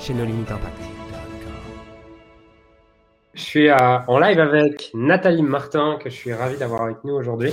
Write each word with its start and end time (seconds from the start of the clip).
chez 0.00 0.14
nos 0.14 0.24
limites 0.24 0.50
impact. 0.50 0.80
Je 3.34 3.40
suis 3.40 3.70
en 3.70 4.18
live 4.18 4.40
avec 4.40 4.90
Nathalie 4.94 5.42
Martin, 5.42 5.98
que 6.02 6.10
je 6.10 6.14
suis 6.14 6.32
ravi 6.32 6.56
d'avoir 6.56 6.82
avec 6.82 7.04
nous 7.04 7.14
aujourd'hui. 7.14 7.52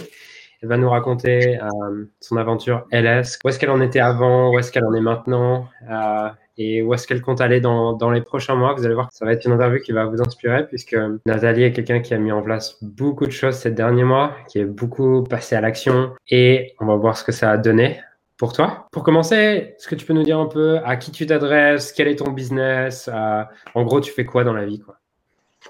Elle 0.61 0.69
va 0.69 0.77
nous 0.77 0.89
raconter 0.89 1.59
euh, 1.61 2.05
son 2.19 2.37
aventure 2.37 2.87
LS, 2.91 3.37
où 3.43 3.49
est-ce 3.49 3.59
qu'elle 3.59 3.69
en 3.69 3.81
était 3.81 3.99
avant, 3.99 4.51
où 4.51 4.57
est-ce 4.57 4.71
qu'elle 4.71 4.85
en 4.85 4.93
est 4.93 5.01
maintenant, 5.01 5.67
euh, 5.87 6.29
et 6.57 6.81
où 6.81 6.93
est-ce 6.95 7.05
qu'elle 7.05 7.21
compte 7.21 7.41
aller 7.41 7.61
dans, 7.61 7.93
dans, 7.93 8.09
les 8.09 8.21
prochains 8.21 8.55
mois. 8.55 8.73
Vous 8.73 8.83
allez 8.83 8.95
voir, 8.95 9.09
ça 9.11 9.23
va 9.23 9.33
être 9.33 9.45
une 9.45 9.51
interview 9.51 9.79
qui 9.79 9.91
va 9.91 10.05
vous 10.05 10.19
inspirer, 10.19 10.65
puisque 10.67 10.97
Nathalie 11.27 11.63
est 11.63 11.73
quelqu'un 11.73 11.99
qui 11.99 12.15
a 12.15 12.17
mis 12.17 12.31
en 12.31 12.41
place 12.41 12.77
beaucoup 12.81 13.27
de 13.27 13.31
choses 13.31 13.55
ces 13.55 13.69
derniers 13.69 14.03
mois, 14.03 14.31
qui 14.47 14.57
est 14.57 14.65
beaucoup 14.65 15.23
passé 15.23 15.55
à 15.55 15.61
l'action, 15.61 16.13
et 16.29 16.73
on 16.79 16.87
va 16.87 16.95
voir 16.95 17.17
ce 17.17 17.23
que 17.23 17.31
ça 17.31 17.51
a 17.51 17.57
donné 17.57 17.99
pour 18.37 18.53
toi? 18.53 18.87
Pour 18.91 19.03
commencer, 19.03 19.35
est-ce 19.75 19.87
que 19.87 19.95
tu 19.95 20.05
peux 20.05 20.13
nous 20.13 20.23
dire 20.23 20.39
un 20.39 20.47
peu 20.47 20.79
à 20.85 20.95
qui 20.95 21.11
tu 21.11 21.25
t'adresses, 21.25 21.91
quel 21.91 22.07
est 22.07 22.17
ton 22.17 22.31
business, 22.31 23.09
en 23.73 23.83
gros, 23.83 24.01
tu 24.01 24.11
fais 24.11 24.25
quoi 24.25 24.43
dans 24.43 24.53
la 24.53 24.65
vie 24.65 24.79
quoi? 24.79 24.97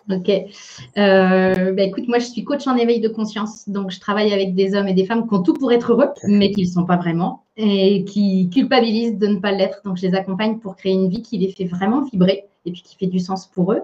Ok. 0.10 0.30
Euh, 0.30 1.74
bah, 1.74 1.84
écoute, 1.84 2.08
moi, 2.08 2.20
je 2.20 2.26
suis 2.26 2.44
coach 2.44 2.66
en 2.68 2.76
éveil 2.78 3.02
de 3.02 3.10
conscience. 3.10 3.68
Donc, 3.68 3.92
je 3.92 4.00
travaille 4.00 4.34
avec 4.34 4.56
des 4.56 4.74
hommes 4.74 4.88
et 4.88 4.94
des 4.94 5.06
femmes 5.06 5.28
qui 5.28 5.34
ont 5.34 5.42
tout 5.42 5.54
pour 5.54 5.72
être 5.72 5.92
heureux, 5.92 6.10
mais 6.24 6.52
qui 6.52 6.62
ne 6.62 6.68
le 6.68 6.72
sont 6.72 6.86
pas 6.86 6.98
vraiment 6.98 7.44
et 7.58 8.04
qui 8.06 8.50
culpabilisent 8.54 9.18
de 9.18 9.28
ne 9.28 9.40
pas 9.40 9.52
l'être. 9.52 9.82
Donc, 9.84 9.98
je 9.98 10.08
les 10.08 10.16
accompagne 10.16 10.60
pour 10.60 10.76
créer 10.76 10.94
une 10.94 11.10
vie 11.10 11.22
qui 11.22 11.38
les 11.38 11.52
fait 11.52 11.66
vraiment 11.66 12.04
vibrer 12.04 12.46
et 12.66 12.72
puis 12.72 12.82
qui 12.82 12.96
fait 12.96 13.08
du 13.08 13.20
sens 13.20 13.48
pour 13.48 13.74
eux. 13.74 13.82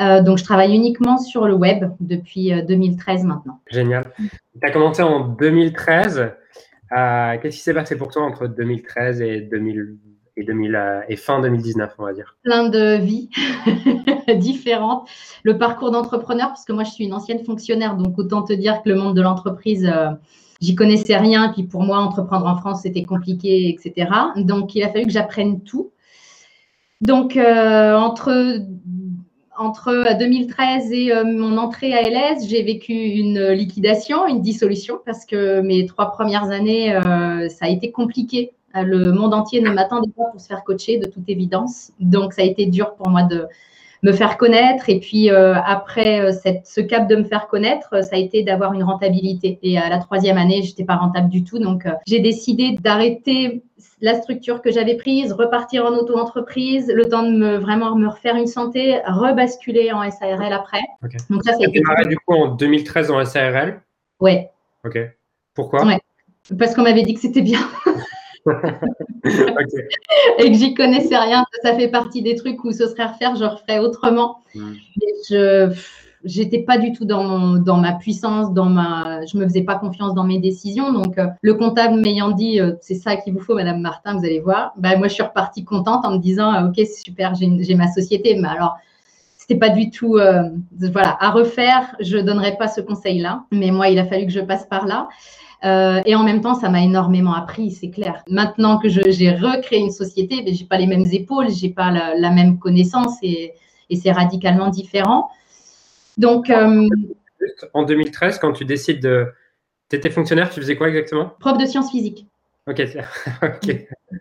Euh, 0.00 0.22
donc, 0.22 0.38
je 0.38 0.44
travaille 0.44 0.74
uniquement 0.74 1.16
sur 1.16 1.46
le 1.46 1.54
web 1.54 1.84
depuis 2.00 2.52
2013 2.64 3.24
euh, 3.24 3.28
maintenant. 3.28 3.60
Génial. 3.70 4.12
Tu 4.18 4.28
as 4.62 4.70
commencé 4.70 5.02
en 5.02 5.28
2013. 5.28 6.32
Euh, 6.92 7.36
qu'est-ce 7.38 7.56
qui 7.56 7.62
s'est 7.62 7.74
passé 7.74 7.96
pour 7.96 8.08
toi 8.08 8.22
entre 8.22 8.46
2013 8.46 9.20
et, 9.20 9.40
2000, 9.40 9.96
et, 10.36 10.44
2000, 10.44 10.74
euh, 10.74 11.00
et 11.08 11.16
fin 11.16 11.40
2019, 11.40 11.94
on 11.98 12.04
va 12.04 12.12
dire? 12.12 12.36
Plein 12.42 12.68
de 12.68 12.96
vies 12.96 13.28
différentes. 14.36 15.08
Le 15.42 15.58
parcours 15.58 15.90
d'entrepreneur, 15.90 16.48
parce 16.48 16.64
que 16.64 16.72
moi, 16.72 16.84
je 16.84 16.90
suis 16.90 17.04
une 17.04 17.14
ancienne 17.14 17.44
fonctionnaire, 17.44 17.96
donc 17.96 18.18
autant 18.18 18.42
te 18.42 18.52
dire 18.52 18.82
que 18.82 18.88
le 18.88 18.96
monde 18.96 19.16
de 19.16 19.22
l'entreprise, 19.22 19.86
euh, 19.92 20.10
j'y 20.60 20.74
connaissais 20.74 21.16
rien. 21.16 21.52
Puis 21.52 21.64
pour 21.64 21.82
moi, 21.82 21.98
entreprendre 21.98 22.46
en 22.46 22.56
France, 22.56 22.82
c'était 22.82 23.04
compliqué, 23.04 23.68
etc. 23.68 24.10
Donc, 24.36 24.74
il 24.74 24.82
a 24.82 24.88
fallu 24.88 25.06
que 25.06 25.12
j'apprenne 25.12 25.62
tout. 25.62 25.92
Donc, 27.02 27.36
entre 27.36 28.62
entre 29.58 30.16
2013 30.18 30.92
et 30.92 31.12
euh, 31.12 31.24
mon 31.24 31.56
entrée 31.58 31.94
à 31.94 32.02
LS, 32.02 32.48
j'ai 32.48 32.62
vécu 32.62 32.92
une 32.92 33.50
liquidation, 33.50 34.26
une 34.26 34.40
dissolution, 34.40 35.00
parce 35.04 35.24
que 35.24 35.60
mes 35.60 35.86
trois 35.86 36.12
premières 36.12 36.50
années, 36.50 36.94
euh, 36.94 37.48
ça 37.48 37.66
a 37.66 37.68
été 37.68 37.90
compliqué. 37.90 38.52
Le 38.74 39.10
monde 39.10 39.32
entier 39.32 39.62
ne 39.62 39.70
m'attendait 39.70 40.10
pas 40.14 40.24
pour 40.30 40.40
se 40.40 40.46
faire 40.48 40.62
coacher, 40.62 40.98
de 40.98 41.06
toute 41.06 41.28
évidence. 41.28 41.92
Donc, 41.98 42.34
ça 42.34 42.42
a 42.42 42.44
été 42.44 42.66
dur 42.66 42.94
pour 42.94 43.08
moi 43.08 43.22
de 43.22 43.46
me 44.06 44.12
faire 44.12 44.36
connaître. 44.36 44.88
Et 44.88 45.00
puis, 45.00 45.30
euh, 45.30 45.54
après 45.54 46.32
cette, 46.32 46.66
ce 46.66 46.80
cap 46.80 47.08
de 47.08 47.16
me 47.16 47.24
faire 47.24 47.48
connaître, 47.48 48.02
ça 48.04 48.16
a 48.16 48.18
été 48.18 48.42
d'avoir 48.42 48.72
une 48.72 48.84
rentabilité. 48.84 49.58
Et 49.62 49.78
à 49.78 49.88
la 49.88 49.98
troisième 49.98 50.38
année, 50.38 50.62
je 50.62 50.68
n'étais 50.68 50.84
pas 50.84 50.96
rentable 50.96 51.28
du 51.28 51.44
tout. 51.44 51.58
Donc, 51.58 51.86
j'ai 52.06 52.20
décidé 52.20 52.76
d'arrêter 52.80 53.62
la 54.00 54.14
structure 54.14 54.62
que 54.62 54.70
j'avais 54.70 54.96
prise, 54.96 55.32
repartir 55.32 55.84
en 55.84 55.94
auto-entreprise, 55.96 56.92
le 56.94 57.06
temps 57.06 57.22
de 57.22 57.30
me 57.30 57.56
vraiment 57.56 57.94
me 57.96 58.08
refaire 58.08 58.36
une 58.36 58.46
santé, 58.46 59.00
rebasculer 59.06 59.92
en 59.92 60.08
SARL 60.10 60.52
après. 60.52 60.80
Donc 61.30 61.42
ça, 61.44 61.52
démarré 61.56 62.06
du 62.06 62.16
coup 62.18 62.34
en 62.34 62.54
2013 62.54 63.10
en 63.10 63.24
SARL. 63.24 63.80
Ouais. 64.20 64.50
Ok. 64.84 64.98
Pourquoi? 65.54 65.84
Parce 66.58 66.74
qu'on 66.74 66.82
m'avait 66.82 67.02
dit 67.02 67.14
que 67.14 67.20
c'était 67.20 67.42
bien. 67.42 67.60
Et 70.38 70.50
que 70.50 70.56
j'y 70.56 70.74
connaissais 70.74 71.16
rien. 71.16 71.44
Ça 71.62 71.74
fait 71.74 71.88
partie 71.88 72.22
des 72.22 72.36
trucs 72.36 72.62
où 72.64 72.72
ce 72.72 72.86
serait 72.86 73.02
à 73.02 73.08
refaire, 73.08 73.36
je 73.36 73.44
referais 73.44 73.78
autrement. 73.78 74.42
Hmm. 74.54 74.74
je 75.28 75.74
j'étais 76.26 76.58
pas 76.58 76.76
du 76.76 76.92
tout 76.92 77.04
dans, 77.04 77.56
dans 77.56 77.76
ma 77.78 77.92
puissance, 77.92 78.52
dans 78.52 78.66
ma, 78.66 79.24
je 79.26 79.38
me 79.38 79.44
faisais 79.44 79.62
pas 79.62 79.76
confiance 79.76 80.14
dans 80.14 80.24
mes 80.24 80.38
décisions. 80.38 80.92
Donc, 80.92 81.16
euh, 81.18 81.28
le 81.40 81.54
comptable 81.54 82.00
m'ayant 82.00 82.32
dit, 82.32 82.60
euh, 82.60 82.72
c'est 82.80 82.96
ça 82.96 83.16
qu'il 83.16 83.32
vous 83.32 83.40
faut, 83.40 83.54
Madame 83.54 83.80
Martin, 83.80 84.18
vous 84.18 84.24
allez 84.24 84.40
voir. 84.40 84.72
Bah, 84.76 84.96
moi, 84.96 85.08
je 85.08 85.14
suis 85.14 85.22
repartie 85.22 85.64
contente 85.64 86.04
en 86.04 86.12
me 86.12 86.18
disant, 86.18 86.50
ah, 86.50 86.66
ok, 86.66 86.74
c'est 86.76 87.04
super, 87.04 87.34
j'ai 87.34 87.74
ma 87.74 87.90
société. 87.92 88.34
Mais 88.34 88.48
alors, 88.48 88.76
c'était 89.38 89.58
pas 89.58 89.70
du 89.70 89.90
tout, 89.90 90.16
euh, 90.16 90.42
voilà, 90.92 91.16
à 91.20 91.30
refaire. 91.30 91.94
Je 92.00 92.18
donnerais 92.18 92.56
pas 92.56 92.68
ce 92.68 92.80
conseil-là. 92.80 93.44
Mais 93.52 93.70
moi, 93.70 93.88
il 93.88 93.98
a 93.98 94.04
fallu 94.04 94.26
que 94.26 94.32
je 94.32 94.40
passe 94.40 94.66
par 94.66 94.86
là. 94.86 95.08
Et 95.62 96.14
en 96.14 96.22
même 96.22 96.40
temps, 96.40 96.54
ça 96.54 96.68
m'a 96.68 96.82
énormément 96.82 97.34
appris, 97.34 97.70
c'est 97.70 97.90
clair. 97.90 98.22
Maintenant 98.28 98.78
que 98.78 98.88
j'ai 98.88 99.30
recréé 99.30 99.80
une 99.80 99.90
société, 99.90 100.42
mais 100.44 100.52
j'ai 100.52 100.64
pas 100.64 100.78
les 100.78 100.86
mêmes 100.86 101.06
épaules, 101.10 101.50
j'ai 101.50 101.70
pas 101.70 101.90
la, 101.90 102.30
même 102.30 102.58
connaissance 102.58 103.16
et, 103.22 103.52
et 103.90 103.96
c'est 103.96 104.12
radicalement 104.12 104.68
différent. 104.68 105.30
Donc, 106.18 106.50
euh, 106.50 106.88
en 107.74 107.84
2013, 107.84 108.38
quand 108.38 108.52
tu 108.52 108.64
décides 108.64 109.00
de. 109.02 109.26
Tu 109.88 109.96
étais 109.96 110.10
fonctionnaire, 110.10 110.50
tu 110.50 110.60
faisais 110.60 110.76
quoi 110.76 110.88
exactement? 110.88 111.32
Prof 111.38 111.58
de 111.58 111.66
sciences 111.66 111.90
physiques. 111.90 112.26
Ok, 112.66 112.80
ok. 113.42 113.60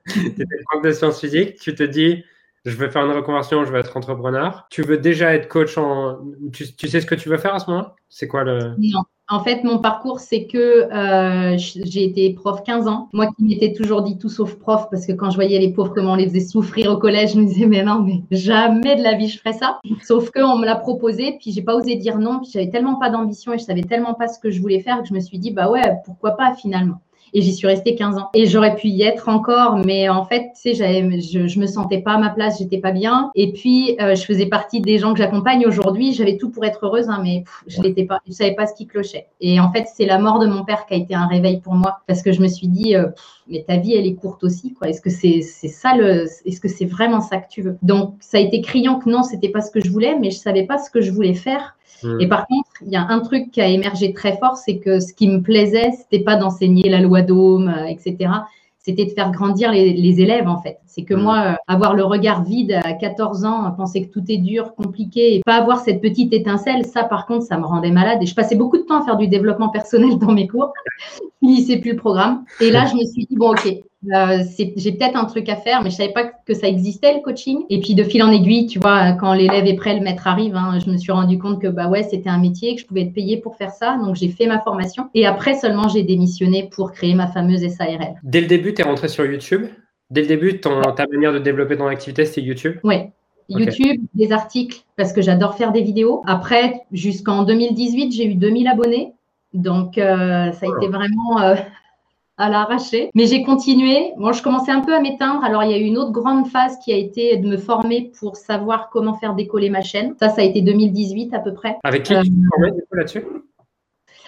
tu 0.07 0.27
étais 0.27 0.45
prof 0.69 0.83
de 0.83 0.91
sciences 0.91 1.19
physiques, 1.19 1.59
tu 1.59 1.73
te 1.73 1.83
dis, 1.83 2.23
je 2.65 2.75
veux 2.75 2.89
faire 2.89 3.05
une 3.05 3.11
reconversion, 3.11 3.63
je 3.63 3.71
veux 3.71 3.79
être 3.79 3.95
entrepreneur. 3.95 4.65
Tu 4.69 4.81
veux 4.81 4.97
déjà 4.97 5.33
être 5.33 5.47
coach 5.47 5.77
en. 5.77 6.17
Tu, 6.51 6.65
sais 6.87 6.99
ce 6.99 7.05
que 7.05 7.15
tu 7.15 7.29
veux 7.29 7.37
faire 7.37 7.53
à 7.53 7.59
ce 7.59 7.69
moment-là 7.69 7.95
C'est 8.09 8.27
quoi 8.27 8.43
le? 8.43 8.75
Non, 8.79 9.03
en 9.27 9.43
fait, 9.43 9.63
mon 9.63 9.79
parcours, 9.79 10.19
c'est 10.19 10.45
que 10.45 10.91
euh, 10.91 11.57
j'ai 11.57 12.03
été 12.03 12.33
prof 12.33 12.63
15 12.63 12.87
ans. 12.87 13.09
Moi 13.13 13.27
qui 13.35 13.43
m'étais 13.43 13.73
toujours 13.73 14.01
dit 14.01 14.17
tout 14.17 14.29
sauf 14.29 14.55
prof, 14.55 14.87
parce 14.89 15.05
que 15.05 15.13
quand 15.13 15.29
je 15.29 15.35
voyais 15.35 15.59
les 15.59 15.73
pauvres, 15.73 15.93
comment 15.93 16.13
on 16.13 16.15
les 16.15 16.27
faisait 16.27 16.41
souffrir 16.41 16.91
au 16.91 16.97
collège, 16.97 17.33
je 17.33 17.39
me 17.39 17.45
disais, 17.45 17.67
mais 17.67 17.83
non, 17.83 18.01
mais 18.01 18.23
jamais 18.31 18.95
de 18.95 19.03
la 19.03 19.13
vie 19.13 19.27
je 19.27 19.37
ferais 19.39 19.53
ça. 19.53 19.79
Sauf 20.03 20.31
qu'on 20.31 20.57
me 20.57 20.65
l'a 20.65 20.75
proposé, 20.75 21.37
puis 21.39 21.51
j'ai 21.51 21.61
pas 21.61 21.75
osé 21.75 21.95
dire 21.95 22.17
non, 22.17 22.39
puis 22.39 22.49
j'avais 22.51 22.69
tellement 22.69 22.95
pas 22.95 23.09
d'ambition 23.09 23.53
et 23.53 23.57
je 23.57 23.63
savais 23.63 23.83
tellement 23.83 24.15
pas 24.15 24.27
ce 24.27 24.39
que 24.39 24.49
je 24.49 24.61
voulais 24.61 24.79
faire 24.79 25.01
que 25.01 25.07
je 25.07 25.13
me 25.13 25.19
suis 25.19 25.39
dit, 25.39 25.51
bah 25.51 25.69
ouais, 25.69 25.81
pourquoi 26.05 26.31
pas 26.31 26.53
finalement 26.53 27.01
et 27.35 27.41
j'y 27.41 27.53
suis 27.53 27.67
restée 27.67 27.95
15 27.95 28.17
ans. 28.17 28.29
Et 28.33 28.45
j'aurais 28.45 28.75
pu 28.75 28.87
y 28.87 29.03
être 29.03 29.27
encore, 29.27 29.77
mais 29.85 30.07
en 30.07 30.23
fait, 30.23 30.51
tu 30.55 30.73
sais, 30.73 30.73
je, 30.73 31.47
je 31.47 31.59
me 31.59 31.67
sentais 31.67 31.99
pas 31.99 32.13
à 32.13 32.17
ma 32.17 32.29
place, 32.29 32.59
j'étais 32.59 32.77
pas 32.77 32.93
bien. 32.93 33.29
Et 33.35 33.51
puis, 33.51 33.97
euh, 33.99 34.15
je 34.15 34.23
faisais 34.23 34.45
partie 34.45 34.79
des 34.79 34.97
gens 34.97 35.11
que 35.11 35.19
j'accompagne 35.19 35.67
aujourd'hui. 35.67 36.13
J'avais 36.13 36.37
tout 36.37 36.49
pour 36.49 36.63
être 36.63 36.85
heureuse, 36.85 37.09
hein, 37.09 37.19
mais 37.21 37.43
je 37.67 37.81
l'étais 37.81 38.05
pas. 38.05 38.19
Je 38.25 38.31
savais 38.31 38.55
pas 38.55 38.65
ce 38.67 38.73
qui 38.73 38.87
clochait. 38.87 39.27
Et 39.41 39.59
en 39.59 39.69
fait, 39.69 39.85
c'est 39.93 40.05
la 40.05 40.17
mort 40.17 40.39
de 40.39 40.47
mon 40.47 40.63
père 40.63 40.85
qui 40.85 40.93
a 40.93 40.97
été 40.97 41.13
un 41.13 41.27
réveil 41.27 41.59
pour 41.59 41.73
moi, 41.73 41.99
parce 42.07 42.21
que 42.21 42.31
je 42.31 42.41
me 42.41 42.47
suis 42.47 42.69
dit, 42.69 42.95
euh, 42.95 43.07
mais 43.49 43.65
ta 43.67 43.75
vie, 43.75 43.95
elle 43.95 44.07
est 44.07 44.15
courte 44.15 44.45
aussi, 44.45 44.73
quoi. 44.73 44.87
Est-ce 44.87 45.01
que 45.01 45.09
c'est 45.09 45.41
c'est 45.41 45.67
ça 45.67 45.93
le, 45.93 46.27
est-ce 46.45 46.61
que 46.61 46.69
c'est 46.69 46.85
vraiment 46.85 47.19
ça 47.19 47.37
que 47.37 47.49
tu 47.49 47.61
veux? 47.61 47.77
Donc, 47.81 48.15
ça 48.21 48.37
a 48.37 48.39
été 48.39 48.61
criant 48.61 48.97
que 48.97 49.09
non, 49.09 49.23
c'était 49.23 49.49
pas 49.49 49.59
ce 49.59 49.71
que 49.71 49.81
je 49.81 49.91
voulais, 49.91 50.17
mais 50.17 50.31
je 50.31 50.37
savais 50.37 50.63
pas 50.63 50.77
ce 50.77 50.89
que 50.89 51.01
je 51.01 51.11
voulais 51.11 51.33
faire. 51.33 51.75
Hmm. 52.03 52.19
Et 52.19 52.27
par 52.27 52.47
contre, 52.47 52.69
il 52.85 52.91
y 52.91 52.95
a 52.95 53.05
un 53.07 53.19
truc 53.19 53.51
qui 53.51 53.61
a 53.61 53.67
émergé 53.67 54.13
très 54.13 54.37
fort, 54.37 54.57
c'est 54.57 54.77
que 54.77 54.99
ce 54.99 55.13
qui 55.13 55.27
me 55.27 55.41
plaisait, 55.41 55.91
c'était 55.91 56.23
pas 56.23 56.35
d'enseigner 56.35 56.89
la 56.89 57.01
loi 57.01 57.21
d'Ohm, 57.21 57.69
euh, 57.69 57.85
etc. 57.85 58.31
C'était 58.79 59.05
de 59.05 59.11
faire 59.11 59.31
grandir 59.31 59.71
les, 59.71 60.21
élèves, 60.21 60.47
en 60.47 60.61
fait. 60.61 60.77
C'est 60.95 61.03
que 61.03 61.13
hmm. 61.13 61.21
moi, 61.21 61.43
euh, 61.45 61.55
avoir 61.67 61.93
le 61.93 62.05
regard 62.05 62.43
vide 62.43 62.79
à 62.83 62.93
14 62.93 63.43
ans, 63.43 63.69
penser 63.75 64.07
que 64.07 64.13
tout 64.13 64.23
est 64.29 64.37
dur, 64.37 64.75
compliqué, 64.75 65.35
et 65.35 65.41
pas 65.45 65.55
avoir 65.55 65.79
cette 65.79 66.01
petite 66.01 66.31
étincelle, 66.31 66.85
ça, 66.85 67.03
par 67.03 67.25
contre, 67.25 67.45
ça 67.45 67.57
me 67.57 67.65
rendait 67.65 67.91
malade. 67.91 68.19
Et 68.21 68.25
je 68.25 68.33
passais 68.33 68.55
beaucoup 68.55 68.77
de 68.77 68.83
temps 68.83 69.01
à 69.01 69.05
faire 69.05 69.17
du 69.17 69.27
développement 69.27 69.67
personnel 69.67 70.17
dans 70.19 70.31
mes 70.31 70.47
cours. 70.47 70.71
Je 71.19 71.47
finissais 71.47 71.77
plus 71.77 71.91
le 71.91 71.97
programme. 71.97 72.45
Et 72.61 72.71
là, 72.71 72.85
je 72.85 72.95
me 72.95 73.03
suis 73.03 73.25
dit, 73.25 73.35
bon, 73.35 73.51
OK, 73.51 73.67
euh, 74.13 74.43
j'ai 74.77 74.91
peut-être 74.93 75.17
un 75.17 75.25
truc 75.25 75.49
à 75.49 75.57
faire, 75.57 75.83
mais 75.83 75.89
je 75.89 75.97
savais 75.97 76.13
pas 76.13 76.23
que 76.23 76.53
ça 76.53 76.67
existait 76.67 77.13
le 77.13 77.21
coaching. 77.21 77.63
Et 77.69 77.81
puis 77.81 77.93
de 77.93 78.03
fil 78.05 78.23
en 78.23 78.31
aiguille, 78.31 78.67
tu 78.67 78.79
vois, 78.79 79.11
quand 79.13 79.33
l'élève 79.33 79.65
est 79.65 79.75
prêt, 79.75 79.95
le 79.95 80.01
maître 80.01 80.27
arrive. 80.27 80.55
Hein, 80.55 80.79
je 80.83 80.89
me 80.89 80.95
suis 80.95 81.11
rendu 81.11 81.37
compte 81.37 81.61
que 81.61 81.67
bah 81.67 81.89
ouais, 81.89 82.03
c'était 82.03 82.29
un 82.29 82.37
métier, 82.37 82.75
que 82.75 82.81
je 82.81 82.85
pouvais 82.85 83.01
être 83.01 83.13
payée 83.13 83.37
pour 83.37 83.57
faire 83.57 83.71
ça. 83.71 83.97
Donc 84.01 84.15
j'ai 84.15 84.29
fait 84.29 84.47
ma 84.47 84.61
formation. 84.61 85.09
Et 85.13 85.25
après 85.25 85.55
seulement, 85.55 85.89
j'ai 85.89 86.03
démissionné 86.03 86.69
pour 86.71 86.93
créer 86.93 87.15
ma 87.15 87.27
fameuse 87.27 87.67
SARL. 87.67 88.15
Dès 88.23 88.39
le 88.41 88.47
début, 88.47 88.73
tu 88.73 88.81
es 88.81 88.85
rentré 88.85 89.09
sur 89.09 89.25
YouTube? 89.25 89.65
Dès 90.11 90.21
le 90.21 90.27
début, 90.27 90.59
ton, 90.59 90.81
ta 90.81 91.07
manière 91.07 91.33
de 91.33 91.39
développer 91.39 91.77
ton 91.77 91.87
activité, 91.87 92.25
c'était 92.25 92.41
YouTube? 92.41 92.77
Oui. 92.83 93.09
YouTube, 93.49 94.01
des 94.13 94.31
articles, 94.31 94.83
parce 94.97 95.13
que 95.13 95.21
j'adore 95.21 95.55
faire 95.55 95.71
des 95.71 95.81
vidéos. 95.81 96.23
Après, 96.25 96.81
jusqu'en 96.91 97.43
2018, 97.43 98.11
j'ai 98.11 98.25
eu 98.25 98.35
2000 98.35 98.67
abonnés. 98.67 99.13
Donc, 99.53 99.97
euh, 99.97 100.51
ça 100.51 100.65
a 100.65 100.77
été 100.77 100.91
vraiment 100.91 101.39
euh, 101.41 101.55
à 102.37 102.49
l'arracher. 102.49 103.09
Mais 103.15 103.27
j'ai 103.27 103.43
continué. 103.43 104.13
Bon, 104.17 104.33
je 104.33 104.41
commençais 104.41 104.71
un 104.71 104.81
peu 104.81 104.95
à 104.95 104.99
m'éteindre. 104.99 105.43
Alors, 105.43 105.63
il 105.63 105.71
y 105.71 105.73
a 105.73 105.77
eu 105.77 105.83
une 105.83 105.97
autre 105.97 106.11
grande 106.11 106.47
phase 106.47 106.77
qui 106.83 106.91
a 106.91 106.97
été 106.97 107.37
de 107.37 107.47
me 107.47 107.57
former 107.57 108.11
pour 108.19 108.35
savoir 108.35 108.89
comment 108.89 109.13
faire 109.13 109.35
décoller 109.35 109.69
ma 109.69 109.81
chaîne. 109.81 110.15
Ça, 110.19 110.29
ça 110.29 110.41
a 110.41 110.43
été 110.43 110.61
2018 110.61 111.33
à 111.33 111.39
peu 111.39 111.53
près. 111.53 111.77
Avec 111.83 112.03
qui 112.03 112.13
tu 112.13 112.29
te 112.29 112.35
formais 112.49 112.71
là-dessus? 112.91 113.23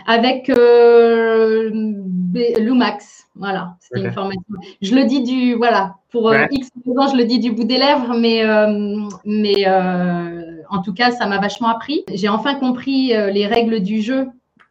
Avec 0.06 0.50
euh, 0.50 1.70
Lumax. 2.60 3.26
Voilà, 3.36 3.76
c'était 3.80 4.02
une 4.02 4.12
formation. 4.12 4.42
Je 4.82 4.96
le 4.96 5.06
dis 5.06 5.22
du, 5.22 5.54
voilà, 5.54 5.96
pour 6.12 6.30
euh, 6.30 6.46
X 6.50 6.70
ans, 6.98 7.08
je 7.08 7.18
le 7.18 7.26
dis 7.26 7.40
du 7.40 7.52
bout 7.52 7.66
des 7.66 7.78
lèvres, 7.78 8.16
mais, 8.18 8.44
euh, 8.44 9.08
mais 9.26 9.68
euh, 9.68 10.64
en 10.70 10.82
tout 10.82 10.94
cas, 10.94 11.12
ça 11.12 11.28
m'a 11.28 11.40
vachement 11.40 11.68
appris. 11.68 12.04
J'ai 12.12 12.30
enfin 12.30 12.56
compris 12.56 13.10
les 13.10 13.46
règles 13.46 13.82
du 13.82 14.02
jeu 14.02 14.28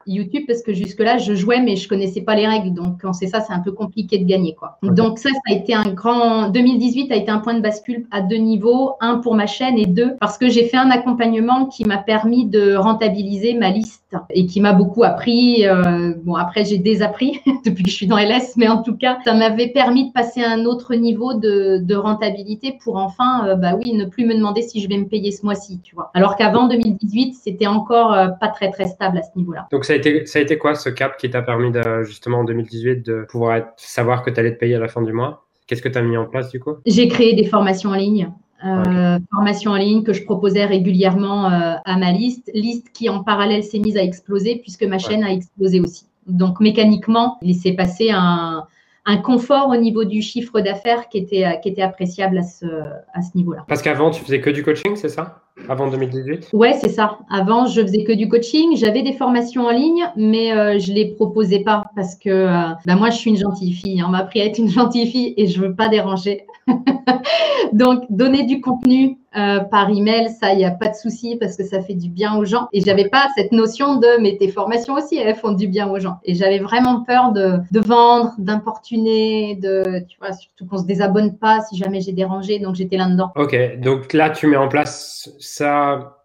YouTube 0.06 0.44
parce 0.46 0.62
que 0.62 0.72
jusque-là, 0.72 1.18
je 1.18 1.34
jouais, 1.34 1.60
mais 1.60 1.76
je 1.76 1.88
connaissais 1.88 2.20
pas 2.20 2.34
les 2.34 2.46
règles. 2.46 2.72
Donc, 2.72 3.00
quand 3.02 3.12
c'est 3.12 3.26
ça, 3.26 3.40
c'est 3.40 3.52
un 3.52 3.60
peu 3.60 3.72
compliqué 3.72 4.18
de 4.18 4.24
gagner. 4.24 4.54
Quoi. 4.54 4.78
Donc, 4.82 5.18
ça, 5.18 5.30
ça 5.30 5.40
a 5.48 5.52
été 5.52 5.74
un 5.74 5.84
grand. 5.84 6.48
2018 6.48 7.12
a 7.12 7.16
été 7.16 7.30
un 7.30 7.38
point 7.38 7.54
de 7.54 7.60
bascule 7.60 8.06
à 8.10 8.20
deux 8.20 8.36
niveaux. 8.36 8.94
Un 9.00 9.18
pour 9.18 9.34
ma 9.34 9.46
chaîne 9.46 9.78
et 9.78 9.86
deux 9.86 10.16
parce 10.20 10.38
que 10.38 10.48
j'ai 10.48 10.64
fait 10.64 10.76
un 10.76 10.90
accompagnement 10.90 11.66
qui 11.66 11.84
m'a 11.84 11.98
permis 11.98 12.46
de 12.46 12.74
rentabiliser 12.74 13.54
ma 13.54 13.70
liste 13.70 14.16
et 14.30 14.46
qui 14.46 14.60
m'a 14.60 14.72
beaucoup 14.72 15.04
appris. 15.04 15.66
Euh, 15.66 16.14
bon, 16.22 16.34
après, 16.34 16.64
j'ai 16.64 16.78
désappris 16.78 17.40
depuis 17.64 17.84
que 17.84 17.90
je 17.90 17.94
suis 17.94 18.06
dans 18.06 18.18
LS, 18.18 18.56
mais 18.56 18.68
en 18.68 18.82
tout 18.82 18.96
cas, 18.96 19.18
ça 19.24 19.34
m'avait 19.34 19.68
permis 19.68 20.08
de 20.08 20.12
passer 20.12 20.42
à 20.42 20.50
un 20.50 20.64
autre 20.64 20.94
niveau 20.94 21.34
de, 21.34 21.78
de 21.82 21.94
rentabilité 21.94 22.78
pour 22.82 22.96
enfin, 22.96 23.46
euh, 23.46 23.54
bah 23.56 23.74
oui, 23.74 23.92
ne 23.92 24.04
plus 24.04 24.24
me 24.24 24.34
demander 24.34 24.62
si 24.62 24.80
je 24.80 24.88
vais 24.88 24.98
me 24.98 25.06
payer 25.06 25.32
ce 25.32 25.44
mois-ci, 25.44 25.80
tu 25.82 25.94
vois. 25.94 26.10
Alors 26.14 26.36
qu'avant 26.36 26.68
2018, 26.68 27.34
c'était 27.34 27.66
encore 27.66 28.12
euh, 28.12 28.28
pas 28.28 28.48
très, 28.48 28.70
très 28.70 28.86
stable 28.86 29.18
à 29.18 29.22
ce 29.22 29.30
niveau-là. 29.36 29.66
Donc, 29.70 29.84
ça 29.84 29.95
a 29.96 29.98
été, 29.98 30.26
ça 30.26 30.38
a 30.38 30.42
été 30.42 30.58
quoi 30.58 30.74
ce 30.74 30.88
cap 30.88 31.16
qui 31.16 31.30
t'a 31.30 31.42
permis 31.42 31.70
de, 31.70 32.02
justement 32.04 32.38
en 32.40 32.44
2018 32.44 33.04
de 33.04 33.26
pouvoir 33.28 33.56
être, 33.56 33.68
savoir 33.76 34.22
que 34.22 34.30
tu 34.30 34.38
allais 34.40 34.54
te 34.54 34.58
payer 34.58 34.76
à 34.76 34.78
la 34.78 34.88
fin 34.88 35.02
du 35.02 35.12
mois? 35.12 35.46
Qu'est-ce 35.66 35.82
que 35.82 35.88
tu 35.88 35.98
as 35.98 36.02
mis 36.02 36.16
en 36.16 36.26
place 36.26 36.50
du 36.50 36.60
coup? 36.60 36.74
J'ai 36.86 37.08
créé 37.08 37.34
des 37.34 37.44
formations 37.44 37.90
en 37.90 37.94
ligne. 37.94 38.30
Euh, 38.64 39.18
formation 39.34 39.72
en 39.72 39.76
ligne 39.76 40.02
que 40.02 40.12
je 40.12 40.24
proposais 40.24 40.64
régulièrement 40.64 41.50
euh, 41.50 41.74
à 41.84 41.98
ma 41.98 42.12
liste, 42.12 42.50
liste 42.54 42.90
qui 42.92 43.10
en 43.10 43.22
parallèle 43.22 43.62
s'est 43.62 43.78
mise 43.78 43.96
à 43.96 44.02
exploser 44.02 44.56
puisque 44.62 44.84
ma 44.84 44.98
chaîne 44.98 45.24
a 45.24 45.32
explosé 45.32 45.80
aussi. 45.80 46.06
Donc 46.26 46.60
mécaniquement, 46.60 47.38
il 47.42 47.54
s'est 47.54 47.74
passé 47.74 48.10
un, 48.10 48.66
un 49.04 49.16
confort 49.18 49.68
au 49.68 49.76
niveau 49.76 50.04
du 50.04 50.22
chiffre 50.22 50.60
d'affaires 50.60 51.08
qui 51.08 51.18
était, 51.18 51.60
qui 51.62 51.68
était 51.68 51.82
appréciable 51.82 52.38
à 52.38 52.42
ce, 52.42 52.66
à 53.12 53.22
ce 53.22 53.36
niveau-là. 53.36 53.64
Parce 53.68 53.82
qu'avant, 53.82 54.10
tu 54.10 54.22
faisais 54.22 54.40
que 54.40 54.50
du 54.50 54.62
coaching, 54.62 54.96
c'est 54.96 55.08
ça? 55.08 55.45
Avant 55.68 55.90
2018 55.90 56.50
Ouais, 56.52 56.74
c'est 56.80 56.90
ça. 56.90 57.18
Avant, 57.30 57.66
je 57.66 57.80
faisais 57.80 58.04
que 58.04 58.12
du 58.12 58.28
coaching. 58.28 58.76
J'avais 58.76 59.02
des 59.02 59.12
formations 59.12 59.66
en 59.66 59.70
ligne, 59.70 60.04
mais 60.16 60.52
euh, 60.52 60.78
je 60.78 60.92
les 60.92 61.14
proposais 61.14 61.60
pas 61.60 61.84
parce 61.96 62.14
que 62.14 62.28
euh, 62.28 62.74
bah, 62.86 62.94
moi, 62.94 63.10
je 63.10 63.16
suis 63.16 63.30
une 63.30 63.38
gentille 63.38 63.72
fille. 63.72 64.02
On 64.02 64.08
m'a 64.08 64.18
appris 64.18 64.40
à 64.40 64.44
être 64.44 64.58
une 64.58 64.68
gentille 64.68 65.06
fille 65.06 65.34
et 65.36 65.46
je 65.46 65.60
veux 65.60 65.74
pas 65.74 65.88
déranger. 65.88 66.46
Donc, 67.72 68.04
donner 68.10 68.44
du 68.44 68.60
contenu 68.60 69.18
euh, 69.36 69.60
par 69.60 69.90
email, 69.90 70.30
ça, 70.30 70.52
il 70.52 70.58
n'y 70.58 70.64
a 70.64 70.70
pas 70.70 70.88
de 70.88 70.94
souci 70.94 71.36
parce 71.36 71.56
que 71.56 71.64
ça 71.64 71.82
fait 71.82 71.94
du 71.94 72.08
bien 72.08 72.36
aux 72.36 72.44
gens. 72.44 72.68
Et 72.72 72.80
j'avais 72.80 73.08
pas 73.08 73.26
cette 73.36 73.52
notion 73.52 73.96
de, 73.96 74.20
mais 74.20 74.36
tes 74.38 74.48
formations 74.48 74.94
aussi, 74.94 75.16
elles 75.16 75.34
font 75.34 75.52
du 75.52 75.68
bien 75.68 75.88
aux 75.88 75.98
gens. 75.98 76.18
Et 76.24 76.34
j'avais 76.34 76.58
vraiment 76.58 77.02
peur 77.02 77.32
de, 77.32 77.58
de 77.70 77.80
vendre, 77.80 78.32
d'importuner, 78.38 79.56
de, 79.56 80.04
tu 80.08 80.18
vois, 80.18 80.32
surtout 80.32 80.66
qu'on 80.66 80.78
se 80.78 80.86
désabonne 80.86 81.36
pas 81.36 81.60
si 81.60 81.76
jamais 81.76 82.00
j'ai 82.00 82.12
dérangé. 82.12 82.58
Donc, 82.58 82.76
j'étais 82.76 82.96
là-dedans. 82.96 83.32
Ok. 83.36 83.56
Donc 83.80 84.12
là, 84.12 84.30
tu 84.30 84.46
mets 84.46 84.56
en 84.56 84.68
place 84.68 85.30
ça 85.38 86.16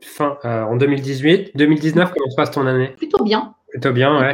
fin 0.00 0.38
euh, 0.44 0.62
en 0.64 0.76
2018. 0.76 1.56
2019, 1.56 2.12
comment 2.12 2.30
se 2.30 2.36
passe 2.36 2.50
ton 2.50 2.66
année? 2.66 2.94
Plutôt 2.96 3.24
bien. 3.24 3.54
Plutôt 3.68 3.92
bien, 3.92 4.18
ouais. 4.18 4.32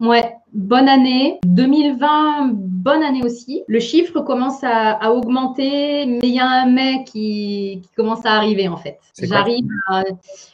Ouais, 0.00 0.34
bonne 0.54 0.88
année. 0.88 1.38
2020, 1.44 2.52
bonne 2.54 3.02
année 3.02 3.22
aussi. 3.24 3.64
Le 3.66 3.80
chiffre 3.80 4.20
commence 4.20 4.62
à, 4.62 5.12
augmenter, 5.12 6.06
mais 6.06 6.20
il 6.22 6.34
y 6.34 6.38
a 6.38 6.46
un 6.46 6.70
mais 6.70 7.04
qui, 7.04 7.82
commence 7.96 8.24
à 8.24 8.32
arriver 8.32 8.68
en 8.68 8.76
fait. 8.76 8.98
J'arrive 9.20 9.66
à. 9.88 10.04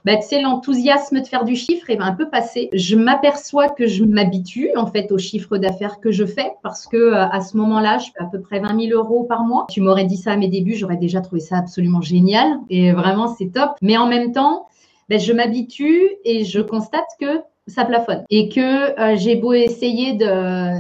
Bah, 0.05 0.17
tu 0.17 0.23
sais, 0.23 0.41
l'enthousiasme 0.41 1.20
de 1.20 1.26
faire 1.26 1.44
du 1.44 1.56
chiffre 1.56 1.91
est 1.91 2.00
un 2.00 2.12
peu 2.12 2.29
passé. 2.29 2.70
Je 2.73 2.97
m'aperçois 2.97 3.69
que 3.69 3.87
je 3.87 4.05
m'habitue 4.05 4.70
en 4.76 4.87
fait 4.87 5.12
au 5.12 5.19
chiffre 5.19 5.58
d'affaires 5.58 6.00
que 6.00 6.11
je 6.11 6.25
fais 6.25 6.53
parce 6.62 6.87
que 6.87 6.96
euh, 6.96 7.29
à 7.29 7.41
ce 7.41 7.56
moment-là, 7.58 7.99
je 7.99 8.06
fais 8.06 8.20
à 8.20 8.26
peu 8.26 8.41
près 8.41 8.61
20 8.61 8.88
000 8.88 8.99
euros 8.99 9.25
par 9.25 9.44
mois. 9.44 9.67
Tu 9.69 9.81
m'aurais 9.81 10.05
dit 10.05 10.17
ça 10.17 10.32
à 10.32 10.37
mes 10.37 10.49
débuts, 10.49 10.75
j'aurais 10.75 10.96
déjà 10.96 11.20
trouvé 11.20 11.41
ça 11.41 11.58
absolument 11.58 12.00
génial 12.00 12.58
et 12.70 12.93
vraiment 12.93 13.29
c'est 13.29 13.53
top. 13.53 13.73
Mais 13.82 13.96
en 13.96 14.06
même 14.06 14.32
temps, 14.32 14.67
ben, 15.08 15.19
je 15.19 15.32
m'habitue 15.32 16.08
et 16.25 16.44
je 16.44 16.61
constate 16.61 17.08
que 17.20 17.41
ça 17.70 17.84
plafonne. 17.84 18.22
Et 18.31 18.49
que 18.49 18.61
euh, 19.00 19.17
j'ai 19.17 19.37
beau 19.37 19.52
essayer 19.52 20.19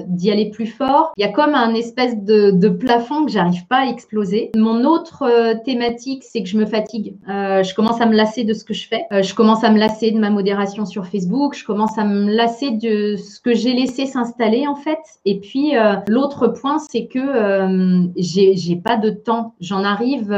d'y 0.06 0.30
aller 0.30 0.50
plus 0.50 0.66
fort, 0.66 1.12
il 1.16 1.22
y 1.22 1.24
a 1.24 1.32
comme 1.32 1.54
un 1.54 1.74
espèce 1.74 2.22
de, 2.22 2.50
de 2.50 2.68
plafond 2.68 3.24
que 3.24 3.32
j'arrive 3.32 3.66
pas 3.66 3.82
à 3.82 3.86
exploser. 3.86 4.50
Mon 4.56 4.84
autre 4.84 5.22
euh, 5.22 5.54
thématique, 5.64 6.24
c'est 6.24 6.42
que 6.42 6.48
je 6.48 6.58
me 6.58 6.66
fatigue. 6.66 7.14
Euh, 7.28 7.62
je 7.62 7.74
commence 7.74 8.00
à 8.00 8.06
me 8.06 8.14
lasser 8.14 8.44
de 8.44 8.52
ce 8.52 8.64
que 8.64 8.74
je 8.74 8.86
fais. 8.86 9.04
je 9.10 9.34
commence 9.34 9.64
à 9.64 9.70
me 9.70 9.78
lasser 9.78 10.10
de 10.10 10.18
ma 10.18 10.30
modération 10.30 10.84
sur 10.84 11.06
Facebook. 11.06 11.54
Je 11.54 11.64
commence 11.64 11.96
à 11.98 12.04
me 12.04 12.30
lasser 12.30 12.70
de 12.72 13.16
ce 13.16 13.40
que 13.40 13.54
j'ai 13.54 13.72
laissé 13.72 14.06
s'installer 14.06 14.66
en 14.66 14.74
fait. 14.74 14.98
Et 15.24 15.38
puis 15.38 15.72
l'autre 16.08 16.48
point, 16.48 16.78
c'est 16.78 17.06
que 17.06 18.10
j'ai 18.16 18.76
pas 18.76 18.96
de 18.96 19.10
temps. 19.10 19.54
J'en 19.60 19.84
arrive 19.84 20.30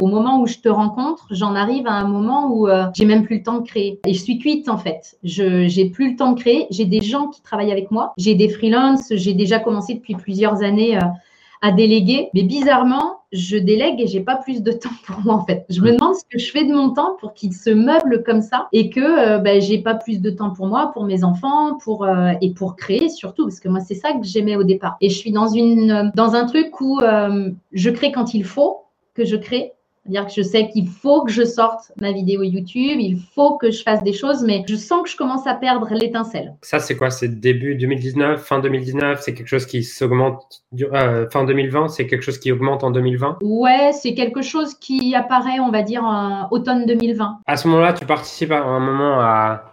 au 0.00 0.06
moment 0.06 0.40
où 0.40 0.46
je 0.46 0.58
te 0.58 0.68
rencontre, 0.68 1.28
j'en 1.30 1.54
arrive 1.54 1.86
à 1.86 1.92
un 1.92 2.08
moment 2.08 2.50
où 2.52 2.68
j'ai 2.94 3.04
même 3.04 3.24
plus 3.24 3.38
le 3.38 3.42
temps 3.42 3.58
de 3.58 3.66
créer. 3.66 4.00
Et 4.06 4.14
je 4.14 4.22
suis 4.22 4.38
cuite 4.38 4.68
en 4.68 4.78
fait. 4.78 5.16
Je 5.22 5.68
j'ai 5.68 5.90
plus 5.92 6.10
le 6.10 6.16
temps 6.16 6.32
de 6.32 6.40
créer. 6.40 6.66
J'ai 6.70 6.84
des 6.84 7.00
gens 7.00 7.28
qui 7.28 7.42
travaillent 7.42 7.72
avec 7.72 7.90
moi. 7.90 8.12
J'ai 8.16 8.34
des 8.34 8.48
freelances. 8.48 9.12
J'ai 9.14 9.34
déjà 9.34 9.58
commencé 9.58 9.94
depuis 9.94 10.14
plusieurs 10.14 10.62
années 10.62 10.96
euh, 10.96 11.06
à 11.60 11.70
déléguer. 11.70 12.30
Mais 12.34 12.42
bizarrement, 12.42 13.20
je 13.32 13.56
délègue 13.56 14.00
et 14.00 14.06
j'ai 14.06 14.20
pas 14.20 14.36
plus 14.36 14.62
de 14.62 14.72
temps 14.72 14.90
pour 15.06 15.20
moi 15.20 15.34
en 15.34 15.44
fait. 15.44 15.64
Je 15.68 15.80
me 15.80 15.92
demande 15.92 16.14
ce 16.14 16.24
que 16.30 16.38
je 16.38 16.50
fais 16.50 16.64
de 16.64 16.74
mon 16.74 16.90
temps 16.90 17.16
pour 17.20 17.34
qu'il 17.34 17.52
se 17.52 17.70
meuble 17.70 18.24
comme 18.24 18.42
ça 18.42 18.68
et 18.72 18.90
que 18.90 19.00
euh, 19.00 19.38
ben, 19.38 19.60
j'ai 19.60 19.78
pas 19.78 19.94
plus 19.94 20.20
de 20.20 20.30
temps 20.30 20.50
pour 20.50 20.66
moi, 20.66 20.90
pour 20.92 21.04
mes 21.04 21.22
enfants, 21.22 21.78
pour 21.78 22.04
euh, 22.04 22.32
et 22.40 22.52
pour 22.52 22.76
créer 22.76 23.08
surtout 23.08 23.44
parce 23.44 23.60
que 23.60 23.68
moi 23.68 23.80
c'est 23.80 23.94
ça 23.94 24.12
que 24.12 24.24
j'aimais 24.24 24.56
au 24.56 24.64
départ. 24.64 24.96
Et 25.00 25.10
je 25.10 25.16
suis 25.16 25.30
dans 25.30 25.48
une 25.48 26.10
dans 26.14 26.34
un 26.34 26.46
truc 26.46 26.80
où 26.80 27.00
je 27.72 27.90
crée 27.90 28.10
quand 28.10 28.34
il 28.34 28.44
faut 28.44 28.82
que 29.14 29.24
je 29.24 29.36
crée 29.36 29.72
c'est-à-dire 30.04 30.26
que 30.26 30.32
je 30.36 30.42
sais 30.42 30.68
qu'il 30.68 30.88
faut 30.88 31.22
que 31.22 31.30
je 31.30 31.44
sorte 31.44 31.92
ma 32.00 32.10
vidéo 32.10 32.42
YouTube, 32.42 32.98
il 32.98 33.18
faut 33.34 33.56
que 33.56 33.70
je 33.70 33.82
fasse 33.84 34.02
des 34.02 34.12
choses, 34.12 34.42
mais 34.42 34.64
je 34.68 34.74
sens 34.74 35.02
que 35.04 35.08
je 35.08 35.16
commence 35.16 35.46
à 35.46 35.54
perdre 35.54 35.88
l'étincelle. 35.92 36.54
Ça, 36.62 36.80
c'est 36.80 36.96
quoi? 36.96 37.10
C'est 37.10 37.28
début 37.40 37.76
2019, 37.76 38.42
fin 38.42 38.58
2019 38.58 39.20
C'est 39.22 39.34
quelque 39.34 39.46
chose 39.46 39.64
qui 39.64 39.84
s'augmente 39.84 40.64
euh, 40.80 41.28
fin 41.30 41.44
2020 41.44 41.88
C'est 41.88 42.08
quelque 42.08 42.22
chose 42.22 42.38
qui 42.38 42.50
augmente 42.50 42.82
en 42.82 42.90
2020 42.90 43.38
Ouais, 43.42 43.92
c'est 43.92 44.14
quelque 44.14 44.42
chose 44.42 44.74
qui 44.74 45.14
apparaît, 45.14 45.60
on 45.60 45.70
va 45.70 45.82
dire, 45.82 46.02
en 46.02 46.48
automne 46.50 46.84
2020. 46.84 47.38
À 47.46 47.56
ce 47.56 47.68
moment-là, 47.68 47.92
tu 47.92 48.04
participes 48.04 48.50
à 48.50 48.62
un 48.62 48.80
moment 48.80 49.20
à 49.20 49.68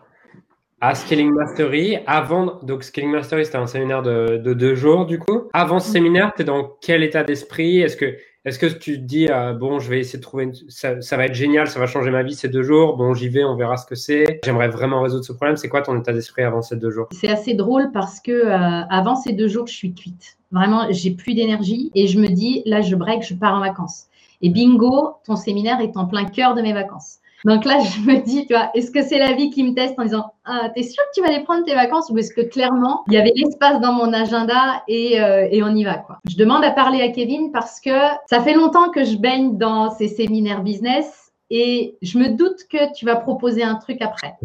à 0.82 0.96
Scaling 0.96 1.32
Mastery. 1.32 1.98
Avant, 2.08 2.60
donc 2.64 2.84
Scaling 2.84 3.12
Mastery, 3.12 3.46
c'était 3.46 3.58
un 3.58 3.68
séminaire 3.68 4.02
de, 4.02 4.38
de, 4.38 4.54
deux 4.54 4.76
jours, 4.76 5.06
du 5.06 5.20
coup. 5.20 5.50
Avant 5.54 5.80
ce 5.80 5.92
séminaire, 5.92 6.32
tu 6.36 6.44
es 6.44 6.46
dans 6.46 6.78
quel 6.82 7.04
état 7.04 7.24
d'esprit? 7.24 7.82
Est-ce 7.82 7.98
que 7.98 8.16
est-ce 8.46 8.58
que 8.58 8.68
tu 8.68 8.96
te 8.96 9.06
dis, 9.06 9.28
euh, 9.30 9.54
bon, 9.54 9.80
je 9.80 9.90
vais 9.90 10.00
essayer 10.00 10.18
de 10.18 10.24
trouver, 10.24 10.52
ça, 10.70 10.96
va 11.18 11.26
être 11.26 11.34
génial, 11.34 11.68
ça 11.68 11.78
va 11.80 11.88
changer 11.88 12.10
ma 12.10 12.24
vie 12.24 12.36
ces 12.36 12.48
deux 12.48 12.64
jours, 12.64 12.96
bon, 12.96 13.14
j'y 13.14 13.28
vais, 13.28 13.44
on 13.44 13.56
verra 13.58 13.76
ce 13.76 13.86
que 13.86 13.96
c'est. 13.96 14.40
J'aimerais 14.46 14.70
vraiment 14.70 15.02
résoudre 15.02 15.26
ce 15.26 15.34
problème. 15.34 15.58
C'est 15.58 15.68
quoi 15.68 15.82
ton 15.82 16.00
état 16.00 16.14
d'esprit 16.14 16.44
avant 16.44 16.62
ces 16.62 16.78
deux 16.78 16.90
jours? 16.90 17.08
C'est 17.12 17.28
assez 17.28 17.54
drôle 17.54 17.92
parce 17.92 18.22
que 18.22 18.32
euh, 18.32 18.86
avant 18.90 19.16
ces 19.16 19.34
deux 19.34 19.50
jours, 19.50 19.68
je 19.68 19.74
suis 19.74 19.94
cuite. 19.94 20.38
Vraiment, 20.52 20.88
j'ai 20.90 21.12
plus 21.12 21.34
d'énergie 21.34 21.92
et 21.96 22.08
je 22.08 22.18
me 22.18 22.28
dis, 22.28 22.64
là, 22.66 22.82
je 22.82 22.96
break, 22.96 23.24
je 23.24 23.34
pars 23.34 23.56
en 23.56 23.60
vacances. 23.60 24.06
Et 24.42 24.50
bingo, 24.50 25.16
ton 25.26 25.36
séminaire 25.36 25.82
est 25.82 25.98
en 25.98 26.06
plein 26.06 26.24
cœur 26.24 26.56
de 26.56 26.62
mes 26.62 26.72
vacances. 26.72 27.18
Donc 27.46 27.66
là, 27.66 27.80
je 27.80 28.02
me 28.02 28.22
dis, 28.22 28.46
tu 28.46 28.54
vois, 28.54 28.70
est-ce 28.74 28.92
que 28.92 29.02
c'est 29.02 29.18
la 29.18 29.34
vie 29.34 29.50
qui 29.50 29.64
me 29.64 29.74
teste 29.74 29.98
en 29.98 30.04
disant, 30.04 30.34
ah, 30.46 30.70
t'es 30.76 30.84
sûr 30.84 31.04
que 31.04 31.10
tu 31.14 31.22
vas 31.22 31.34
aller 31.34 31.44
prendre 31.44 31.66
tes 31.66 31.74
vacances? 31.74 32.10
Ou 32.10 32.18
est-ce 32.18 32.34
que 32.34 32.42
clairement, 32.42 33.04
il 33.08 33.14
y 33.14 33.18
avait 33.18 33.34
l'espace 33.36 33.80
dans 33.80 33.94
mon 33.94 34.12
agenda 34.14 34.84
et, 34.88 35.22
euh, 35.22 35.48
et 35.50 35.64
on 35.64 35.76
y 35.76 35.84
va, 35.84 35.96
quoi? 35.96 36.20
Je 36.30 36.36
demande 36.36 36.64
à 36.64 36.72
parler 36.72 37.02
à 37.02 37.10
Kevin 37.10 37.52
parce 37.52 37.80
que 37.80 37.92
ça 38.30 38.42
fait 38.42 38.54
longtemps 38.54 38.90
que 38.90 39.04
je 39.04 39.18
baigne 39.18 39.58
dans 39.58 39.90
ces 39.92 40.08
séminaires 40.08 40.64
business 40.64 41.32
et 41.50 41.98
je 42.02 42.18
me 42.18 42.30
doute 42.30 42.66
que 42.70 42.94
tu 42.94 43.06
vas 43.06 43.16
proposer 43.16 43.64
un 43.64 43.76
truc 43.76 44.02
après. 44.02 44.36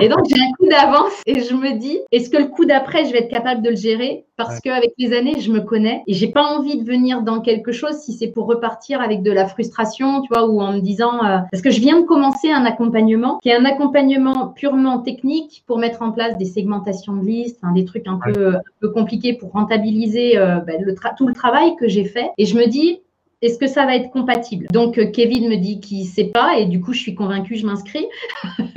Et 0.00 0.08
donc, 0.08 0.20
j'ai 0.28 0.40
un 0.40 0.52
coup 0.58 0.68
d'avance 0.68 1.22
et 1.26 1.40
je 1.40 1.54
me 1.54 1.78
dis, 1.78 1.98
est-ce 2.12 2.30
que 2.30 2.36
le 2.36 2.46
coup 2.46 2.64
d'après, 2.64 3.04
je 3.04 3.12
vais 3.12 3.20
être 3.20 3.30
capable 3.30 3.62
de 3.62 3.70
le 3.70 3.76
gérer? 3.76 4.24
Parce 4.36 4.60
qu'avec 4.60 4.92
les 4.98 5.16
années, 5.16 5.40
je 5.40 5.50
me 5.50 5.60
connais 5.60 6.02
et 6.06 6.12
j'ai 6.12 6.28
pas 6.28 6.42
envie 6.42 6.78
de 6.78 6.84
venir 6.84 7.22
dans 7.22 7.40
quelque 7.40 7.72
chose 7.72 7.96
si 7.96 8.12
c'est 8.12 8.28
pour 8.28 8.46
repartir 8.46 9.00
avec 9.00 9.22
de 9.22 9.32
la 9.32 9.46
frustration, 9.46 10.20
tu 10.20 10.28
vois, 10.28 10.46
ou 10.46 10.60
en 10.60 10.74
me 10.74 10.80
disant, 10.80 11.24
euh, 11.24 11.38
parce 11.50 11.62
que 11.62 11.70
je 11.70 11.80
viens 11.80 12.00
de 12.00 12.04
commencer 12.04 12.50
un 12.50 12.66
accompagnement 12.66 13.38
qui 13.42 13.48
est 13.48 13.54
un 13.54 13.64
accompagnement 13.64 14.48
purement 14.48 14.98
technique 14.98 15.64
pour 15.66 15.78
mettre 15.78 16.02
en 16.02 16.12
place 16.12 16.36
des 16.36 16.44
segmentations 16.44 17.14
de 17.14 17.24
listes, 17.24 17.60
des 17.74 17.86
trucs 17.86 18.06
un 18.06 18.18
peu, 18.22 18.56
un 18.56 18.60
peu 18.80 18.90
compliqués 18.90 19.32
pour 19.32 19.52
rentabiliser 19.52 20.36
euh, 20.36 20.56
ben, 20.58 20.82
le 20.82 20.94
tout 21.16 21.26
le 21.26 21.34
travail 21.34 21.76
que 21.76 21.88
j'ai 21.88 22.04
fait. 22.04 22.30
Et 22.36 22.44
je 22.44 22.56
me 22.56 22.66
dis, 22.66 23.00
est-ce 23.42 23.58
que 23.58 23.66
ça 23.66 23.84
va 23.86 23.96
être 23.96 24.10
compatible? 24.10 24.66
Donc, 24.72 24.98
euh, 24.98 25.06
Kevin 25.06 25.48
me 25.48 25.56
dit 25.56 25.80
qu'il 25.80 26.00
ne 26.00 26.06
sait 26.06 26.24
pas 26.24 26.58
et 26.58 26.66
du 26.66 26.80
coup, 26.80 26.92
je 26.92 27.00
suis 27.00 27.14
convaincue, 27.14 27.56
je 27.56 27.66
m'inscris. 27.66 28.06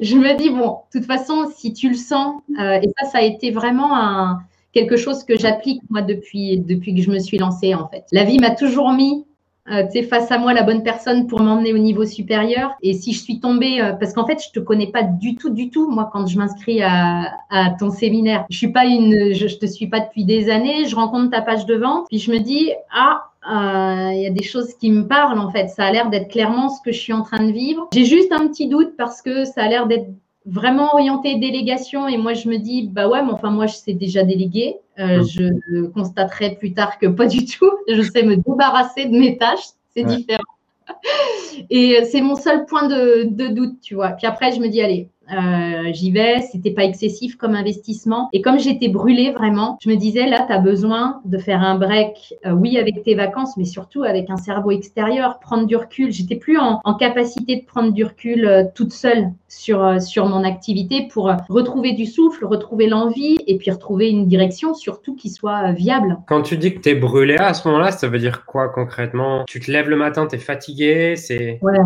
je 0.00 0.16
me 0.16 0.36
dis, 0.36 0.50
bon, 0.50 0.78
de 0.92 0.98
toute 0.98 1.06
façon, 1.06 1.50
si 1.54 1.72
tu 1.72 1.88
le 1.88 1.96
sens, 1.96 2.40
euh, 2.58 2.80
et 2.82 2.88
ça, 2.98 3.10
ça 3.10 3.18
a 3.18 3.22
été 3.22 3.50
vraiment 3.50 3.96
un, 3.96 4.40
quelque 4.72 4.96
chose 4.96 5.24
que 5.24 5.36
j'applique 5.36 5.82
moi 5.90 6.02
depuis, 6.02 6.58
depuis 6.58 6.94
que 6.94 7.02
je 7.02 7.10
me 7.10 7.18
suis 7.18 7.38
lancée 7.38 7.74
en 7.74 7.88
fait. 7.88 8.04
La 8.12 8.24
vie 8.24 8.38
m'a 8.38 8.50
toujours 8.50 8.92
mis 8.92 9.24
euh, 9.70 9.84
face 10.08 10.32
à 10.32 10.38
moi 10.38 10.52
la 10.52 10.62
bonne 10.62 10.82
personne 10.82 11.26
pour 11.26 11.40
m'emmener 11.40 11.72
au 11.72 11.78
niveau 11.78 12.04
supérieur. 12.04 12.72
Et 12.82 12.94
si 12.94 13.12
je 13.12 13.20
suis 13.20 13.40
tombée, 13.40 13.80
euh, 13.80 13.92
parce 13.92 14.12
qu'en 14.12 14.26
fait, 14.26 14.42
je 14.42 14.50
te 14.50 14.58
connais 14.58 14.88
pas 14.88 15.02
du 15.02 15.36
tout, 15.36 15.50
du 15.50 15.70
tout, 15.70 15.90
moi, 15.90 16.08
quand 16.12 16.26
je 16.26 16.38
m'inscris 16.38 16.82
à, 16.82 17.30
à, 17.50 17.70
ton 17.70 17.90
séminaire. 17.90 18.46
Je 18.50 18.56
suis 18.56 18.72
pas 18.72 18.86
une, 18.86 19.34
je, 19.34 19.46
je, 19.46 19.56
te 19.56 19.66
suis 19.66 19.86
pas 19.86 20.00
depuis 20.00 20.24
des 20.24 20.50
années. 20.50 20.86
Je 20.86 20.96
rencontre 20.96 21.30
ta 21.30 21.42
page 21.42 21.66
de 21.66 21.74
vente, 21.74 22.06
puis 22.08 22.18
je 22.18 22.32
me 22.32 22.38
dis, 22.38 22.70
ah, 22.92 23.29
euh, 23.48 24.10
il 24.12 24.20
y 24.20 24.26
a 24.26 24.30
des 24.30 24.42
choses 24.42 24.74
qui 24.74 24.90
me 24.90 25.06
parlent 25.06 25.38
en 25.38 25.50
fait. 25.50 25.68
Ça 25.68 25.84
a 25.84 25.92
l'air 25.92 26.10
d'être 26.10 26.28
clairement 26.28 26.68
ce 26.68 26.82
que 26.82 26.92
je 26.92 26.98
suis 26.98 27.12
en 27.12 27.22
train 27.22 27.44
de 27.44 27.52
vivre. 27.52 27.88
J'ai 27.92 28.04
juste 28.04 28.32
un 28.32 28.46
petit 28.48 28.68
doute 28.68 28.96
parce 28.96 29.22
que 29.22 29.44
ça 29.44 29.62
a 29.62 29.68
l'air 29.68 29.86
d'être 29.86 30.08
vraiment 30.46 30.94
orienté 30.94 31.38
délégation 31.38 32.08
et 32.08 32.16
moi 32.16 32.34
je 32.34 32.48
me 32.48 32.56
dis 32.56 32.88
bah 32.88 33.08
ouais 33.08 33.22
mais 33.22 33.30
enfin 33.30 33.50
moi 33.50 33.66
je 33.66 33.74
sais 33.74 33.92
déjà 33.92 34.24
déléguer 34.24 34.76
euh, 34.98 35.20
mm. 35.20 35.24
je 35.26 35.86
constaterai 35.88 36.56
plus 36.56 36.72
tard 36.72 36.98
que 36.98 37.06
pas 37.06 37.26
du 37.26 37.44
tout 37.44 37.70
je 37.88 38.00
sais 38.02 38.22
me 38.22 38.36
débarrasser 38.36 39.04
de 39.04 39.18
mes 39.18 39.36
tâches 39.36 39.68
c'est 39.94 40.04
différent 40.04 40.42
et 41.70 42.02
c'est 42.04 42.22
mon 42.22 42.36
seul 42.36 42.64
point 42.64 42.88
de, 42.88 43.24
de, 43.24 43.48
doute 43.48 43.80
tu 43.82 43.94
vois 43.94 44.10
puis 44.12 44.26
après 44.26 44.52
je 44.52 44.60
me 44.60 44.68
dis 44.68 44.80
allez 44.80 45.08
euh, 45.32 45.92
j'y 45.92 46.10
vais, 46.10 46.40
c'était 46.52 46.70
pas 46.70 46.84
excessif 46.84 47.36
comme 47.36 47.54
investissement. 47.54 48.28
Et 48.32 48.42
comme 48.42 48.58
j'étais 48.58 48.88
brûlée 48.88 49.30
vraiment, 49.30 49.78
je 49.82 49.88
me 49.88 49.96
disais 49.96 50.26
là, 50.26 50.44
tu 50.46 50.52
as 50.52 50.58
besoin 50.58 51.20
de 51.24 51.38
faire 51.38 51.62
un 51.62 51.76
break, 51.78 52.34
euh, 52.46 52.52
oui, 52.52 52.78
avec 52.78 53.02
tes 53.02 53.14
vacances, 53.14 53.56
mais 53.56 53.64
surtout 53.64 54.02
avec 54.02 54.30
un 54.30 54.36
cerveau 54.36 54.70
extérieur, 54.70 55.38
prendre 55.40 55.66
du 55.66 55.76
recul. 55.76 56.12
J'étais 56.12 56.36
plus 56.36 56.58
en, 56.58 56.80
en, 56.84 56.94
capacité 56.94 57.56
de 57.56 57.64
prendre 57.64 57.92
du 57.92 58.04
recul 58.04 58.44
euh, 58.44 58.64
toute 58.74 58.92
seule 58.92 59.30
sur, 59.48 60.00
sur 60.00 60.26
mon 60.26 60.44
activité 60.44 61.08
pour 61.12 61.32
retrouver 61.48 61.92
du 61.92 62.06
souffle, 62.06 62.44
retrouver 62.44 62.86
l'envie 62.86 63.38
et 63.46 63.56
puis 63.56 63.70
retrouver 63.70 64.10
une 64.10 64.26
direction 64.26 64.74
surtout 64.74 65.16
qui 65.16 65.30
soit 65.30 65.72
viable. 65.72 66.18
Quand 66.26 66.42
tu 66.42 66.56
dis 66.56 66.74
que 66.74 66.80
tu 66.80 66.90
es 66.90 66.94
brûlée 66.94 67.36
à 67.36 67.54
ce 67.54 67.66
moment-là, 67.68 67.90
ça 67.90 68.08
veut 68.08 68.18
dire 68.18 68.44
quoi 68.44 68.68
concrètement? 68.68 69.44
Tu 69.46 69.60
te 69.60 69.70
lèves 69.70 69.88
le 69.88 69.96
matin, 69.96 70.26
tu 70.26 70.36
es 70.36 70.38
fatiguée, 70.38 71.16
c'est... 71.16 71.58
Ouais 71.62 71.78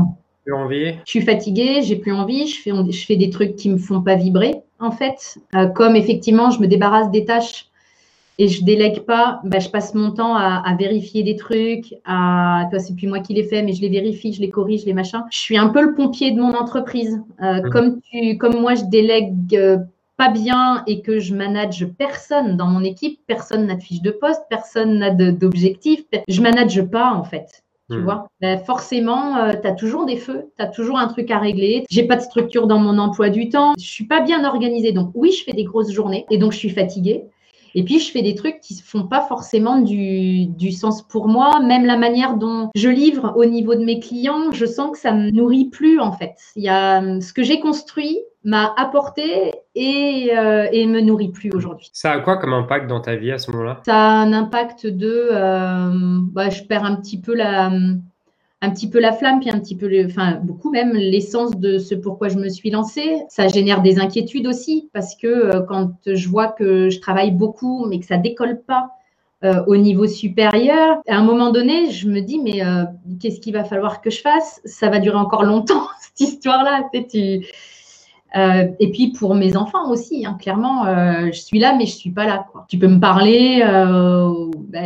envie 0.52 0.94
Je 1.04 1.10
suis 1.10 1.22
fatiguée, 1.22 1.82
j'ai 1.82 1.96
plus 1.96 2.12
envie, 2.12 2.46
je 2.46 2.60
fais, 2.60 2.70
je 2.90 3.06
fais 3.06 3.16
des 3.16 3.30
trucs 3.30 3.56
qui 3.56 3.70
me 3.70 3.78
font 3.78 4.02
pas 4.02 4.14
vibrer, 4.14 4.54
en 4.78 4.90
fait. 4.90 5.38
Euh, 5.54 5.66
comme 5.66 5.96
effectivement, 5.96 6.50
je 6.50 6.60
me 6.60 6.66
débarrasse 6.66 7.10
des 7.10 7.24
tâches 7.24 7.70
et 8.38 8.48
je 8.48 8.64
délègue 8.64 9.00
pas, 9.00 9.40
bah, 9.44 9.60
je 9.60 9.68
passe 9.68 9.94
mon 9.94 10.10
temps 10.10 10.34
à, 10.36 10.74
vérifier 10.78 11.22
des 11.22 11.36
trucs, 11.36 11.94
à, 12.04 12.66
toi, 12.70 12.80
c'est 12.80 12.96
plus 12.96 13.06
moi 13.06 13.20
qui 13.20 13.32
les 13.32 13.44
fais, 13.44 13.62
mais 13.62 13.72
je 13.72 13.80
les 13.80 13.88
vérifie, 13.88 14.32
je 14.32 14.40
les 14.40 14.50
corrige, 14.50 14.84
les 14.84 14.92
machins. 14.92 15.22
Je 15.30 15.38
suis 15.38 15.56
un 15.56 15.68
peu 15.68 15.82
le 15.82 15.94
pompier 15.94 16.32
de 16.32 16.40
mon 16.40 16.52
entreprise. 16.52 17.22
Euh, 17.42 17.62
mmh. 17.62 17.70
comme, 17.70 18.00
tu, 18.00 18.36
comme 18.38 18.60
moi, 18.60 18.74
je 18.74 18.84
délègue 18.84 19.54
euh, 19.54 19.78
pas 20.16 20.30
bien 20.30 20.82
et 20.86 21.00
que 21.00 21.20
je 21.20 21.34
manage 21.34 21.86
personne 21.98 22.56
dans 22.56 22.66
mon 22.66 22.82
équipe, 22.82 23.20
personne 23.26 23.66
n'a 23.66 23.76
de 23.76 23.82
fiche 23.82 24.02
de 24.02 24.10
poste, 24.10 24.42
personne 24.50 24.98
n'a 24.98 25.10
d'objectif, 25.10 26.04
je 26.28 26.42
manage 26.42 26.82
pas, 26.82 27.12
en 27.12 27.24
fait. 27.24 27.63
Tu 27.90 27.96
hmm. 27.96 28.04
vois, 28.04 28.28
ben 28.40 28.58
forcément, 28.58 29.36
euh, 29.36 29.52
tu 29.60 29.68
as 29.68 29.72
toujours 29.72 30.06
des 30.06 30.16
feux, 30.16 30.50
tu 30.56 30.64
as 30.64 30.68
toujours 30.68 30.98
un 30.98 31.06
truc 31.06 31.30
à 31.30 31.38
régler. 31.38 31.84
J'ai 31.90 32.04
pas 32.04 32.16
de 32.16 32.22
structure 32.22 32.66
dans 32.66 32.78
mon 32.78 32.98
emploi 32.98 33.28
du 33.28 33.50
temps. 33.50 33.74
Je 33.78 33.86
suis 33.86 34.06
pas 34.06 34.20
bien 34.20 34.44
organisée. 34.44 34.92
Donc, 34.92 35.10
oui, 35.14 35.32
je 35.32 35.44
fais 35.44 35.52
des 35.52 35.64
grosses 35.64 35.92
journées 35.92 36.24
et 36.30 36.38
donc 36.38 36.52
je 36.52 36.58
suis 36.58 36.70
fatiguée. 36.70 37.24
Et 37.74 37.82
puis, 37.82 37.98
je 37.98 38.10
fais 38.10 38.22
des 38.22 38.36
trucs 38.36 38.60
qui 38.60 38.74
ne 38.74 38.80
font 38.80 39.06
pas 39.06 39.20
forcément 39.22 39.80
du, 39.80 40.46
du, 40.46 40.70
sens 40.70 41.02
pour 41.02 41.26
moi. 41.26 41.60
Même 41.60 41.84
la 41.84 41.96
manière 41.96 42.36
dont 42.36 42.70
je 42.74 42.88
livre 42.88 43.34
au 43.36 43.44
niveau 43.44 43.74
de 43.74 43.84
mes 43.84 43.98
clients, 43.98 44.52
je 44.52 44.64
sens 44.64 44.92
que 44.92 44.98
ça 44.98 45.12
me 45.12 45.30
nourrit 45.30 45.66
plus, 45.66 45.98
en 45.98 46.12
fait. 46.12 46.36
Il 46.54 46.62
y 46.62 46.68
a 46.68 47.20
ce 47.20 47.32
que 47.32 47.42
j'ai 47.42 47.58
construit 47.58 48.18
m'a 48.44 48.74
apporté 48.76 49.52
et, 49.74 50.30
euh, 50.36 50.68
et 50.70 50.86
me 50.86 51.00
nourrit 51.00 51.30
plus 51.30 51.50
aujourd'hui. 51.52 51.90
Ça 51.92 52.12
a 52.12 52.20
quoi 52.20 52.36
comme 52.36 52.52
impact 52.52 52.86
dans 52.86 53.00
ta 53.00 53.16
vie 53.16 53.32
à 53.32 53.38
ce 53.38 53.50
moment-là? 53.50 53.80
Ça 53.86 53.96
a 53.96 54.12
un 54.22 54.32
impact 54.32 54.86
de, 54.86 55.28
euh, 55.32 56.18
bah, 56.32 56.50
je 56.50 56.62
perds 56.62 56.84
un 56.84 56.96
petit 56.96 57.18
peu 57.18 57.34
la, 57.34 57.66
un 57.66 58.70
petit 58.70 58.88
peu 58.88 59.00
la 59.00 59.12
flamme, 59.12 59.40
puis 59.40 59.50
un 59.50 59.58
petit 59.58 59.76
peu, 59.76 59.88
enfin 60.06 60.40
beaucoup 60.42 60.70
même 60.70 60.92
l'essence 60.92 61.52
de 61.52 61.78
ce 61.78 61.94
pourquoi 61.94 62.28
je 62.28 62.36
me 62.36 62.50
suis 62.50 62.70
lancée. 62.70 63.22
Ça 63.28 63.48
génère 63.48 63.80
des 63.80 63.98
inquiétudes 63.98 64.46
aussi 64.46 64.90
parce 64.92 65.16
que 65.16 65.26
euh, 65.26 65.62
quand 65.62 65.92
je 66.06 66.28
vois 66.28 66.48
que 66.48 66.90
je 66.90 67.00
travaille 67.00 67.30
beaucoup 67.30 67.86
mais 67.86 67.98
que 67.98 68.06
ça 68.06 68.18
décolle 68.18 68.60
pas 68.60 68.90
euh, 69.42 69.62
au 69.66 69.76
niveau 69.76 70.06
supérieur, 70.06 71.00
à 71.08 71.16
un 71.16 71.24
moment 71.24 71.50
donné, 71.50 71.90
je 71.90 72.08
me 72.08 72.20
dis 72.20 72.40
mais 72.40 72.60
qu'est-ce 73.20 73.40
qu'il 73.40 73.54
va 73.54 73.64
falloir 73.64 74.02
que 74.02 74.10
je 74.10 74.20
fasse? 74.20 74.60
Ça 74.66 74.90
va 74.90 74.98
durer 74.98 75.16
encore 75.16 75.44
longtemps 75.44 75.88
cette 76.00 76.28
histoire-là. 76.28 76.88
Tu, 76.92 77.06
tu 77.06 77.46
euh, 78.36 78.66
et 78.80 78.90
puis 78.90 79.12
pour 79.12 79.34
mes 79.34 79.56
enfants 79.56 79.90
aussi, 79.90 80.26
hein, 80.26 80.36
clairement, 80.40 80.86
euh, 80.86 81.26
je 81.26 81.40
suis 81.40 81.58
là, 81.58 81.76
mais 81.76 81.86
je 81.86 81.94
suis 81.94 82.10
pas 82.10 82.26
là. 82.26 82.46
Quoi. 82.50 82.66
Tu 82.68 82.78
peux 82.78 82.88
me 82.88 82.98
parler, 82.98 83.62
euh, 83.64 84.50
bah, 84.68 84.80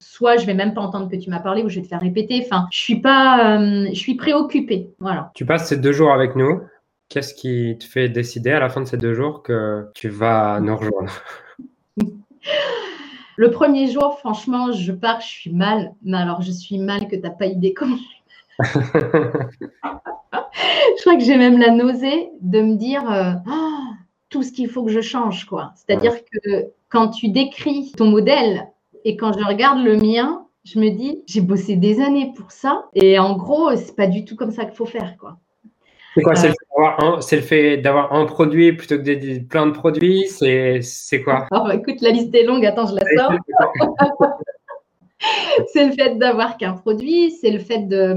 soit 0.00 0.36
je 0.36 0.46
vais 0.46 0.54
même 0.54 0.74
pas 0.74 0.80
entendre 0.80 1.08
que 1.08 1.16
tu 1.16 1.30
m'as 1.30 1.38
parlé, 1.38 1.62
ou 1.62 1.68
je 1.68 1.76
vais 1.76 1.82
te 1.82 1.88
faire 1.88 2.00
répéter. 2.00 2.42
Enfin, 2.44 2.66
je 2.72 2.78
suis 2.78 3.00
pas, 3.00 3.58
je 3.88 3.94
suis 3.94 4.14
préoccupée. 4.14 4.90
Voilà. 4.98 5.30
Tu 5.34 5.46
passes 5.46 5.68
ces 5.68 5.76
deux 5.76 5.92
jours 5.92 6.12
avec 6.12 6.34
nous. 6.34 6.60
Qu'est-ce 7.08 7.34
qui 7.34 7.76
te 7.78 7.84
fait 7.84 8.08
décider 8.08 8.50
à 8.50 8.58
la 8.58 8.68
fin 8.68 8.80
de 8.80 8.86
ces 8.86 8.96
deux 8.96 9.14
jours 9.14 9.42
que 9.42 9.88
tu 9.94 10.08
vas 10.08 10.58
nous 10.60 10.76
rejoindre? 10.76 11.12
Le 13.36 13.50
premier 13.50 13.90
jour, 13.90 14.18
franchement, 14.18 14.72
je 14.72 14.92
pars, 14.92 15.20
je 15.20 15.26
suis 15.26 15.52
mal. 15.52 15.92
Mais 16.02 16.18
alors, 16.18 16.42
je 16.42 16.50
suis 16.50 16.78
mal 16.78 17.06
que 17.08 17.16
tu 17.16 17.22
n'as 17.22 17.30
pas 17.30 17.46
idée 17.46 17.72
comment 17.74 17.96
je 17.96 18.02
crois 21.00 21.16
que 21.16 21.24
j'ai 21.24 21.36
même 21.36 21.58
la 21.58 21.70
nausée 21.70 22.30
de 22.40 22.60
me 22.60 22.76
dire 22.76 23.10
euh, 23.10 23.32
oh, 23.48 23.94
tout 24.30 24.42
ce 24.42 24.52
qu'il 24.52 24.68
faut 24.68 24.84
que 24.84 24.90
je 24.90 25.00
change. 25.00 25.44
quoi. 25.46 25.72
C'est-à-dire 25.76 26.14
que 26.24 26.66
quand 26.88 27.08
tu 27.08 27.28
décris 27.28 27.92
ton 27.96 28.06
modèle 28.06 28.68
et 29.04 29.16
quand 29.16 29.32
je 29.38 29.44
regarde 29.44 29.82
le 29.82 29.96
mien, 29.96 30.46
je 30.64 30.78
me 30.78 30.90
dis 30.90 31.22
j'ai 31.26 31.40
bossé 31.40 31.76
des 31.76 32.00
années 32.00 32.32
pour 32.36 32.52
ça 32.52 32.86
et 32.94 33.18
en 33.18 33.36
gros, 33.36 33.74
c'est 33.76 33.96
pas 33.96 34.06
du 34.06 34.24
tout 34.24 34.36
comme 34.36 34.52
ça 34.52 34.64
qu'il 34.64 34.74
faut 34.76 34.86
faire. 34.86 35.16
quoi. 35.18 35.38
C'est 36.14 36.22
quoi 36.22 36.34
C'est 37.20 37.36
le 37.36 37.42
fait 37.42 37.78
d'avoir 37.78 38.12
un, 38.12 38.26
produit 38.26 38.72
plutôt 38.72 38.98
que 38.98 39.02
de, 39.02 39.38
plein 39.44 39.66
de 39.66 39.72
produits 39.72 40.26
C'est 40.28 41.22
quoi? 41.24 41.46
Oh, 41.52 41.68
Écoute, 41.72 42.00
la 42.02 42.10
liste 42.10 42.34
est 42.34 42.44
longue. 42.44 42.66
Attends, 42.66 42.86
je 42.86 42.94
la 42.94 43.02
sors. 43.16 43.32
c'est 45.72 45.86
le 45.86 45.92
fait 45.92 46.16
d'avoir 46.16 46.58
qu'un 46.58 46.74
produit, 46.74 47.30
c'est 47.30 47.50
le 47.50 47.60
fait 47.60 47.88
de 47.88 48.16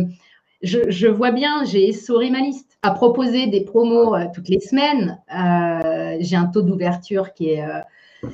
je, 0.61 1.07
vois 1.07 1.31
bien, 1.31 1.63
j'ai 1.65 1.89
essoré 1.89 2.29
ma 2.29 2.39
liste 2.39 2.77
à 2.81 2.91
proposer 2.91 3.47
des 3.47 3.61
promos 3.61 4.15
euh, 4.15 4.25
toutes 4.33 4.49
les 4.49 4.59
semaines. 4.59 5.21
Euh, 5.35 6.17
j'ai 6.19 6.35
un 6.35 6.45
taux 6.45 6.61
d'ouverture 6.61 7.33
qui 7.33 7.51
est, 7.51 7.63
euh, 7.63 8.29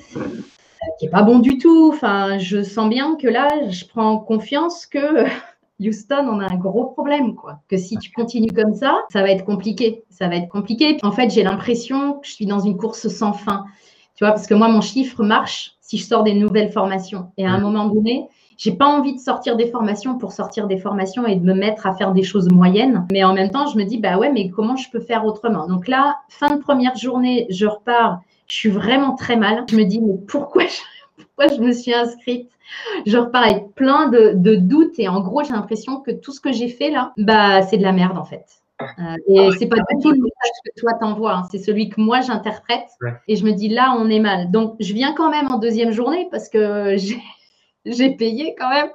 qui 1.00 1.06
est 1.06 1.10
pas 1.10 1.24
bon 1.24 1.40
du 1.40 1.58
tout. 1.58 1.92
Enfin, 1.94 2.38
je 2.38 2.64
sens 2.64 2.90
bien 2.90 3.16
que 3.16 3.28
là, 3.28 3.50
je 3.70 3.86
prends 3.86 4.18
confiance 4.18 4.86
que 4.86 5.26
Houston, 5.80 6.28
on 6.28 6.40
a 6.40 6.52
un 6.52 6.58
gros 6.58 6.86
problème, 6.86 7.36
quoi. 7.36 7.60
Que 7.68 7.78
si 7.78 7.98
tu 7.98 8.12
continues 8.12 8.52
comme 8.54 8.76
ça, 8.76 9.04
ça 9.12 9.22
va 9.22 9.32
être 9.32 9.46
compliqué. 9.46 10.04
Ça 10.10 10.28
va 10.28 10.36
être 10.36 10.50
compliqué. 10.50 10.98
En 11.04 11.12
fait, 11.12 11.30
j'ai 11.30 11.44
l'impression 11.44 12.14
que 12.14 12.28
je 12.28 12.34
suis 12.34 12.46
dans 12.46 12.60
une 12.60 12.78
course 12.78 13.08
sans 13.08 13.34
fin. 13.34 13.66
Tu 14.16 14.24
vois, 14.24 14.34
parce 14.34 14.46
que 14.46 14.54
moi, 14.54 14.68
mon 14.68 14.82
chiffre 14.82 15.24
marche 15.24 15.74
si 15.82 15.98
je 15.98 16.06
sors 16.06 16.24
des 16.24 16.34
nouvelles 16.34 16.72
formations. 16.72 17.32
Et 17.38 17.46
à 17.46 17.52
un 17.52 17.60
moment 17.60 17.88
donné, 17.88 18.30
j'ai 18.58 18.72
pas 18.72 18.86
envie 18.86 19.14
de 19.14 19.20
sortir 19.20 19.56
des 19.56 19.68
formations 19.68 20.18
pour 20.18 20.32
sortir 20.32 20.68
des 20.68 20.78
formations 20.78 21.26
et 21.26 21.36
de 21.36 21.44
me 21.44 21.54
mettre 21.54 21.88
à 21.88 21.96
faire 21.96 22.12
des 22.14 22.24
choses 22.24 22.50
moyennes. 22.52 23.08
Mais 23.12 23.24
en 23.24 23.34
même 23.34 23.50
temps, 23.50 23.68
je 23.68 23.78
me 23.78 23.84
dis, 23.84 23.98
bah 23.98 24.18
ouais, 24.18 24.32
mais 24.32 24.50
comment 24.50 24.76
je 24.76 24.90
peux 24.90 25.00
faire 25.00 25.26
autrement? 25.26 25.68
Donc 25.68 25.88
là, 25.88 26.20
fin 26.30 26.56
de 26.56 26.62
première 26.62 26.96
journée, 26.96 27.48
je 27.50 27.66
repars. 27.66 28.22
Je 28.48 28.56
suis 28.56 28.70
vraiment 28.70 29.16
très 29.16 29.38
mal. 29.38 29.66
Je 29.70 29.76
me 29.76 29.84
dis, 29.84 30.02
mais 30.02 30.18
pourquoi 30.28 30.64
je, 30.66 30.80
pourquoi 31.24 31.56
je 31.56 31.62
me 31.62 31.72
suis 31.72 31.94
inscrite? 31.94 32.50
Je 33.06 33.18
repars 33.18 33.44
avec 33.44 33.74
plein 33.76 34.10
de, 34.10 34.56
doutes 34.56 34.98
et 34.98 35.08
en 35.08 35.22
gros, 35.22 35.44
j'ai 35.44 35.54
l'impression 35.54 36.02
que 36.02 36.12
tout 36.12 36.32
ce 36.32 36.40
que 36.40 36.52
j'ai 36.52 36.70
fait 36.70 36.90
là, 36.90 37.14
bah, 37.18 37.62
c'est 37.64 37.78
de 37.78 37.84
la 37.84 37.92
merde 37.92 38.18
en 38.18 38.24
fait. 38.24 38.46
Euh, 38.82 39.16
et 39.28 39.50
c'est 39.60 39.68
pas 39.68 39.76
du 39.78 40.02
tout 40.02 40.10
le 40.12 40.18
message 40.18 40.52
que 40.66 40.80
toi 40.80 40.94
t'envoies, 40.94 41.34
hein. 41.34 41.44
c'est 41.52 41.60
celui 41.60 41.90
que 41.90 42.02
moi 42.02 42.22
j'interprète. 42.22 42.88
Et 43.28 43.36
je 43.36 43.46
me 43.46 43.52
dis 43.52 43.70
là, 43.70 43.96
on 43.98 44.10
est 44.10 44.20
mal. 44.20 44.52
Donc 44.52 44.76
je 44.80 44.94
viens 44.94 45.14
quand 45.14 45.30
même 45.30 45.52
en 45.52 45.60
deuxième 45.60 45.92
journée 45.92 46.28
parce 46.32 46.50
que 46.50 46.96
j'ai 46.98 47.22
j'ai 47.86 48.12
payé 48.12 48.56
quand 48.58 48.70
même. 48.70 48.90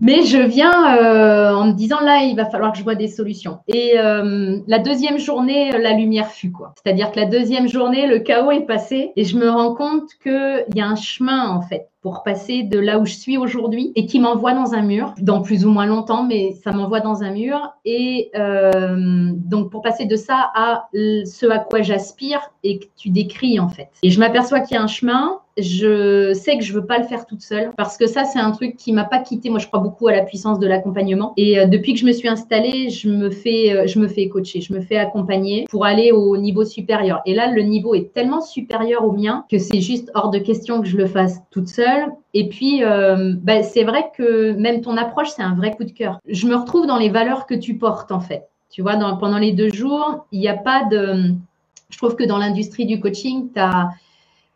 Mais 0.00 0.22
je 0.22 0.38
viens 0.38 0.98
euh, 0.98 1.54
en 1.54 1.66
me 1.66 1.72
disant 1.72 2.00
là, 2.00 2.22
il 2.24 2.36
va 2.36 2.46
falloir 2.46 2.72
que 2.72 2.78
je 2.78 2.84
vois 2.84 2.94
des 2.94 3.08
solutions. 3.08 3.58
Et 3.68 3.92
euh, 3.98 4.58
la 4.66 4.78
deuxième 4.78 5.18
journée, 5.18 5.70
la 5.72 5.92
lumière 5.92 6.28
fut 6.28 6.50
quoi. 6.50 6.74
C'est-à-dire 6.82 7.10
que 7.12 7.20
la 7.20 7.26
deuxième 7.26 7.68
journée, 7.68 8.06
le 8.06 8.18
chaos 8.18 8.50
est 8.50 8.66
passé 8.66 9.12
et 9.16 9.24
je 9.24 9.36
me 9.36 9.48
rends 9.48 9.74
compte 9.74 10.10
qu'il 10.22 10.64
y 10.74 10.80
a 10.80 10.86
un 10.86 10.96
chemin 10.96 11.48
en 11.48 11.62
fait 11.62 11.88
pour 12.00 12.22
passer 12.22 12.64
de 12.64 12.78
là 12.78 12.98
où 12.98 13.06
je 13.06 13.14
suis 13.14 13.38
aujourd'hui 13.38 13.92
et 13.96 14.04
qui 14.04 14.20
m'envoie 14.20 14.52
dans 14.52 14.74
un 14.74 14.82
mur, 14.82 15.14
dans 15.22 15.40
plus 15.40 15.64
ou 15.64 15.70
moins 15.70 15.86
longtemps, 15.86 16.22
mais 16.22 16.52
ça 16.62 16.70
m'envoie 16.72 17.00
dans 17.00 17.22
un 17.22 17.30
mur. 17.30 17.72
Et 17.86 18.30
euh, 18.36 19.30
donc 19.32 19.70
pour 19.70 19.80
passer 19.80 20.04
de 20.04 20.16
ça 20.16 20.50
à 20.54 20.88
ce 20.92 21.50
à 21.50 21.60
quoi 21.60 21.80
j'aspire 21.80 22.40
et 22.62 22.80
que 22.80 22.86
tu 22.96 23.08
décris 23.08 23.58
en 23.58 23.68
fait. 23.68 23.88
Et 24.02 24.10
je 24.10 24.20
m'aperçois 24.20 24.60
qu'il 24.60 24.74
y 24.74 24.78
a 24.78 24.82
un 24.82 24.86
chemin 24.86 25.38
je 25.56 26.32
sais 26.34 26.58
que 26.58 26.64
je 26.64 26.72
veux 26.72 26.84
pas 26.84 26.98
le 26.98 27.04
faire 27.04 27.26
toute 27.26 27.40
seule 27.40 27.70
parce 27.76 27.96
que 27.96 28.06
ça, 28.06 28.24
c'est 28.24 28.40
un 28.40 28.50
truc 28.50 28.76
qui 28.76 28.92
m'a 28.92 29.04
pas 29.04 29.18
quitté. 29.18 29.50
Moi, 29.50 29.60
je 29.60 29.66
crois 29.68 29.80
beaucoup 29.80 30.08
à 30.08 30.12
la 30.12 30.22
puissance 30.22 30.58
de 30.58 30.66
l'accompagnement. 30.66 31.32
Et 31.36 31.58
euh, 31.58 31.66
depuis 31.66 31.94
que 31.94 32.00
je 32.00 32.06
me 32.06 32.12
suis 32.12 32.28
installée, 32.28 32.90
je 32.90 33.08
me 33.08 33.30
fais, 33.30 33.72
euh, 33.72 33.86
je 33.86 33.98
me 33.98 34.08
fais 34.08 34.28
coacher, 34.28 34.60
je 34.60 34.72
me 34.72 34.80
fais 34.80 34.96
accompagner 34.96 35.64
pour 35.70 35.84
aller 35.84 36.10
au 36.10 36.36
niveau 36.36 36.64
supérieur. 36.64 37.20
Et 37.26 37.34
là, 37.34 37.52
le 37.52 37.62
niveau 37.62 37.94
est 37.94 38.12
tellement 38.12 38.40
supérieur 38.40 39.04
au 39.04 39.12
mien 39.12 39.44
que 39.50 39.58
c'est 39.58 39.80
juste 39.80 40.10
hors 40.14 40.30
de 40.30 40.38
question 40.38 40.80
que 40.80 40.88
je 40.88 40.96
le 40.96 41.06
fasse 41.06 41.40
toute 41.50 41.68
seule. 41.68 42.12
Et 42.32 42.48
puis, 42.48 42.82
euh, 42.82 43.34
bah, 43.36 43.62
c'est 43.62 43.84
vrai 43.84 44.10
que 44.16 44.52
même 44.52 44.80
ton 44.80 44.96
approche, 44.96 45.28
c'est 45.30 45.42
un 45.42 45.54
vrai 45.54 45.72
coup 45.72 45.84
de 45.84 45.92
cœur. 45.92 46.18
Je 46.26 46.48
me 46.48 46.56
retrouve 46.56 46.86
dans 46.86 46.98
les 46.98 47.10
valeurs 47.10 47.46
que 47.46 47.54
tu 47.54 47.78
portes, 47.78 48.10
en 48.10 48.20
fait. 48.20 48.48
Tu 48.70 48.82
vois, 48.82 48.96
pendant 49.20 49.38
les 49.38 49.52
deux 49.52 49.72
jours, 49.72 50.26
il 50.32 50.40
n'y 50.40 50.48
a 50.48 50.56
pas 50.56 50.82
de. 50.90 51.32
Je 51.90 51.96
trouve 51.96 52.16
que 52.16 52.24
dans 52.24 52.38
l'industrie 52.38 52.86
du 52.86 52.98
coaching, 52.98 53.50
tu 53.54 53.60
as 53.60 53.90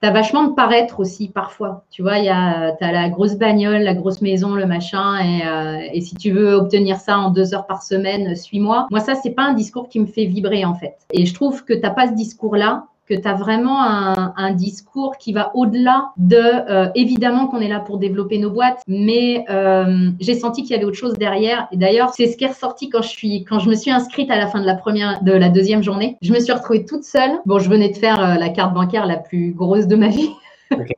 T'as 0.00 0.12
vachement 0.12 0.44
de 0.44 0.54
paraître 0.54 1.00
aussi 1.00 1.28
parfois. 1.28 1.84
Tu 1.90 2.02
vois, 2.02 2.14
a, 2.14 2.72
as 2.80 2.92
la 2.92 3.08
grosse 3.08 3.34
bagnole, 3.34 3.82
la 3.82 3.94
grosse 3.94 4.20
maison, 4.20 4.54
le 4.54 4.64
machin, 4.64 5.18
et, 5.18 5.44
euh, 5.44 5.88
et, 5.92 6.00
si 6.00 6.14
tu 6.14 6.30
veux 6.30 6.54
obtenir 6.54 6.98
ça 6.98 7.18
en 7.18 7.30
deux 7.30 7.52
heures 7.52 7.66
par 7.66 7.82
semaine, 7.82 8.36
suis-moi. 8.36 8.86
Moi, 8.90 9.00
ça, 9.00 9.16
c'est 9.16 9.32
pas 9.32 9.42
un 9.42 9.54
discours 9.54 9.88
qui 9.88 9.98
me 9.98 10.06
fait 10.06 10.24
vibrer 10.24 10.64
en 10.64 10.74
fait. 10.74 10.96
Et 11.12 11.26
je 11.26 11.34
trouve 11.34 11.64
que 11.64 11.74
t'as 11.74 11.90
pas 11.90 12.06
ce 12.06 12.12
discours-là 12.12 12.86
que 13.08 13.14
tu 13.14 13.26
as 13.26 13.34
vraiment 13.34 13.80
un, 13.80 14.52
discours 14.52 15.16
qui 15.18 15.32
va 15.32 15.50
au-delà 15.54 16.10
de, 16.16 16.36
euh, 16.36 16.88
évidemment 16.94 17.46
qu'on 17.46 17.60
est 17.60 17.68
là 17.68 17.80
pour 17.80 17.98
développer 17.98 18.38
nos 18.38 18.50
boîtes, 18.50 18.82
mais 18.86 19.44
euh, 19.50 20.10
j'ai 20.20 20.34
senti 20.34 20.62
qu'il 20.62 20.72
y 20.72 20.74
avait 20.74 20.84
autre 20.84 20.96
chose 20.96 21.14
derrière. 21.14 21.68
Et 21.72 21.76
d'ailleurs, 21.76 22.10
c'est 22.14 22.26
ce 22.26 22.36
qui 22.36 22.44
est 22.44 22.48
ressorti 22.48 22.88
quand 22.88 23.02
je, 23.02 23.08
suis, 23.08 23.44
quand 23.44 23.58
je 23.58 23.68
me 23.68 23.74
suis 23.74 23.90
inscrite 23.90 24.30
à 24.30 24.36
la 24.36 24.46
fin 24.46 24.60
de 24.60 24.66
la, 24.66 24.74
première, 24.74 25.22
de 25.22 25.32
la 25.32 25.48
deuxième 25.48 25.82
journée. 25.82 26.16
Je 26.22 26.32
me 26.32 26.40
suis 26.40 26.52
retrouvée 26.52 26.84
toute 26.84 27.04
seule. 27.04 27.30
Bon, 27.46 27.58
je 27.58 27.68
venais 27.68 27.90
de 27.90 27.96
faire 27.96 28.20
euh, 28.20 28.34
la 28.34 28.48
carte 28.48 28.74
bancaire 28.74 29.06
la 29.06 29.16
plus 29.16 29.52
grosse 29.52 29.86
de 29.86 29.96
ma 29.96 30.08
vie. 30.08 30.30
Okay. 30.70 30.94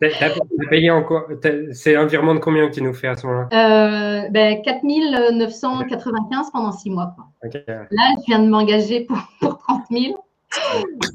T'as 0.00 0.30
payé 0.70 0.90
en 0.90 1.02
quoi? 1.02 1.26
C'est 1.72 1.96
un 1.96 2.06
virement 2.06 2.34
de 2.34 2.38
combien 2.38 2.68
que 2.68 2.74
tu 2.74 2.82
nous 2.82 2.94
fais 2.94 3.08
à 3.08 3.16
ce 3.16 3.26
moment-là? 3.26 3.48
Euh, 3.52 4.28
ben, 4.30 4.62
4995 4.62 6.50
pendant 6.52 6.72
six 6.72 6.90
mois. 6.90 7.16
Là, 7.42 7.50
je 7.90 8.24
viens 8.26 8.38
de 8.38 8.48
m'engager 8.48 9.00
pour, 9.00 9.18
pour 9.40 9.58
30 9.58 9.82
000. 9.90 10.14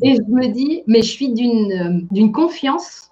Et 0.01 0.15
je 0.15 0.21
me 0.31 0.47
dis, 0.47 0.83
mais 0.87 1.01
je 1.01 1.09
suis 1.09 1.33
d'une 1.33 2.07
d'une 2.11 2.31
confiance. 2.31 3.11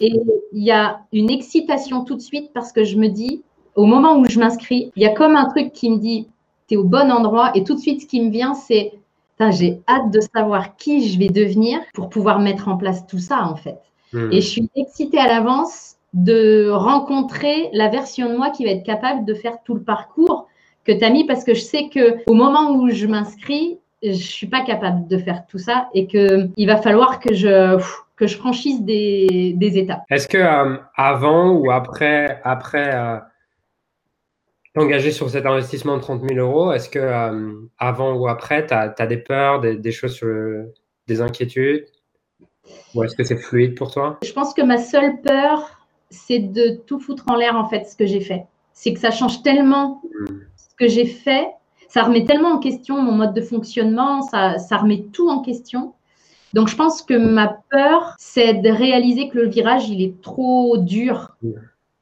Et 0.00 0.12
il 0.52 0.64
y 0.64 0.72
a 0.72 1.00
une 1.12 1.30
excitation 1.30 2.04
tout 2.04 2.16
de 2.16 2.20
suite 2.20 2.50
parce 2.52 2.72
que 2.72 2.82
je 2.82 2.96
me 2.96 3.08
dis, 3.08 3.42
au 3.76 3.84
moment 3.86 4.18
où 4.18 4.24
je 4.28 4.38
m'inscris, 4.38 4.90
il 4.96 5.02
y 5.02 5.06
a 5.06 5.10
comme 5.10 5.36
un 5.36 5.46
truc 5.46 5.72
qui 5.72 5.90
me 5.90 5.98
dit, 5.98 6.28
tu 6.68 6.74
es 6.74 6.76
au 6.76 6.84
bon 6.84 7.10
endroit. 7.10 7.52
Et 7.54 7.64
tout 7.64 7.74
de 7.74 7.80
suite, 7.80 8.02
ce 8.02 8.06
qui 8.06 8.20
me 8.20 8.30
vient, 8.30 8.54
c'est, 8.54 8.92
j'ai 9.50 9.80
hâte 9.88 10.10
de 10.10 10.20
savoir 10.20 10.76
qui 10.76 11.08
je 11.08 11.18
vais 11.18 11.28
devenir 11.28 11.80
pour 11.94 12.08
pouvoir 12.08 12.40
mettre 12.40 12.68
en 12.68 12.76
place 12.76 13.06
tout 13.06 13.18
ça, 13.18 13.44
en 13.44 13.56
fait. 13.56 13.78
Hmm. 14.12 14.32
Et 14.32 14.40
je 14.40 14.48
suis 14.48 14.70
excitée 14.76 15.18
à 15.18 15.28
l'avance 15.28 15.96
de 16.12 16.68
rencontrer 16.70 17.70
la 17.72 17.88
version 17.88 18.28
de 18.28 18.36
moi 18.36 18.50
qui 18.50 18.64
va 18.64 18.72
être 18.72 18.84
capable 18.84 19.24
de 19.24 19.34
faire 19.34 19.58
tout 19.64 19.74
le 19.74 19.82
parcours 19.82 20.46
que 20.84 20.92
tu 20.92 21.04
as 21.04 21.10
mis 21.10 21.24
parce 21.24 21.44
que 21.44 21.54
je 21.54 21.60
sais 21.60 21.88
que 21.88 22.18
au 22.26 22.34
moment 22.34 22.72
où 22.72 22.90
je 22.90 23.06
m'inscris, 23.06 23.78
je 24.02 24.12
suis 24.12 24.46
pas 24.46 24.64
capable 24.64 25.06
de 25.08 25.18
faire 25.18 25.46
tout 25.46 25.58
ça 25.58 25.88
et 25.94 26.06
que 26.06 26.48
il 26.56 26.66
va 26.66 26.76
falloir 26.76 27.20
que 27.20 27.34
je 27.34 27.78
que 28.16 28.26
je 28.26 28.36
franchisse 28.36 28.82
des, 28.82 29.54
des 29.56 29.78
étapes. 29.78 30.02
Est-ce 30.10 30.28
que 30.28 30.38
euh, 30.38 30.76
avant 30.94 31.52
ou 31.52 31.70
après 31.70 32.40
après 32.44 32.94
euh, 32.94 33.18
t'engager 34.74 35.10
sur 35.10 35.30
cet 35.30 35.46
investissement 35.46 35.96
de 35.96 36.02
30 36.02 36.28
000 36.28 36.38
euros, 36.38 36.72
est-ce 36.72 36.90
que 36.90 36.98
euh, 36.98 37.68
avant 37.78 38.14
ou 38.14 38.28
après 38.28 38.66
tu 38.66 38.74
as, 38.74 39.06
des 39.06 39.16
peurs, 39.16 39.60
des, 39.60 39.76
des 39.76 39.92
choses 39.92 40.14
sur 40.14 40.28
des 41.06 41.20
inquiétudes? 41.20 41.86
Ou 42.94 43.02
est-ce 43.04 43.16
que 43.16 43.24
c'est 43.24 43.38
fluide 43.38 43.74
pour 43.74 43.90
toi? 43.90 44.18
Je 44.22 44.32
pense 44.32 44.54
que 44.54 44.62
ma 44.62 44.78
seule 44.78 45.20
peur, 45.22 45.80
c'est 46.10 46.38
de 46.38 46.76
tout 46.86 47.00
foutre 47.00 47.24
en 47.28 47.36
l'air 47.36 47.56
en 47.56 47.68
fait 47.68 47.84
ce 47.84 47.96
que 47.96 48.06
j'ai 48.06 48.20
fait. 48.20 48.44
C'est 48.72 48.92
que 48.92 49.00
ça 49.00 49.10
change 49.10 49.42
tellement 49.42 50.02
hmm. 50.04 50.40
ce 50.56 50.74
que 50.76 50.88
j'ai 50.88 51.06
fait 51.06 51.48
ça 51.90 52.04
remet 52.04 52.24
tellement 52.24 52.52
en 52.52 52.58
question 52.58 53.02
mon 53.02 53.12
mode 53.12 53.34
de 53.34 53.42
fonctionnement, 53.42 54.22
ça, 54.22 54.56
remet 54.76 55.04
tout 55.12 55.28
en 55.28 55.40
question. 55.40 55.92
Donc, 56.54 56.68
je 56.68 56.76
pense 56.76 57.02
que 57.02 57.14
ma 57.14 57.58
peur, 57.70 58.14
c'est 58.18 58.54
de 58.54 58.70
réaliser 58.70 59.28
que 59.28 59.38
le 59.38 59.48
virage, 59.48 59.88
il 59.88 60.02
est 60.02 60.20
trop 60.22 60.78
dur 60.78 61.36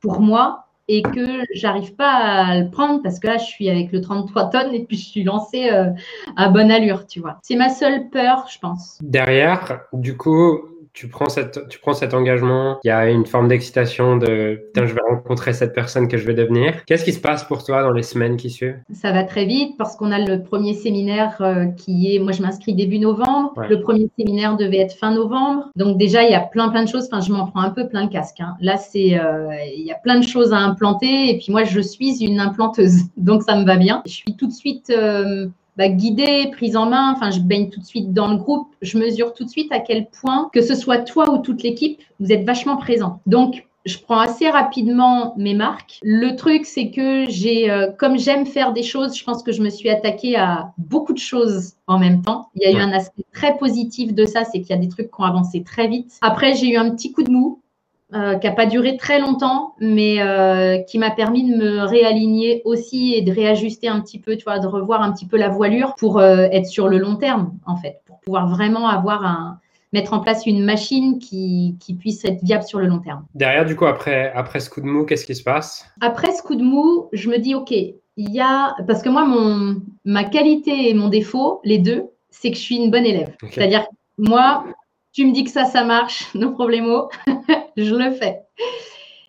pour 0.01 0.21
moi 0.21 0.67
et 0.89 1.03
que 1.03 1.43
j'arrive 1.53 1.95
pas 1.95 2.13
à 2.13 2.59
le 2.61 2.71
prendre 2.71 3.03
parce 3.03 3.19
que 3.19 3.27
là, 3.27 3.37
je 3.37 3.45
suis 3.45 3.69
avec 3.69 3.93
le 3.93 4.01
33 4.01 4.51
tonnes 4.51 4.75
et 4.75 4.85
puis 4.85 4.97
je 4.97 5.05
suis 5.05 5.23
lancée 5.23 5.71
euh, 5.71 5.91
à 6.37 6.49
bonne 6.49 6.71
allure, 6.71 7.07
tu 7.07 7.21
vois. 7.21 7.39
C'est 7.43 7.57
ma 7.57 7.69
seule 7.69 8.09
peur, 8.09 8.47
je 8.51 8.59
pense. 8.59 8.99
Derrière, 9.03 9.81
du 9.93 10.17
coup, 10.17 10.61
tu 10.99 11.07
prends, 11.07 11.29
cette, 11.29 11.69
tu 11.69 11.79
prends 11.79 11.93
cet 11.93 12.13
engagement, 12.13 12.81
il 12.83 12.89
y 12.89 12.91
a 12.91 13.09
une 13.09 13.25
forme 13.25 13.47
d'excitation 13.47 14.17
de 14.17 14.61
putain, 14.67 14.85
je 14.85 14.95
vais 14.95 15.01
rencontrer 15.09 15.53
cette 15.53 15.73
personne 15.73 16.09
que 16.09 16.17
je 16.17 16.27
vais 16.27 16.35
devenir. 16.35 16.85
Qu'est-ce 16.87 17.05
qui 17.05 17.13
se 17.13 17.21
passe 17.21 17.45
pour 17.45 17.63
toi 17.63 17.85
dans 17.85 17.93
les 17.93 18.03
semaines 18.03 18.37
qui 18.37 18.51
suivent? 18.51 18.81
Ça 18.93 19.13
va 19.13 19.23
très 19.23 19.45
vite 19.45 19.77
parce 19.79 19.95
qu'on 19.95 20.11
a 20.11 20.19
le 20.19 20.43
premier 20.43 20.75
séminaire 20.75 21.37
euh, 21.41 21.67
qui 21.67 22.13
est, 22.13 22.19
moi 22.19 22.33
je 22.33 22.43
m'inscris 22.43 22.75
début 22.75 22.99
novembre, 22.99 23.53
le 23.71 23.81
premier 23.81 24.11
séminaire 24.19 24.57
devait 24.57 24.79
être 24.79 24.95
fin 24.95 25.13
novembre. 25.13 25.71
Donc 25.77 25.99
déjà, 25.99 26.25
il 26.25 26.33
y 26.33 26.35
a 26.35 26.41
plein 26.41 26.69
plein 26.69 26.83
de 26.83 26.89
choses, 26.89 27.09
enfin 27.13 27.21
je 27.21 27.33
m'en 27.33 27.47
prends 27.47 27.61
un 27.61 27.71
peu 27.71 27.87
plein 27.87 28.03
le 28.03 28.09
casque. 28.09 28.41
Hein. 28.41 28.57
Là, 28.61 28.77
c'est, 28.77 29.21
euh, 29.21 29.55
il 29.73 29.85
y 29.85 29.93
a 29.93 29.99
plein 30.03 30.19
de 30.19 30.27
choses 30.27 30.53
à 30.53 30.59
implanter 30.59 31.31
et 31.31 31.39
puis 31.39 31.53
moi 31.53 31.63
je 31.63 31.79
suis 31.79 32.25
une 32.25 32.41
implanteuse, 32.41 33.03
donc 33.17 33.45
ça 33.45 33.55
me 33.55 33.65
va 33.65 33.77
bien. 33.77 34.03
Je 34.05 34.15
suis 34.15 34.35
tout 34.37 34.49
de 34.49 34.53
suite... 34.53 34.91
Euh, 34.91 35.47
bah, 35.79 35.89
guidée, 35.89 36.51
prise 36.53 36.77
en 36.77 36.91
main. 36.91 37.15
Enfin, 37.17 37.31
je 37.31 37.41
baigne 37.41 37.71
tout 37.71 37.81
de 37.81 37.87
suite 37.87 38.13
dans 38.13 38.29
le 38.29 38.37
groupe. 38.37 38.75
Je 38.83 38.99
mesure 38.99 39.33
tout 39.33 39.45
de 39.45 39.49
suite 39.49 39.73
à 39.73 39.79
quel 39.79 40.09
point, 40.11 40.51
que 40.53 40.61
ce 40.61 40.75
soit 40.75 40.99
toi 40.99 41.31
ou 41.31 41.39
toute 41.39 41.63
l'équipe, 41.63 42.01
vous 42.19 42.33
êtes 42.33 42.45
vachement 42.45 42.77
présent. 42.77 43.21
Donc, 43.27 43.65
je 43.87 43.97
prends 43.97 44.19
assez 44.19 44.51
rapidement 44.51 45.35
mes 45.39 45.55
marques. 45.55 46.01
Le 46.03 46.37
truc, 46.37 46.67
c'est 46.67 46.91
que 46.91 47.25
j'ai, 47.31 47.71
euh, 47.71 47.91
comme 47.97 48.19
j'aime 48.19 48.45
faire 48.45 48.73
des 48.73 48.83
choses, 48.83 49.17
je 49.17 49.25
pense 49.25 49.43
que 49.43 49.53
je 49.53 49.63
me 49.63 49.71
suis 49.71 49.89
attaquée 49.89 50.37
à 50.37 50.73
beaucoup 50.79 51.13
de 51.13 51.19
choses 51.19 51.75
en 51.87 51.99
même 51.99 52.23
temps. 52.23 52.49
Il 52.57 52.63
y 52.63 52.67
a 52.67 52.77
eu 52.77 52.83
un 52.83 52.93
aspect 52.93 53.25
très 53.33 53.57
positif 53.57 54.13
de 54.13 54.27
ça, 54.27 54.45
c'est 54.45 54.61
qu'il 54.61 54.71
y 54.71 54.79
a 54.79 54.83
des 54.83 54.89
trucs 54.89 55.11
qui 55.11 55.21
ont 55.21 55.25
avancé 55.25 55.63
très 55.63 55.87
vite. 55.87 56.19
Après, 56.21 56.55
j'ai 56.55 56.71
eu 56.71 56.77
un 56.77 56.91
petit 56.91 57.13
coup 57.13 57.23
de 57.23 57.31
mou 57.31 57.63
euh, 58.15 58.37
qui 58.37 58.47
n'a 58.47 58.55
pas 58.55 58.65
duré 58.65 58.97
très 58.97 59.21
longtemps, 59.21 59.75
mais 59.81 60.21
euh, 60.21 60.79
qui 60.79 60.99
m'a 60.99 61.11
permis 61.11 61.51
de 61.51 61.57
me 61.57 61.81
réaligner 61.83 62.63
aussi 62.65 63.15
et 63.15 63.21
de 63.21 63.31
réajuster 63.31 63.89
un 63.89 64.01
petit 64.01 64.19
peu, 64.19 64.37
tu 64.37 64.45
vois, 64.45 64.59
de 64.59 64.67
revoir 64.67 65.03
un 65.03 65.13
petit 65.13 65.27
peu 65.27 65.37
la 65.37 65.51
voilure 65.51 65.95
pour 65.97 66.19
euh, 66.19 66.49
être 66.51 66.67
sur 66.67 66.89
le 66.89 66.97
long 66.97 67.17
terme, 67.17 67.53
en 67.67 67.77
fait, 67.77 68.01
pour 68.07 68.19
pouvoir 68.21 68.49
vraiment 68.49 68.89
avoir 68.89 69.27
un, 69.27 69.61
mettre 69.93 70.13
en 70.15 70.21
place 70.21 70.47
une 70.47 70.65
machine 70.65 71.19
qui, 71.19 71.77
qui, 71.81 71.95
puisse 71.95 72.25
être 72.25 72.43
viable 72.43 72.65
sur 72.65 72.79
le 72.79 72.87
long 72.87 72.99
terme. 72.99 73.25
Derrière, 73.35 73.67
du 73.67 73.77
coup, 73.77 73.87
après, 73.87 74.33
après 74.35 74.61
ce 74.61 74.71
coup 74.71 74.81
de 74.81 74.87
mou, 74.87 75.05
qu'est-ce 75.05 75.27
qui 75.27 75.35
se 75.35 75.43
passe? 75.43 75.87
Après 76.01 76.33
ce 76.33 76.43
coup 76.43 76.55
de 76.55 76.65
mou, 76.65 77.09
je 77.13 77.29
me 77.29 77.39
dis, 77.39 77.55
OK, 77.55 77.73
il 77.73 77.95
y 78.31 78.41
a. 78.41 78.75
Parce 78.87 79.03
que 79.03 79.09
moi, 79.09 79.25
mon, 79.25 79.83
ma 80.05 80.25
qualité 80.25 80.89
et 80.89 80.95
mon 80.95 81.09
défaut, 81.09 81.61
les 81.65 81.79
deux, 81.79 82.07
c'est 82.31 82.51
que 82.51 82.57
je 82.57 82.63
suis 82.63 82.77
une 82.77 82.91
bonne 82.91 83.05
élève. 83.05 83.35
C'est-à-dire, 83.51 83.87
moi, 84.19 84.65
tu 85.13 85.27
me 85.27 85.33
dis 85.33 85.45
que 85.45 85.51
ça, 85.51 85.65
ça 85.65 85.85
marche, 85.85 86.29
no 86.35 86.53
problemo, 86.53 87.09
je 87.77 87.95
le 87.95 88.11
fais. 88.11 88.41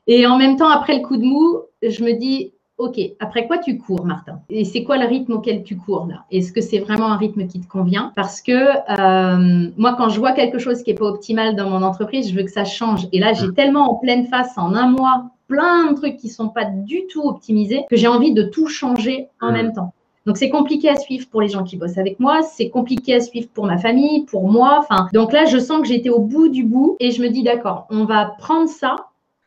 Et 0.07 0.25
en 0.25 0.37
même 0.37 0.55
temps, 0.55 0.69
après 0.69 0.95
le 0.95 1.05
coup 1.05 1.17
de 1.17 1.23
mou, 1.23 1.59
je 1.83 2.03
me 2.03 2.13
dis, 2.13 2.53
OK, 2.79 2.97
après 3.19 3.45
quoi 3.45 3.57
tu 3.57 3.77
cours, 3.77 4.05
Martin? 4.05 4.39
Et 4.49 4.63
c'est 4.63 4.83
quoi 4.83 4.97
le 4.97 5.05
rythme 5.05 5.33
auquel 5.33 5.63
tu 5.63 5.75
cours 5.75 6.07
là? 6.07 6.23
Est-ce 6.31 6.53
que 6.53 6.61
c'est 6.61 6.79
vraiment 6.79 7.11
un 7.11 7.17
rythme 7.17 7.45
qui 7.45 7.59
te 7.59 7.67
convient? 7.67 8.13
Parce 8.15 8.41
que 8.41 8.51
euh, 8.53 9.69
moi, 9.77 9.95
quand 9.97 10.07
je 10.07 10.17
vois 10.17 10.31
quelque 10.31 10.59
chose 10.59 10.81
qui 10.81 10.91
n'est 10.91 10.95
pas 10.97 11.05
optimal 11.05 11.55
dans 11.57 11.69
mon 11.69 11.83
entreprise, 11.83 12.29
je 12.29 12.35
veux 12.35 12.43
que 12.43 12.51
ça 12.51 12.63
change. 12.63 13.07
Et 13.11 13.19
là, 13.19 13.33
j'ai 13.33 13.53
tellement 13.53 13.91
en 13.91 13.95
pleine 13.95 14.27
face 14.27 14.57
en 14.57 14.73
un 14.73 14.87
mois 14.87 15.25
plein 15.49 15.91
de 15.91 15.95
trucs 15.95 16.15
qui 16.15 16.29
sont 16.29 16.47
pas 16.47 16.63
du 16.63 17.05
tout 17.07 17.23
optimisés 17.23 17.83
que 17.89 17.97
j'ai 17.97 18.07
envie 18.07 18.33
de 18.33 18.43
tout 18.43 18.67
changer 18.67 19.27
en 19.41 19.51
même 19.51 19.73
temps. 19.73 19.93
Donc 20.29 20.37
c'est 20.37 20.51
compliqué 20.51 20.89
à 20.89 20.95
suivre 20.95 21.27
pour 21.31 21.41
les 21.41 21.47
gens 21.47 21.63
qui 21.63 21.75
bossent 21.75 21.97
avec 21.97 22.19
moi, 22.19 22.43
c'est 22.43 22.69
compliqué 22.69 23.15
à 23.15 23.19
suivre 23.19 23.47
pour 23.51 23.65
ma 23.65 23.79
famille, 23.79 24.25
pour 24.25 24.47
moi. 24.47 24.77
Enfin, 24.77 25.07
donc 25.11 25.33
là, 25.33 25.45
je 25.45 25.57
sens 25.57 25.81
que 25.81 25.87
j'étais 25.87 26.11
au 26.11 26.19
bout 26.19 26.49
du 26.49 26.63
bout 26.63 26.97
et 26.99 27.09
je 27.09 27.19
me 27.23 27.29
dis 27.29 27.41
d'accord, 27.41 27.87
on 27.89 28.05
va 28.05 28.35
prendre 28.37 28.69
ça, 28.69 28.95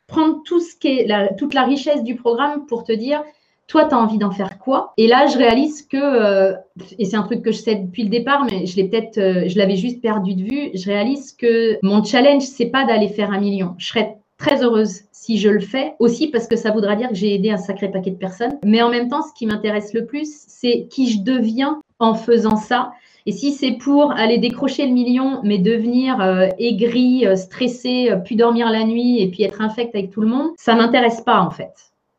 prendre 0.09 0.43
tout 0.45 0.59
ce 0.59 0.75
qui 0.75 0.89
est 0.89 1.37
toute 1.37 1.55
la 1.55 1.63
richesse 1.63 2.03
du 2.03 2.17
programme 2.17 2.67
pour 2.67 2.83
te 2.83 2.91
dire 2.91 3.23
toi, 3.69 3.85
tu 3.85 3.95
as 3.95 3.99
envie 3.99 4.19
d'en 4.19 4.33
faire 4.33 4.59
quoi? 4.59 4.93
Et 4.97 5.07
là, 5.07 5.29
je 5.29 5.39
réalise 5.39 5.87
que, 5.87 5.97
euh, 5.97 6.57
et 6.99 7.05
c'est 7.05 7.17
un 7.17 7.23
truc 7.23 7.43
que 7.43 7.53
je 7.53 7.59
sais 7.59 7.77
depuis 7.77 8.03
le 8.03 8.09
départ, 8.09 8.45
mais 8.51 8.67
je 8.67 8.75
l'ai 8.75 8.89
peut-être, 8.89 9.19
euh, 9.19 9.45
je 9.47 9.57
l'avais 9.59 9.77
juste 9.77 10.03
perdu 10.03 10.35
de 10.35 10.43
vue, 10.43 10.71
je 10.75 10.85
réalise 10.85 11.33
que 11.33 11.79
mon 11.85 12.03
challenge, 12.03 12.43
c'est 12.43 12.67
pas 12.67 12.85
d'aller 12.85 13.09
faire 13.09 13.31
un 13.31 13.39
million. 13.39 13.77
Je 13.79 13.87
serais 13.87 14.17
très 14.43 14.65
heureuse 14.65 15.03
si 15.13 15.39
je 15.39 15.49
le 15.49 15.61
fais, 15.61 15.95
aussi 16.01 16.27
parce 16.27 16.49
que 16.49 16.57
ça 16.57 16.73
voudra 16.73 16.97
dire 16.97 17.09
que 17.11 17.15
j'ai 17.15 17.33
aidé 17.33 17.51
un 17.51 17.57
sacré 17.57 17.89
paquet 17.89 18.11
de 18.11 18.17
personnes. 18.17 18.59
Mais 18.65 18.83
en 18.83 18.91
même 18.91 19.09
temps, 19.09 19.23
ce 19.23 19.33
qui 19.33 19.47
m'intéresse 19.47 19.95
le 19.95 20.05
plus, 20.05 20.29
c'est 20.49 20.89
qui 20.91 21.13
je 21.13 21.21
deviens 21.21 21.81
en 22.01 22.15
faisant 22.15 22.57
ça. 22.57 22.93
Et 23.25 23.31
si 23.31 23.53
c'est 23.53 23.73
pour 23.73 24.11
aller 24.11 24.39
décrocher 24.39 24.85
le 24.85 24.93
million, 24.93 25.41
mais 25.45 25.59
devenir 25.59 26.21
euh, 26.21 26.49
aigri, 26.59 27.25
euh, 27.25 27.37
stressé, 27.37 28.11
euh, 28.11 28.17
puis 28.17 28.35
dormir 28.35 28.69
la 28.69 28.83
nuit 28.83 29.23
et 29.23 29.31
puis 29.31 29.45
être 29.45 29.61
infect 29.61 29.95
avec 29.95 30.11
tout 30.11 30.21
le 30.21 30.27
monde, 30.27 30.51
ça 30.57 30.75
m'intéresse 30.75 31.21
pas 31.21 31.41
en 31.41 31.51
fait. 31.51 31.73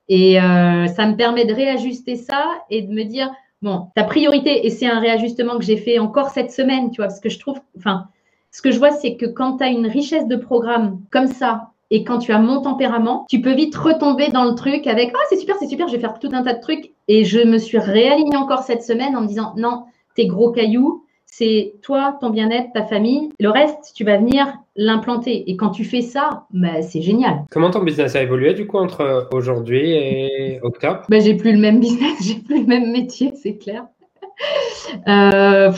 Et 0.07 0.35
ça 0.35 1.07
me 1.07 1.15
permet 1.15 1.45
de 1.45 1.53
réajuster 1.53 2.17
ça 2.17 2.45
et 2.69 2.81
de 2.83 2.93
me 2.93 3.03
dire, 3.03 3.31
bon, 3.61 3.87
ta 3.95 4.03
priorité, 4.03 4.65
et 4.65 4.69
c'est 4.69 4.85
un 4.85 4.99
réajustement 4.99 5.57
que 5.57 5.63
j'ai 5.63 5.77
fait 5.77 5.97
encore 5.97 6.29
cette 6.29 6.51
semaine, 6.51 6.91
tu 6.91 6.97
vois, 6.97 7.07
parce 7.07 7.21
que 7.21 7.29
je 7.29 7.39
trouve, 7.39 7.57
enfin, 7.77 8.07
ce 8.51 8.61
que 8.61 8.69
je 8.69 8.77
vois, 8.77 8.91
c'est 8.91 9.15
que 9.15 9.25
quand 9.25 9.57
tu 9.57 9.63
as 9.63 9.69
une 9.69 9.87
richesse 9.87 10.27
de 10.27 10.35
programme 10.35 10.99
comme 11.09 11.27
ça, 11.27 11.72
et 11.91 12.03
quand 12.03 12.17
tu 12.19 12.31
as 12.31 12.39
mon 12.39 12.61
tempérament, 12.61 13.25
tu 13.29 13.41
peux 13.41 13.53
vite 13.53 13.75
retomber 13.75 14.29
dans 14.29 14.45
le 14.45 14.55
truc 14.55 14.87
avec 14.87 15.11
Ah, 15.13 15.19
c'est 15.29 15.37
super, 15.37 15.55
c'est 15.59 15.67
super, 15.67 15.87
je 15.87 15.93
vais 15.93 15.99
faire 16.01 16.17
tout 16.19 16.29
un 16.33 16.43
tas 16.43 16.53
de 16.53 16.61
trucs. 16.61 16.91
Et 17.07 17.23
je 17.23 17.39
me 17.39 17.57
suis 17.57 17.77
réalignée 17.77 18.35
encore 18.37 18.63
cette 18.63 18.83
semaine 18.83 19.15
en 19.15 19.21
me 19.21 19.27
disant 19.27 19.53
Non, 19.57 19.83
tes 20.15 20.25
gros 20.27 20.51
cailloux, 20.51 21.03
c'est 21.25 21.73
toi, 21.81 22.17
ton 22.21 22.29
bien-être, 22.29 22.71
ta 22.73 22.83
famille. 22.83 23.29
Le 23.39 23.49
reste, 23.49 23.93
tu 23.95 24.03
vas 24.03 24.17
venir 24.17 24.53
l'implanter. 24.75 25.49
Et 25.49 25.55
quand 25.55 25.69
tu 25.69 25.83
fais 25.83 26.01
ça, 26.01 26.45
bah, 26.51 26.81
c'est 26.81 27.01
génial. 27.01 27.43
Comment 27.51 27.71
ton 27.71 27.83
business 27.83 28.15
a 28.15 28.21
évolué 28.21 28.53
du 28.53 28.65
coup 28.67 28.77
entre 28.77 29.29
aujourd'hui 29.33 29.91
et 29.91 30.59
octobre? 30.61 31.01
Bah, 31.09 31.19
J'ai 31.19 31.35
plus 31.35 31.51
le 31.53 31.59
même 31.59 31.79
business, 31.79 32.17
j'ai 32.23 32.35
plus 32.35 32.61
le 32.61 32.67
même 32.67 32.91
métier, 32.91 33.33
c'est 33.35 33.57
clair. 33.57 33.85
euh, 35.07 35.71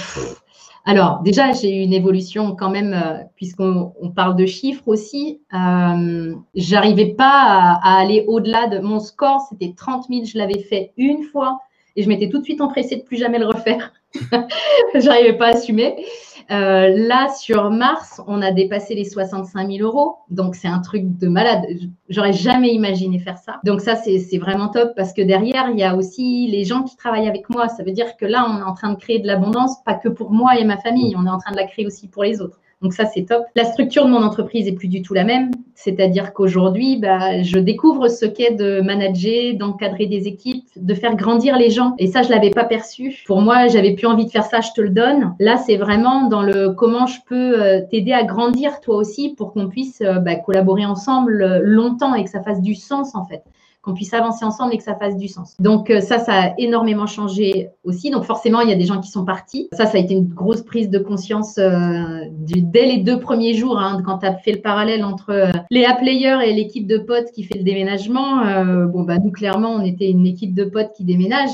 alors, 0.88 1.21
déjà, 1.24 1.52
j'ai 1.52 1.76
eu 1.76 1.84
une 1.84 1.93
évolution 1.93 2.56
quand 2.56 2.69
même, 2.69 2.93
euh, 2.93 3.24
puisqu'on 3.36 4.12
parle 4.15 4.36
de 4.36 4.45
chiffres 4.45 4.88
aussi. 4.88 5.41
Euh, 5.52 6.36
J'arrivais 6.54 7.15
pas 7.15 7.80
à, 7.84 8.00
aller 8.00 8.24
au-delà 8.28 8.67
de 8.67 8.78
mon 8.80 9.00
score, 9.00 9.41
c'était 9.50 9.74
30 9.76 10.06
000, 10.10 10.26
je 10.26 10.38
l'avais 10.38 10.60
fait 10.60 10.93
une 10.95 11.24
fois 11.24 11.60
et 11.95 12.04
je 12.04 12.10
m'étais 12.10 12.30
tout 12.30 12.38
de 12.38 12.43
suite 12.43 12.62
empressée 12.62 12.98
de 12.98 13.02
plus 13.02 13.17
jamais 13.17 13.39
le 13.39 13.48
refaire. 13.48 13.93
J'arrivais 14.95 15.34
pas 15.38 15.48
à 15.48 15.50
assumer. 15.56 15.95
Euh, 16.52 16.90
là, 16.90 17.30
sur 17.30 17.72
Mars, 17.72 18.22
on 18.28 18.42
a 18.42 18.52
dépassé 18.52 18.94
les 18.94 19.06
65 19.06 19.68
000 19.68 19.88
euros. 19.88 20.18
Donc, 20.30 20.56
c'est 20.56 20.68
un 20.68 20.80
truc 20.80 21.18
de 21.18 21.28
malade. 21.28 21.66
J'aurais 22.10 22.34
jamais 22.34 22.74
imaginé 22.74 23.20
faire 23.20 23.38
ça. 23.38 23.60
Donc, 23.64 23.82
ça, 23.82 23.96
c'est 23.96 24.38
vraiment 24.38 24.68
top 24.70 24.94
parce 24.96 25.14
que 25.14 25.22
derrière, 25.22 25.70
il 25.72 25.80
y 25.80 25.84
a 25.84 25.96
aussi 25.96 26.48
les 26.48 26.64
gens 26.64 26.84
qui 26.84 26.96
travaillent 26.98 27.28
avec 27.28 27.50
moi. 27.50 27.68
Ça 27.68 27.84
veut 27.84 27.92
dire 27.92 28.16
que 28.18 28.26
là, 28.26 28.46
on 28.48 28.60
est 28.60 28.64
en 28.64 28.74
train 28.74 28.94
de 28.94 29.00
créer 29.00 29.20
de 29.20 29.28
l'abondance, 29.28 29.84
pas 29.84 29.96
que 29.96 30.10
pour 30.10 30.32
moi 30.32 30.58
et 30.60 30.66
ma 30.66 30.78
famille. 30.78 31.16
On 31.18 31.26
est 31.26 31.30
en 31.30 31.40
train 31.40 31.52
de 31.52 31.58
la 31.58 31.66
créer 31.66 31.88
aussi 31.88 32.08
pour 32.08 32.24
les 32.24 32.42
autres. 32.42 32.60
Donc 32.82 32.94
ça, 32.94 33.06
c'est 33.06 33.24
top. 33.24 33.46
La 33.56 33.64
structure 33.64 34.06
de 34.06 34.12
mon 34.12 34.22
entreprise 34.22 34.68
est 34.68 34.74
plus 34.74 34.88
du 34.88 35.02
tout 35.02 35.14
la 35.14 35.24
même. 35.24 35.52
C'est-à-dire 35.76 36.34
qu'aujourd'hui, 36.34 36.98
bah, 36.98 37.42
je 37.42 37.58
découvre 37.58 38.08
ce 38.08 38.26
qu'est 38.26 38.52
de 38.52 38.82
manager, 38.82 39.56
d'encadrer 39.56 40.06
des 40.06 40.28
équipes, 40.28 40.66
de 40.76 40.94
faire 40.94 41.16
grandir 41.16 41.58
les 41.58 41.70
gens. 41.70 41.96
Et 42.00 42.08
ça, 42.08 42.22
je 42.22 42.30
l'avais 42.30 42.52
pas 42.52 42.66
perçu. 42.66 43.24
Pour 43.26 43.42
moi, 43.42 43.68
j'avais 43.68 43.94
plus 43.94 44.08
envie 44.08 44.26
de 44.26 44.32
faire 44.32 44.46
ça, 44.46 44.62
je 44.62 44.72
te 44.76 44.82
le 44.82 44.90
donne. 44.90 45.36
Là, 45.40 45.58
c'est 45.58 45.78
vraiment 45.78 46.28
dans 46.28 46.42
le 46.42 46.72
comment 46.72 47.06
je 47.08 47.20
peux 47.28 47.62
euh, 47.62 47.82
t'aider 47.90 48.14
à 48.14 48.24
grandir 48.24 48.80
toi 48.82 48.96
aussi 48.98 49.36
pour 49.36 49.54
qu'on 49.54 49.68
puisse 49.68 50.02
euh, 50.02 50.20
bah, 50.20 50.36
collaborer 50.36 50.86
ensemble 50.86 51.42
euh, 51.42 51.60
longtemps 51.64 52.14
et 52.14 52.24
que 52.24 52.30
ça 52.30 52.42
fasse 52.42 52.62
du 52.62 52.76
sens 52.76 53.16
en 53.16 53.26
fait 53.26 53.44
qu'on 53.86 53.93
puisse 53.93 54.13
avancer 54.13 54.43
ensemble 54.43 54.74
et 54.74 54.78
que 54.78 54.84
ça 54.84 54.95
fasse 54.95 55.15
du 55.15 55.28
sens. 55.28 55.56
Donc 55.60 55.89
euh, 55.89 56.02
ça, 56.02 56.17
ça 56.17 56.34
a 56.34 56.54
énormément 56.58 57.06
changé 57.06 57.69
aussi. 57.84 58.10
Donc 58.10 58.24
forcément, 58.24 58.62
il 58.62 58.69
y 58.69 58.74
a 58.74 58.76
des 58.76 58.86
gens 58.86 59.00
qui 59.00 59.10
sont 59.10 59.24
partis. 59.24 59.69
Ça, 59.74 59.86
ça 59.86 59.98
a 59.98 60.02
été 60.02 60.15
une 60.15 60.28
grosse 60.28 60.63
prise 60.63 60.89
de 60.89 60.98
conscience 60.98 61.60
euh, 61.60 62.21
dès 62.32 62.86
les 62.86 62.98
deux 62.98 63.19
premiers 63.19 63.54
jours, 63.54 63.78
hein, 63.78 64.02
quand 64.04 64.19
tu 64.19 64.26
as 64.26 64.34
fait 64.34 64.54
le 64.54 64.62
parallèle 64.62 65.06
entre 65.06 65.30
euh, 65.30 65.52
les 65.69 65.86
A-players 65.86 66.39
et 66.45 66.54
l'équipe 66.54 66.88
de 66.88 66.98
potes 66.98 67.32
qui 67.32 67.43
fait 67.43 67.60
le 67.60 67.63
déménagement. 67.63 68.41
bon, 68.88 69.04
bah, 69.04 69.19
nous, 69.19 69.32
clairement, 69.32 69.69
on 69.69 69.86
était 69.86 70.10
une 70.10 70.26
équipe 70.26 70.56
de 70.56 70.63
potes 70.63 70.91
qui 70.95 71.04
déménage. 71.04 71.52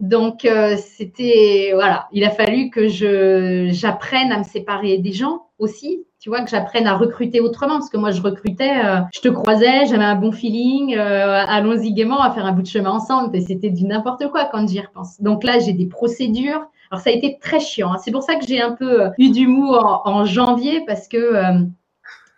Donc, 0.00 0.48
c'était, 0.76 1.70
voilà, 1.74 2.08
il 2.12 2.24
a 2.24 2.30
fallu 2.30 2.70
que 2.70 2.88
je, 2.88 3.68
j'apprenne 3.72 4.32
à 4.32 4.38
me 4.38 4.44
séparer 4.44 4.98
des 4.98 5.12
gens 5.12 5.47
aussi, 5.58 6.04
tu 6.20 6.28
vois, 6.28 6.42
que 6.42 6.50
j'apprenne 6.50 6.86
à 6.86 6.96
recruter 6.96 7.40
autrement. 7.40 7.74
Parce 7.74 7.90
que 7.90 7.96
moi, 7.96 8.10
je 8.10 8.22
recrutais, 8.22 8.84
euh, 8.84 9.00
je 9.12 9.20
te 9.20 9.28
croisais, 9.28 9.86
j'avais 9.86 10.04
un 10.04 10.14
bon 10.14 10.32
feeling, 10.32 10.96
euh, 10.96 11.44
allons-y 11.46 11.92
gaiement 11.92 12.20
à 12.20 12.30
faire 12.30 12.46
un 12.46 12.52
bout 12.52 12.62
de 12.62 12.68
chemin 12.68 12.90
ensemble. 12.90 13.36
Et 13.36 13.40
c'était 13.40 13.70
du 13.70 13.84
n'importe 13.84 14.28
quoi 14.30 14.46
quand 14.46 14.66
j'y 14.68 14.80
repense. 14.80 15.20
Donc 15.20 15.44
là, 15.44 15.58
j'ai 15.58 15.72
des 15.72 15.86
procédures. 15.86 16.66
Alors, 16.90 17.02
ça 17.02 17.10
a 17.10 17.12
été 17.12 17.38
très 17.40 17.60
chiant. 17.60 17.92
Hein. 17.92 17.98
C'est 18.02 18.12
pour 18.12 18.22
ça 18.22 18.36
que 18.36 18.46
j'ai 18.46 18.60
un 18.60 18.72
peu 18.72 19.02
euh, 19.02 19.10
eu 19.18 19.30
du 19.30 19.46
mou 19.46 19.74
en, 19.74 20.24
janvier, 20.24 20.84
parce 20.86 21.08
que 21.08 21.34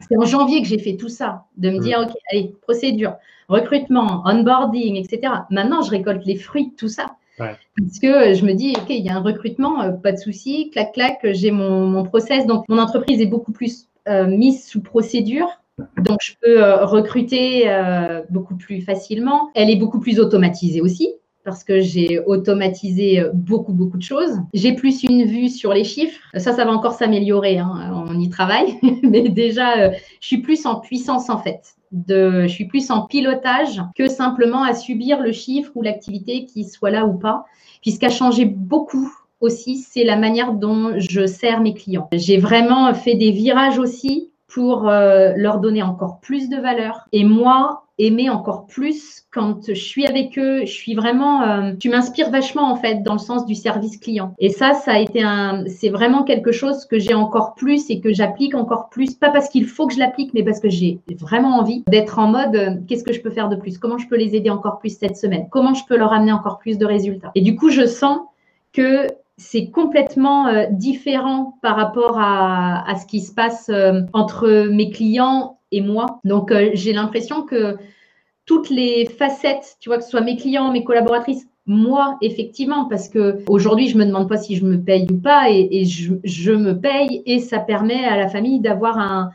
c'est 0.08 0.16
en 0.16 0.24
janvier 0.24 0.62
que 0.62 0.68
j'ai 0.68 0.78
fait 0.78 0.96
tout 0.96 1.08
ça, 1.08 1.44
de 1.56 1.70
me 1.70 1.76
mmh. 1.76 1.80
dire, 1.80 1.98
OK, 2.00 2.16
allez, 2.32 2.54
procédure, 2.62 3.16
recrutement, 3.48 4.22
onboarding, 4.24 4.96
etc. 4.96 5.32
Maintenant, 5.50 5.82
je 5.82 5.90
récolte 5.90 6.24
les 6.24 6.36
fruits 6.36 6.70
de 6.70 6.76
tout 6.76 6.88
ça. 6.88 7.16
Parce 7.40 7.98
que 8.00 8.34
je 8.34 8.44
me 8.44 8.52
dis, 8.52 8.74
OK, 8.76 8.90
il 8.90 9.04
y 9.04 9.08
a 9.08 9.16
un 9.16 9.20
recrutement, 9.20 9.82
euh, 9.82 9.90
pas 9.92 10.12
de 10.12 10.18
souci, 10.18 10.70
clac, 10.70 10.92
clac, 10.92 11.18
j'ai 11.24 11.50
mon, 11.50 12.04
process. 12.04 12.46
Donc, 12.46 12.64
mon 12.68 12.78
entreprise 12.78 13.20
est 13.20 13.26
beaucoup 13.26 13.52
plus 13.52 13.88
euh, 14.08 14.26
mise 14.26 14.66
sous 14.66 14.82
procédure. 14.82 15.48
Donc, 15.98 16.18
je 16.22 16.32
peux 16.42 16.62
euh, 16.62 16.84
recruter 16.84 17.70
beaucoup 18.30 18.56
plus 18.56 18.82
facilement. 18.82 19.50
Elle 19.54 19.70
est 19.70 19.76
beaucoup 19.76 20.00
plus 20.00 20.20
automatisée 20.20 20.80
aussi 20.80 21.14
parce 21.50 21.64
que 21.64 21.80
j'ai 21.80 22.20
automatisé 22.26 23.24
beaucoup, 23.34 23.72
beaucoup 23.72 23.98
de 23.98 24.02
choses. 24.02 24.38
J'ai 24.54 24.72
plus 24.72 25.02
une 25.02 25.24
vue 25.24 25.48
sur 25.48 25.74
les 25.74 25.84
chiffres. 25.84 26.20
Ça, 26.36 26.52
ça 26.52 26.64
va 26.64 26.70
encore 26.70 26.94
s'améliorer. 26.94 27.58
Hein. 27.58 28.04
On 28.08 28.18
y 28.18 28.30
travaille. 28.30 28.78
Mais 29.02 29.28
déjà, 29.28 29.90
je 29.90 30.26
suis 30.26 30.38
plus 30.38 30.64
en 30.64 30.76
puissance 30.76 31.28
en 31.28 31.38
fait 31.38 31.74
je 32.08 32.46
suis 32.48 32.66
plus 32.66 32.90
en 32.90 33.06
pilotage 33.06 33.82
que 33.96 34.08
simplement 34.08 34.62
à 34.62 34.74
subir 34.74 35.20
le 35.20 35.32
chiffre 35.32 35.72
ou 35.74 35.82
l'activité 35.82 36.46
qui 36.46 36.64
soit 36.64 36.90
là 36.90 37.06
ou 37.06 37.14
pas. 37.14 37.44
Puisqu'à 37.82 38.10
changé 38.10 38.44
beaucoup 38.44 39.12
aussi, 39.40 39.78
c'est 39.78 40.04
la 40.04 40.16
manière 40.16 40.52
dont 40.52 40.92
je 40.96 41.26
sers 41.26 41.60
mes 41.60 41.74
clients. 41.74 42.08
J'ai 42.12 42.36
vraiment 42.36 42.92
fait 42.94 43.14
des 43.14 43.30
virages 43.30 43.78
aussi 43.78 44.30
pour 44.46 44.88
euh, 44.88 45.32
leur 45.36 45.58
donner 45.60 45.82
encore 45.82 46.20
plus 46.20 46.48
de 46.48 46.56
valeur. 46.56 47.06
Et 47.12 47.24
moi, 47.24 47.84
aimer 48.00 48.30
encore 48.30 48.66
plus 48.66 49.24
quand 49.30 49.66
je 49.68 49.74
suis 49.74 50.06
avec 50.06 50.38
eux. 50.38 50.60
Je 50.60 50.72
suis 50.72 50.94
vraiment, 50.94 51.42
euh, 51.42 51.72
tu 51.78 51.88
m'inspires 51.88 52.30
vachement 52.30 52.70
en 52.70 52.76
fait 52.76 53.02
dans 53.02 53.12
le 53.12 53.18
sens 53.18 53.46
du 53.46 53.54
service 53.54 53.98
client. 53.98 54.34
Et 54.38 54.48
ça, 54.48 54.72
ça 54.72 54.92
a 54.92 54.98
été 54.98 55.22
un, 55.22 55.64
c'est 55.66 55.90
vraiment 55.90 56.24
quelque 56.24 56.50
chose 56.50 56.86
que 56.86 56.98
j'ai 56.98 57.14
encore 57.14 57.54
plus 57.54 57.90
et 57.90 58.00
que 58.00 58.12
j'applique 58.12 58.54
encore 58.54 58.88
plus. 58.88 59.14
Pas 59.14 59.30
parce 59.30 59.48
qu'il 59.48 59.66
faut 59.66 59.86
que 59.86 59.94
je 59.94 59.98
l'applique, 59.98 60.32
mais 60.34 60.42
parce 60.42 60.60
que 60.60 60.68
j'ai 60.68 61.00
vraiment 61.20 61.58
envie 61.58 61.84
d'être 61.88 62.18
en 62.18 62.28
mode, 62.28 62.56
euh, 62.56 62.74
qu'est-ce 62.88 63.04
que 63.04 63.12
je 63.12 63.20
peux 63.20 63.30
faire 63.30 63.48
de 63.48 63.56
plus? 63.56 63.78
Comment 63.78 63.98
je 63.98 64.08
peux 64.08 64.16
les 64.16 64.34
aider 64.34 64.50
encore 64.50 64.78
plus 64.78 64.96
cette 64.96 65.16
semaine? 65.16 65.46
Comment 65.50 65.74
je 65.74 65.84
peux 65.86 65.96
leur 65.96 66.12
amener 66.12 66.32
encore 66.32 66.58
plus 66.58 66.78
de 66.78 66.86
résultats? 66.86 67.30
Et 67.34 67.42
du 67.42 67.56
coup, 67.56 67.70
je 67.70 67.86
sens 67.86 68.18
que 68.72 69.06
c'est 69.36 69.70
complètement 69.70 70.48
euh, 70.48 70.66
différent 70.70 71.58
par 71.62 71.76
rapport 71.76 72.18
à, 72.18 72.88
à, 72.90 72.96
ce 72.96 73.06
qui 73.06 73.20
se 73.20 73.32
passe 73.32 73.70
entre 74.12 74.68
mes 74.68 74.90
clients 74.90 75.59
et 75.72 75.80
moi. 75.80 76.20
Donc, 76.24 76.50
euh, 76.50 76.70
j'ai 76.74 76.92
l'impression 76.92 77.42
que 77.42 77.76
toutes 78.46 78.70
les 78.70 79.06
facettes, 79.06 79.76
tu 79.80 79.88
vois, 79.88 79.98
que 79.98 80.04
ce 80.04 80.10
soit 80.10 80.20
mes 80.20 80.36
clients, 80.36 80.72
mes 80.72 80.84
collaboratrices, 80.84 81.46
moi, 81.66 82.18
effectivement, 82.20 82.86
parce 82.86 83.08
que 83.08 83.38
aujourd'hui, 83.48 83.88
je 83.88 83.96
me 83.96 84.04
demande 84.04 84.28
pas 84.28 84.38
si 84.38 84.56
je 84.56 84.64
me 84.64 84.76
paye 84.82 85.06
ou 85.10 85.18
pas, 85.18 85.50
et, 85.50 85.84
je, 85.84 86.52
me 86.52 86.72
paye, 86.72 87.22
et 87.26 87.38
ça 87.38 87.60
permet 87.60 88.04
à 88.04 88.16
la 88.16 88.28
famille 88.28 88.60
d'avoir 88.60 88.98
un. 88.98 89.30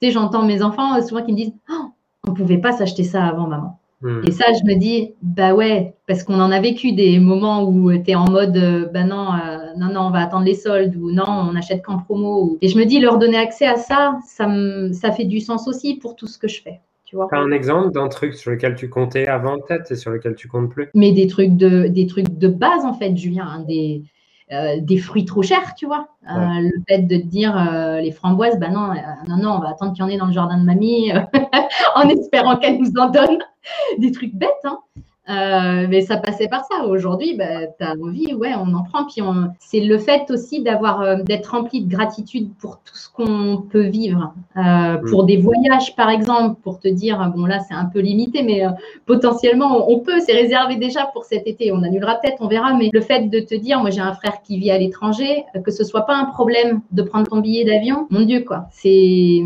Tu 0.00 0.08
sais, 0.08 0.12
j'entends 0.12 0.44
mes 0.44 0.62
enfants 0.62 1.00
souvent 1.00 1.24
qui 1.24 1.32
me 1.32 1.36
disent 1.36 1.54
oh, 1.70 1.86
on 2.28 2.34
pouvait 2.34 2.58
pas 2.58 2.72
s'acheter 2.72 3.04
ça 3.04 3.24
avant, 3.24 3.46
maman. 3.46 3.78
Hmm. 4.00 4.20
Et 4.26 4.32
ça, 4.32 4.44
je 4.52 4.64
me 4.70 4.78
dis, 4.78 5.14
bah 5.22 5.54
ouais, 5.54 5.94
parce 6.06 6.22
qu'on 6.22 6.40
en 6.40 6.52
a 6.52 6.60
vécu 6.60 6.92
des 6.92 7.18
moments 7.18 7.64
où 7.64 7.90
tu 7.92 8.10
es 8.10 8.14
en 8.14 8.30
mode, 8.30 8.56
euh, 8.56 8.86
bah 8.92 9.04
non, 9.04 9.32
euh, 9.32 9.57
non, 9.78 9.92
non, 9.92 10.00
on 10.02 10.10
va 10.10 10.20
attendre 10.20 10.44
les 10.44 10.54
soldes 10.54 10.96
ou 10.96 11.10
non, 11.10 11.24
on 11.26 11.54
achète 11.56 11.82
qu'en 11.82 11.98
promo. 11.98 12.58
Et 12.60 12.68
je 12.68 12.78
me 12.78 12.84
dis, 12.84 13.00
leur 13.00 13.18
donner 13.18 13.38
accès 13.38 13.66
à 13.66 13.76
ça, 13.76 14.18
ça, 14.26 14.48
ça 14.92 15.12
fait 15.12 15.24
du 15.24 15.40
sens 15.40 15.68
aussi 15.68 15.96
pour 15.96 16.16
tout 16.16 16.26
ce 16.26 16.38
que 16.38 16.48
je 16.48 16.62
fais. 16.62 16.80
Tu 17.04 17.16
vois. 17.16 17.28
un 17.32 17.52
exemple 17.52 17.90
d'un 17.92 18.08
truc 18.08 18.34
sur 18.34 18.50
lequel 18.50 18.74
tu 18.74 18.90
comptais 18.90 19.26
avant 19.26 19.56
peut-être 19.58 19.90
et 19.90 19.96
sur 19.96 20.10
lequel 20.10 20.34
tu 20.34 20.46
comptes 20.46 20.68
plus? 20.68 20.90
Mais 20.92 21.12
des 21.12 21.26
trucs 21.26 21.56
de, 21.56 21.86
des 21.86 22.06
trucs 22.06 22.36
de 22.36 22.48
base 22.48 22.84
en 22.84 22.92
fait, 22.92 23.16
Julien, 23.16 23.46
hein, 23.46 23.64
des, 23.66 24.02
euh, 24.52 24.76
des 24.82 24.98
fruits 24.98 25.24
trop 25.24 25.40
chers, 25.42 25.74
tu 25.74 25.86
vois. 25.86 26.08
le 26.26 26.70
fait 26.86 26.98
de 26.98 27.16
te 27.16 27.26
dire 27.26 27.56
les 28.02 28.12
framboises, 28.12 28.58
bah 28.58 28.68
non, 28.68 28.92
non, 29.26 29.36
non, 29.38 29.50
on 29.52 29.58
va 29.58 29.70
attendre 29.70 29.94
qu'il 29.94 30.04
y 30.04 30.06
en 30.06 30.10
ait 30.10 30.18
dans 30.18 30.26
le 30.26 30.34
jardin 30.34 30.58
de 30.58 30.64
mamie 30.64 31.10
en 31.94 32.08
espérant 32.10 32.58
qu'elle 32.58 32.78
nous 32.78 32.92
en 32.98 33.08
donne 33.08 33.38
des 33.96 34.12
trucs 34.12 34.34
bêtes, 34.34 34.50
hein. 34.64 34.78
Euh, 35.28 35.86
mais 35.88 36.00
ça 36.00 36.16
passait 36.16 36.48
par 36.48 36.64
ça. 36.64 36.86
Aujourd'hui, 36.86 37.36
bah, 37.36 37.66
tu 37.78 37.84
as 37.84 37.92
envie, 37.92 38.32
ouais, 38.34 38.52
on 38.56 38.72
en 38.74 38.82
prend. 38.82 39.04
Puis 39.04 39.22
c'est 39.58 39.80
le 39.80 39.98
fait 39.98 40.30
aussi 40.30 40.62
d'avoir, 40.62 41.02
euh, 41.02 41.16
d'être 41.22 41.48
rempli 41.48 41.82
de 41.82 41.90
gratitude 41.90 42.50
pour 42.58 42.78
tout 42.78 42.96
ce 42.96 43.10
qu'on 43.10 43.62
peut 43.70 43.86
vivre. 43.86 44.32
Euh, 44.56 44.96
pour 45.10 45.24
des 45.24 45.36
voyages, 45.36 45.94
par 45.96 46.08
exemple, 46.08 46.60
pour 46.62 46.80
te 46.80 46.88
dire, 46.88 47.32
bon 47.36 47.44
là, 47.44 47.58
c'est 47.60 47.74
un 47.74 47.84
peu 47.84 48.00
limité, 48.00 48.42
mais 48.42 48.62
potentiellement, 49.06 49.90
on, 49.90 50.00
peut. 50.00 50.20
C'est 50.20 50.32
réservé 50.32 50.76
déjà 50.76 51.06
pour 51.12 51.24
cet 51.24 51.46
été. 51.46 51.72
On 51.72 51.82
annulera 51.82 52.16
peut-être, 52.16 52.38
on 52.40 52.48
verra. 52.48 52.74
Mais 52.74 52.88
le 52.92 53.00
fait 53.00 53.28
de 53.28 53.40
te 53.40 53.54
dire, 53.54 53.80
moi, 53.80 53.90
j'ai 53.90 54.00
un 54.00 54.14
frère 54.14 54.42
qui 54.42 54.58
vit 54.58 54.70
à 54.70 54.78
l'étranger, 54.78 55.44
que 55.64 55.70
ce 55.70 55.84
soit 55.84 56.06
pas 56.06 56.16
un 56.16 56.24
problème 56.24 56.80
de 56.92 57.02
prendre 57.02 57.28
ton 57.28 57.40
billet 57.40 57.64
d'avion, 57.64 58.06
mon 58.10 58.22
Dieu, 58.22 58.40
quoi. 58.40 58.66
C'est 58.70 59.42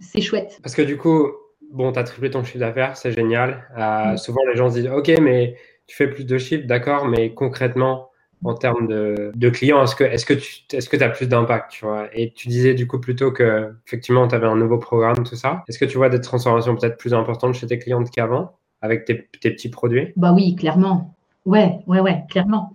c'est 0.00 0.20
chouette. 0.20 0.60
Parce 0.62 0.74
que 0.74 0.82
du 0.82 0.96
coup, 0.96 1.26
bon, 1.72 1.92
tu 1.92 1.98
as 1.98 2.04
triplé 2.04 2.30
ton 2.30 2.44
chiffre 2.44 2.58
d'affaires, 2.58 2.96
c'est 2.96 3.12
génial. 3.12 3.64
Euh, 3.78 4.12
mm. 4.12 4.16
Souvent, 4.18 4.40
les 4.50 4.56
gens 4.56 4.70
se 4.70 4.74
disent, 4.74 4.90
OK, 4.90 5.10
mais 5.20 5.56
tu 5.86 5.96
fais 5.96 6.08
plus 6.08 6.24
de 6.24 6.38
chiffres, 6.38 6.66
d'accord, 6.66 7.06
mais 7.06 7.34
concrètement, 7.34 8.10
en 8.44 8.54
termes 8.54 8.86
de, 8.86 9.50
clients, 9.50 9.82
est-ce 9.82 9.96
que, 9.96 10.04
est-ce 10.04 10.24
que 10.24 10.34
tu 10.34 10.62
est-ce 10.72 10.88
que 10.88 11.02
as 11.02 11.08
plus 11.08 11.26
d'impact, 11.26 11.72
tu 11.72 11.84
vois? 11.84 12.08
Et 12.12 12.32
tu 12.32 12.48
disais 12.48 12.74
du 12.74 12.86
coup 12.86 13.00
plutôt 13.00 13.32
que, 13.32 13.74
effectivement, 13.86 14.28
tu 14.28 14.34
avais 14.34 14.46
un 14.46 14.56
nouveau 14.56 14.78
programme, 14.78 15.24
tout 15.24 15.36
ça. 15.36 15.64
Est-ce 15.68 15.78
que 15.78 15.84
tu 15.84 15.96
vois 15.96 16.08
des 16.08 16.20
transformations 16.20 16.76
peut-être 16.76 16.98
plus 16.98 17.14
importantes 17.14 17.54
chez 17.54 17.66
tes 17.66 17.78
clientes 17.78 18.10
qu'avant, 18.10 18.56
avec 18.80 19.04
tes, 19.04 19.14
petits 19.14 19.70
produits? 19.70 20.12
Bah 20.16 20.32
oui, 20.32 20.54
clairement. 20.54 21.14
Ouais, 21.46 21.80
ouais, 21.86 22.00
ouais, 22.00 22.22
clairement. 22.30 22.72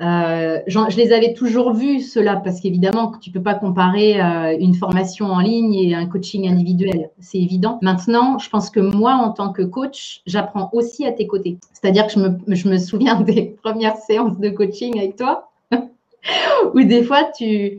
Euh, 0.00 0.60
je 0.66 0.96
les 0.96 1.12
avais 1.12 1.34
toujours 1.34 1.72
vus, 1.72 2.00
cela, 2.00 2.36
parce 2.36 2.60
qu'évidemment, 2.60 3.12
tu 3.20 3.30
peux 3.30 3.42
pas 3.42 3.54
comparer 3.54 4.20
euh, 4.20 4.56
une 4.58 4.74
formation 4.74 5.26
en 5.26 5.38
ligne 5.38 5.74
et 5.74 5.94
un 5.94 6.06
coaching 6.06 6.48
individuel. 6.48 7.10
C'est 7.20 7.38
évident. 7.38 7.78
Maintenant, 7.80 8.38
je 8.38 8.50
pense 8.50 8.70
que 8.70 8.80
moi, 8.80 9.14
en 9.14 9.30
tant 9.30 9.52
que 9.52 9.62
coach, 9.62 10.22
j'apprends 10.26 10.68
aussi 10.72 11.06
à 11.06 11.12
tes 11.12 11.26
côtés. 11.26 11.58
C'est-à-dire 11.72 12.08
que 12.08 12.12
je 12.48 12.68
me, 12.68 12.78
souviens 12.78 13.20
des 13.20 13.56
premières 13.62 13.96
séances 13.96 14.38
de 14.38 14.48
coaching 14.50 14.98
avec 14.98 15.16
toi, 15.16 15.50
où 16.74 16.82
des 16.82 17.04
fois, 17.04 17.24
tu, 17.36 17.78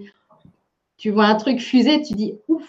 tu 0.98 1.10
vois 1.10 1.26
un 1.26 1.36
truc 1.36 1.60
fusé, 1.60 2.02
tu 2.02 2.14
dis, 2.14 2.36
ouf, 2.48 2.64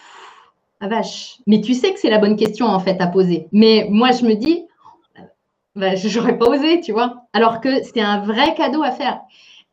ah 0.81 0.89
vache. 0.89 1.37
Mais 1.47 1.61
tu 1.61 1.73
sais 1.73 1.93
que 1.93 1.99
c'est 1.99 2.09
la 2.09 2.19
bonne 2.19 2.35
question, 2.35 2.65
en 2.65 2.79
fait, 2.79 2.99
à 2.99 3.07
poser. 3.07 3.47
Mais 3.53 3.87
moi, 3.89 4.11
je 4.11 4.25
me 4.25 4.35
dis, 4.35 4.66
je 5.77 6.19
n'aurais 6.19 6.37
pas 6.37 6.47
osé, 6.47 6.81
tu 6.81 6.91
vois. 6.91 7.27
Alors 7.33 7.61
que 7.61 7.83
c'est 7.83 8.01
un 8.01 8.21
vrai 8.21 8.53
cadeau 8.55 8.83
à 8.83 8.91
faire. 8.91 9.21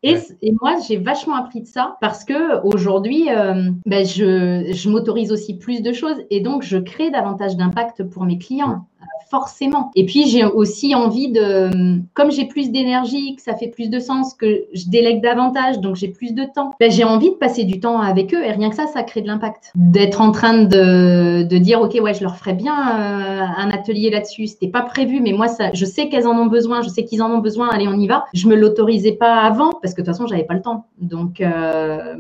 Et, 0.03 0.19
moi, 0.61 0.77
j'ai 0.87 0.99
vachement 0.99 1.35
appris 1.35 1.63
de 1.63 1.67
ça 1.67 1.97
parce 2.03 2.25
que 2.25 2.63
aujourd'hui, 2.63 3.31
euh, 3.31 3.71
bah, 3.87 4.05
je, 4.05 4.71
je 4.71 4.91
m'autorise 4.91 5.33
aussi 5.33 5.57
plus 5.57 5.81
de 5.81 5.95
choses 5.95 6.19
et 6.29 6.41
donc 6.41 6.63
je 6.63 6.77
crée 6.77 7.11
davantage 7.11 7.57
d'impact 7.57 8.05
pour 8.05 8.25
mes 8.27 8.37
clients 8.37 8.87
forcément. 9.31 9.91
Et 9.95 10.07
puis, 10.07 10.29
j'ai 10.29 10.45
aussi 10.45 10.95
envie 10.95 11.31
de, 11.31 12.01
comme 12.15 12.31
j'ai 12.31 12.45
plus 12.45 12.71
d'énergie, 12.71 13.37
que 13.37 13.43
ça 13.43 13.57
fait 13.57 13.69
plus 13.69 13.91
de 13.91 13.99
sens, 13.99 14.35
que 14.35 14.65
je 14.73 14.89
délègue 14.89 15.23
davantage, 15.23 15.81
donc 15.81 15.97
j'ai 15.97 16.09
plus 16.09 16.35
de 16.35 16.45
temps, 16.45 16.73
ben, 16.79 16.91
j'ai 16.91 17.05
envie 17.05 17.31
de 17.31 17.35
passer 17.37 17.65
du 17.65 17.81
temps 17.81 18.01
avec 18.01 18.35
eux. 18.35 18.45
Et 18.45 18.53
rien 18.53 18.71
que 18.71 18.77
ça, 18.77 18.87
ça 18.87 19.03
crée 19.03 19.23
de 19.23 19.27
l'impact. 19.27 19.73
D'être 19.75 20.21
en 20.21 20.31
train 20.31 20.63
de, 20.63 21.43
de, 21.43 21.59
dire, 21.59 21.81
OK, 21.81 21.99
ouais, 22.01 22.15
je 22.15 22.23
leur 22.23 22.37
ferais 22.37 22.53
bien 22.53 22.75
euh, 22.75 23.41
un 23.57 23.71
atelier 23.71 24.11
là-dessus. 24.11 24.47
C'était 24.47 24.69
pas 24.69 24.83
prévu, 24.83 25.21
mais 25.21 25.33
moi, 25.33 25.49
ça, 25.49 25.73
je 25.73 25.85
sais 25.85 26.09
qu'elles 26.09 26.27
en 26.27 26.39
ont 26.39 26.47
besoin, 26.47 26.83
je 26.83 26.89
sais 26.89 27.05
qu'ils 27.05 27.23
en 27.23 27.31
ont 27.31 27.39
besoin. 27.39 27.69
Allez, 27.71 27.89
on 27.89 27.99
y 27.99 28.07
va. 28.07 28.25
Je 28.35 28.47
me 28.49 28.55
l'autorisais 28.55 29.13
pas 29.13 29.41
avant 29.41 29.73
parce 29.83 29.95
que 29.95 30.01
de 30.01 30.07
toute 30.07 30.15
façon, 30.15 30.27
j'avais 30.27 30.45
pas 30.45 30.55
le 30.55 30.63
temps. 30.63 30.87
Donc, 31.01 31.41
euh, 31.41 32.15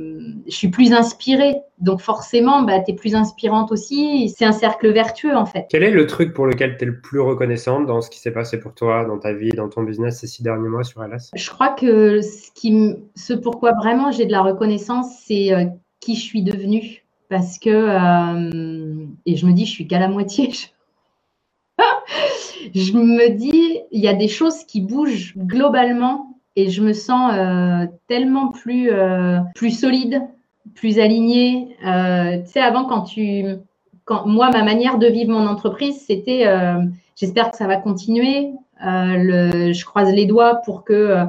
je 0.46 0.54
suis 0.54 0.68
plus 0.68 0.92
inspirée. 0.92 1.56
Donc, 1.80 2.00
forcément, 2.00 2.62
bah, 2.62 2.80
tu 2.80 2.92
es 2.92 2.94
plus 2.94 3.14
inspirante 3.14 3.72
aussi. 3.72 4.32
C'est 4.36 4.44
un 4.44 4.52
cercle 4.52 4.92
vertueux, 4.92 5.36
en 5.36 5.46
fait. 5.46 5.66
Quel 5.68 5.82
est 5.82 5.90
le 5.90 6.06
truc 6.06 6.32
pour 6.32 6.46
lequel 6.46 6.73
es 6.82 6.86
le 6.86 7.00
plus 7.00 7.20
reconnaissante 7.20 7.86
dans 7.86 8.00
ce 8.00 8.10
qui 8.10 8.18
s'est 8.18 8.32
passé 8.32 8.58
pour 8.58 8.74
toi, 8.74 9.04
dans 9.04 9.18
ta 9.18 9.32
vie, 9.32 9.50
dans 9.50 9.68
ton 9.68 9.82
business 9.82 10.20
ces 10.20 10.26
six 10.26 10.42
derniers 10.42 10.68
mois 10.68 10.84
sur 10.84 11.02
LS 11.02 11.30
Je 11.34 11.50
crois 11.50 11.70
que 11.70 12.20
ce, 12.20 12.50
qui, 12.54 12.96
ce 13.14 13.32
pourquoi 13.32 13.72
vraiment 13.72 14.10
j'ai 14.10 14.26
de 14.26 14.32
la 14.32 14.42
reconnaissance, 14.42 15.22
c'est 15.24 15.52
euh, 15.52 15.66
qui 16.00 16.16
je 16.16 16.22
suis 16.22 16.42
devenue. 16.42 17.04
Parce 17.28 17.58
que, 17.58 17.70
euh, 17.70 19.06
et 19.26 19.36
je 19.36 19.46
me 19.46 19.52
dis, 19.52 19.64
je 19.64 19.70
suis 19.70 19.86
qu'à 19.86 19.98
la 19.98 20.08
moitié. 20.08 20.50
je 22.74 22.92
me 22.96 23.30
dis, 23.30 23.80
il 23.90 24.00
y 24.00 24.08
a 24.08 24.14
des 24.14 24.28
choses 24.28 24.64
qui 24.64 24.80
bougent 24.80 25.34
globalement 25.36 26.38
et 26.56 26.70
je 26.70 26.82
me 26.82 26.92
sens 26.92 27.32
euh, 27.34 27.86
tellement 28.08 28.48
plus, 28.48 28.90
plus 29.54 29.70
solide, 29.70 30.22
plus 30.74 30.98
alignée. 30.98 31.76
tu 31.80 32.50
sais, 32.52 32.60
avant, 32.60 32.84
quand 32.84 33.02
tu. 33.02 33.44
Moi, 34.08 34.50
ma 34.50 34.62
manière 34.62 34.98
de 34.98 35.06
vivre 35.06 35.32
mon 35.32 35.46
entreprise, 35.46 36.04
c'était 36.06 36.46
J'espère 37.16 37.50
que 37.50 37.56
ça 37.56 37.66
va 37.66 37.76
continuer. 37.76 38.52
Euh, 38.84 39.72
je 39.72 39.84
croise 39.84 40.12
les 40.12 40.26
doigts 40.26 40.56
pour 40.64 40.84
que, 40.84 40.92
euh, 40.92 41.24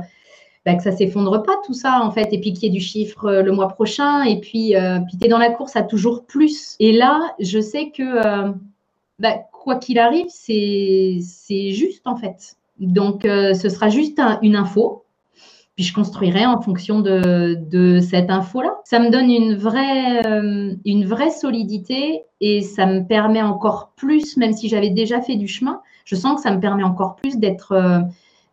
bah, 0.66 0.80
ça 0.80 0.92
ne 0.92 0.96
s'effondre 0.96 1.44
pas 1.44 1.58
tout 1.66 1.74
ça 1.74 2.02
en 2.02 2.12
fait, 2.12 2.34
et 2.34 2.40
puis 2.40 2.54
qu'il 2.54 2.64
y 2.64 2.68
ait 2.68 2.78
du 2.78 2.84
chiffre 2.84 3.26
euh, 3.26 3.44
le 3.44 3.52
mois 3.52 3.68
prochain, 3.68 4.24
et 4.24 4.40
puis, 4.40 4.74
puis 5.08 5.18
tu 5.18 5.26
es 5.26 5.28
dans 5.28 5.38
la 5.38 5.52
course 5.52 5.76
à 5.76 5.84
toujours 5.84 6.26
plus. 6.26 6.76
Et 6.80 6.92
là, 6.92 7.36
je 7.40 7.60
sais 7.60 7.92
que 7.92 8.52
bah, 9.20 9.38
quoi 9.52 9.76
qu'il 9.76 10.00
arrive, 10.00 10.28
c'est 10.30 11.20
juste 11.72 12.08
en 12.08 12.16
fait. 12.16 12.58
Donc, 12.80 13.22
ce 13.24 13.70
sera 13.70 13.90
juste 13.90 14.20
une 14.42 14.56
info. 14.56 15.05
Puis 15.76 15.84
je 15.84 15.94
construirai 15.94 16.46
en 16.46 16.62
fonction 16.62 17.02
de, 17.02 17.58
de 17.70 18.00
cette 18.00 18.30
info-là. 18.30 18.76
Ça 18.86 19.00
me 19.00 19.10
donne 19.10 19.30
une 19.30 19.56
vraie, 19.56 20.22
une 20.86 21.06
vraie 21.06 21.32
solidité 21.32 22.24
et 22.40 22.62
ça 22.62 22.86
me 22.86 23.06
permet 23.06 23.42
encore 23.42 23.92
plus, 23.98 24.38
même 24.38 24.54
si 24.54 24.70
j'avais 24.70 24.90
déjà 24.90 25.22
fait 25.22 25.36
du 25.36 25.48
chemin, 25.48 25.82
je 26.06 26.16
sens 26.16 26.36
que 26.36 26.42
ça 26.42 26.56
me 26.56 26.60
permet 26.62 26.84
encore 26.84 27.16
plus 27.16 27.38
d'être 27.38 27.74
euh, 27.74 28.00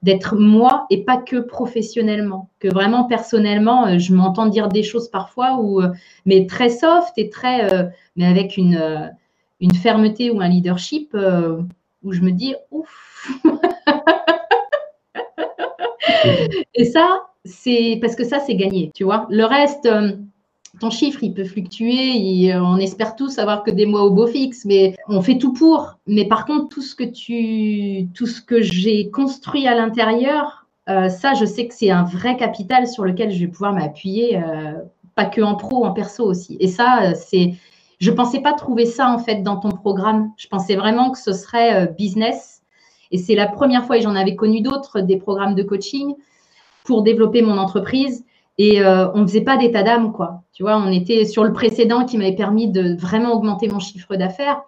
d'être 0.02 0.34
moi 0.36 0.86
et 0.90 1.04
pas 1.04 1.18
que 1.18 1.36
professionnellement. 1.36 2.48
Que 2.58 2.66
vraiment 2.66 3.04
personnellement, 3.04 3.86
euh, 3.86 3.98
je 3.98 4.12
m'entends 4.12 4.46
dire 4.46 4.68
des 4.68 4.82
choses 4.82 5.08
parfois, 5.08 5.58
où, 5.60 5.80
euh, 5.80 5.92
mais 6.26 6.46
très 6.46 6.70
soft 6.70 7.12
et 7.18 7.30
très, 7.30 7.92
mais 8.16 8.26
avec 8.26 8.56
une, 8.56 9.12
une 9.60 9.74
fermeté 9.74 10.30
ou 10.32 10.40
un 10.40 10.48
leadership 10.48 11.16
où 12.02 12.12
je 12.12 12.20
me 12.20 12.32
dis 12.32 12.56
ouf. 12.72 13.30
et 16.74 16.84
ça, 16.84 17.20
c'est 17.44 17.98
parce 18.00 18.14
que 18.16 18.24
ça, 18.24 18.40
c'est 18.40 18.54
gagné, 18.54 18.90
tu 18.94 19.04
vois. 19.04 19.26
Le 19.30 19.44
reste, 19.44 19.88
ton 20.80 20.90
chiffre, 20.90 21.22
il 21.22 21.34
peut 21.34 21.44
fluctuer. 21.44 22.54
on 22.54 22.76
espère 22.76 23.16
tous 23.16 23.38
avoir 23.38 23.62
que 23.62 23.70
des 23.70 23.86
mois 23.86 24.02
au 24.02 24.10
beau 24.10 24.26
fixe, 24.26 24.64
mais 24.64 24.96
on 25.08 25.22
fait 25.22 25.38
tout 25.38 25.52
pour. 25.52 25.98
Mais 26.06 26.26
par 26.26 26.46
contre, 26.46 26.68
tout 26.68 26.82
ce 26.82 26.94
que 26.94 27.04
tu, 27.04 28.08
tout 28.14 28.26
ce 28.26 28.40
que 28.40 28.62
j'ai 28.62 29.10
construit 29.10 29.66
à 29.66 29.74
l'intérieur, 29.74 30.62
euh, 30.88 31.08
ça, 31.08 31.34
je 31.34 31.44
sais 31.44 31.68
que 31.68 31.74
c'est 31.74 31.90
un 31.90 32.02
vrai 32.02 32.36
capital 32.36 32.86
sur 32.88 33.04
lequel 33.04 33.30
je 33.30 33.38
vais 33.38 33.46
pouvoir 33.46 33.72
m'appuyer, 33.72 34.38
euh, 34.38 34.72
pas 35.14 35.26
que 35.26 35.40
en 35.40 35.54
pro, 35.54 35.84
en 35.84 35.92
perso 35.92 36.24
aussi. 36.24 36.56
Et 36.60 36.68
ça, 36.68 37.02
euh, 37.02 37.12
c'est, 37.14 37.54
je 38.00 38.10
pensais 38.10 38.40
pas 38.40 38.52
trouver 38.52 38.86
ça 38.86 39.10
en 39.10 39.18
fait 39.18 39.42
dans 39.42 39.56
ton 39.56 39.70
programme. 39.70 40.32
Je 40.36 40.48
pensais 40.48 40.74
vraiment 40.74 41.10
que 41.10 41.18
ce 41.18 41.32
serait 41.32 41.92
business. 41.96 42.61
Et 43.12 43.18
c'est 43.18 43.34
la 43.34 43.46
première 43.46 43.84
fois, 43.84 43.98
et 43.98 44.00
j'en 44.00 44.16
avais 44.16 44.34
connu 44.34 44.62
d'autres, 44.62 45.00
des 45.00 45.16
programmes 45.16 45.54
de 45.54 45.62
coaching 45.62 46.14
pour 46.84 47.02
développer 47.02 47.42
mon 47.42 47.58
entreprise. 47.58 48.24
Et 48.58 48.82
euh, 48.82 49.10
on 49.14 49.20
ne 49.20 49.26
faisait 49.26 49.42
pas 49.42 49.56
d'état 49.56 49.82
d'âme, 49.82 50.12
quoi. 50.12 50.42
Tu 50.52 50.62
vois, 50.62 50.76
on 50.76 50.90
était 50.90 51.24
sur 51.24 51.44
le 51.44 51.52
précédent 51.52 52.04
qui 52.04 52.18
m'avait 52.18 52.34
permis 52.34 52.68
de 52.68 52.96
vraiment 52.96 53.32
augmenter 53.32 53.68
mon 53.68 53.78
chiffre 53.78 54.16
d'affaires. 54.16 54.62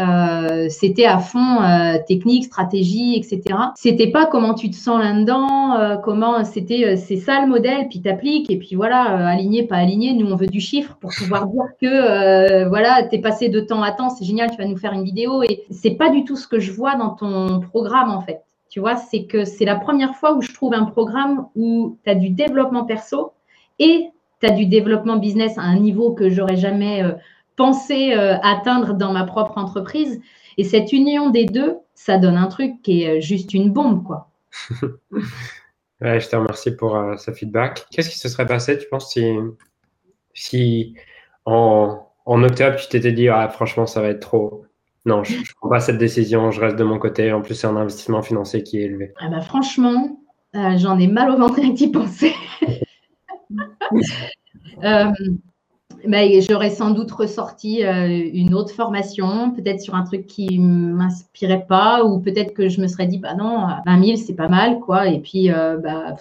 Euh, 0.00 0.68
c'était 0.70 1.04
à 1.04 1.18
fond 1.18 1.60
euh, 1.60 1.98
technique, 2.06 2.44
stratégie, 2.44 3.16
etc. 3.16 3.42
C'était 3.74 4.10
pas 4.10 4.26
comment 4.26 4.54
tu 4.54 4.70
te 4.70 4.76
sens 4.76 4.98
là-dedans, 4.98 6.00
comment 6.02 6.44
c'était, 6.44 6.96
c'est 6.96 7.16
ça 7.16 7.40
le 7.42 7.48
modèle, 7.48 7.88
puis 7.88 8.00
t'appliques 8.00 8.50
et 8.50 8.58
puis 8.58 8.74
voilà, 8.74 9.28
aligné, 9.28 9.64
pas 9.64 9.76
aligné. 9.76 10.14
Nous 10.14 10.26
on 10.26 10.36
veut 10.36 10.46
du 10.46 10.60
chiffre 10.60 10.96
pour 11.00 11.10
pouvoir 11.16 11.46
dire 11.46 11.64
que 11.80 12.68
voilà, 12.68 13.02
t'es 13.02 13.18
passé 13.18 13.48
de 13.48 13.60
temps 13.60 13.82
à 13.82 13.92
temps, 13.92 14.10
c'est 14.10 14.24
génial, 14.24 14.50
tu 14.50 14.56
vas 14.56 14.66
nous 14.66 14.76
faire 14.76 14.92
une 14.92 15.04
vidéo 15.04 15.42
et 15.42 15.64
c'est 15.70 15.92
pas 15.92 16.08
du 16.08 16.24
tout 16.24 16.36
ce 16.36 16.48
que 16.48 16.58
je 16.58 16.72
vois 16.72 16.96
dans 16.96 17.10
ton 17.10 17.60
programme 17.60 18.10
en 18.10 18.20
fait. 18.20 18.40
Tu 18.70 18.80
vois, 18.80 18.96
c'est 18.96 19.24
que 19.24 19.44
c'est 19.44 19.64
la 19.64 19.76
première 19.76 20.14
fois 20.14 20.34
où 20.34 20.42
je 20.42 20.52
trouve 20.52 20.74
un 20.74 20.84
programme 20.84 21.46
où 21.56 21.98
tu 22.04 22.10
as 22.10 22.14
du 22.14 22.30
développement 22.30 22.84
perso 22.84 23.32
et 23.78 24.08
tu 24.40 24.46
as 24.46 24.52
du 24.52 24.66
développement 24.66 25.16
business 25.16 25.58
à 25.58 25.62
un 25.62 25.78
niveau 25.78 26.12
que 26.12 26.30
j'aurais 26.30 26.56
jamais 26.56 27.02
euh, 27.60 27.64
pensé 27.64 28.14
euh, 28.14 28.36
atteindre 28.42 28.94
dans 28.94 29.12
ma 29.12 29.24
propre 29.24 29.58
entreprise. 29.58 30.20
Et 30.56 30.64
cette 30.64 30.92
union 30.92 31.30
des 31.30 31.46
deux, 31.46 31.76
ça 31.94 32.18
donne 32.18 32.36
un 32.36 32.46
truc 32.46 32.82
qui 32.82 33.02
est 33.02 33.18
euh, 33.18 33.20
juste 33.20 33.54
une 33.54 33.70
bombe, 33.70 34.04
quoi. 34.04 34.30
ouais, 36.00 36.20
je 36.20 36.28
te 36.28 36.36
remercie 36.36 36.76
pour 36.76 36.98
ce 37.18 37.30
feedback. 37.30 37.86
Qu'est-ce 37.90 38.10
qui 38.10 38.18
se 38.18 38.28
serait 38.28 38.46
passé, 38.46 38.78
tu 38.78 38.86
penses, 38.88 39.12
si, 39.12 39.32
si 40.34 40.94
en, 41.44 42.06
en 42.26 42.42
octobre, 42.42 42.76
tu 42.76 42.88
t'étais 42.88 43.12
dit, 43.12 43.28
ah, 43.28 43.48
franchement, 43.48 43.86
ça 43.86 44.00
va 44.00 44.08
être 44.08 44.20
trop, 44.20 44.64
non, 45.06 45.24
je 45.24 45.38
ne 45.38 45.44
prends 45.58 45.70
pas 45.70 45.80
cette 45.80 45.98
décision, 45.98 46.50
je 46.50 46.60
reste 46.60 46.76
de 46.76 46.84
mon 46.84 46.98
côté. 46.98 47.32
En 47.32 47.40
plus, 47.40 47.54
c'est 47.54 47.66
un 47.66 47.76
investissement 47.76 48.22
financier 48.22 48.62
qui 48.62 48.78
est 48.78 48.82
élevé. 48.82 49.14
Ah 49.18 49.28
bah, 49.28 49.40
franchement, 49.40 50.20
euh, 50.54 50.76
j'en 50.76 50.98
ai 50.98 51.06
mal 51.06 51.30
au 51.30 51.38
ventre 51.38 51.60
à 51.60 51.62
y 51.62 51.90
penser. 51.90 52.34
euh, 54.84 55.10
bah, 56.06 56.18
J'aurais 56.40 56.70
sans 56.70 56.90
doute 56.90 57.10
ressorti 57.10 57.84
euh, 57.84 58.30
une 58.32 58.54
autre 58.54 58.72
formation, 58.72 59.50
peut-être 59.52 59.80
sur 59.80 59.94
un 59.94 60.02
truc 60.02 60.26
qui 60.26 60.58
m'inspirait 60.58 61.66
pas, 61.68 62.04
ou 62.04 62.20
peut-être 62.20 62.54
que 62.54 62.68
je 62.68 62.80
me 62.80 62.86
serais 62.86 63.06
dit, 63.06 63.18
bah 63.18 63.34
non, 63.34 63.66
20 63.86 64.04
000, 64.04 64.16
c'est 64.16 64.34
pas 64.34 64.48
mal, 64.48 64.80
quoi. 64.80 65.08
Et 65.08 65.18
puis, 65.18 65.50
euh, 65.50 65.76
bah, 65.78 66.16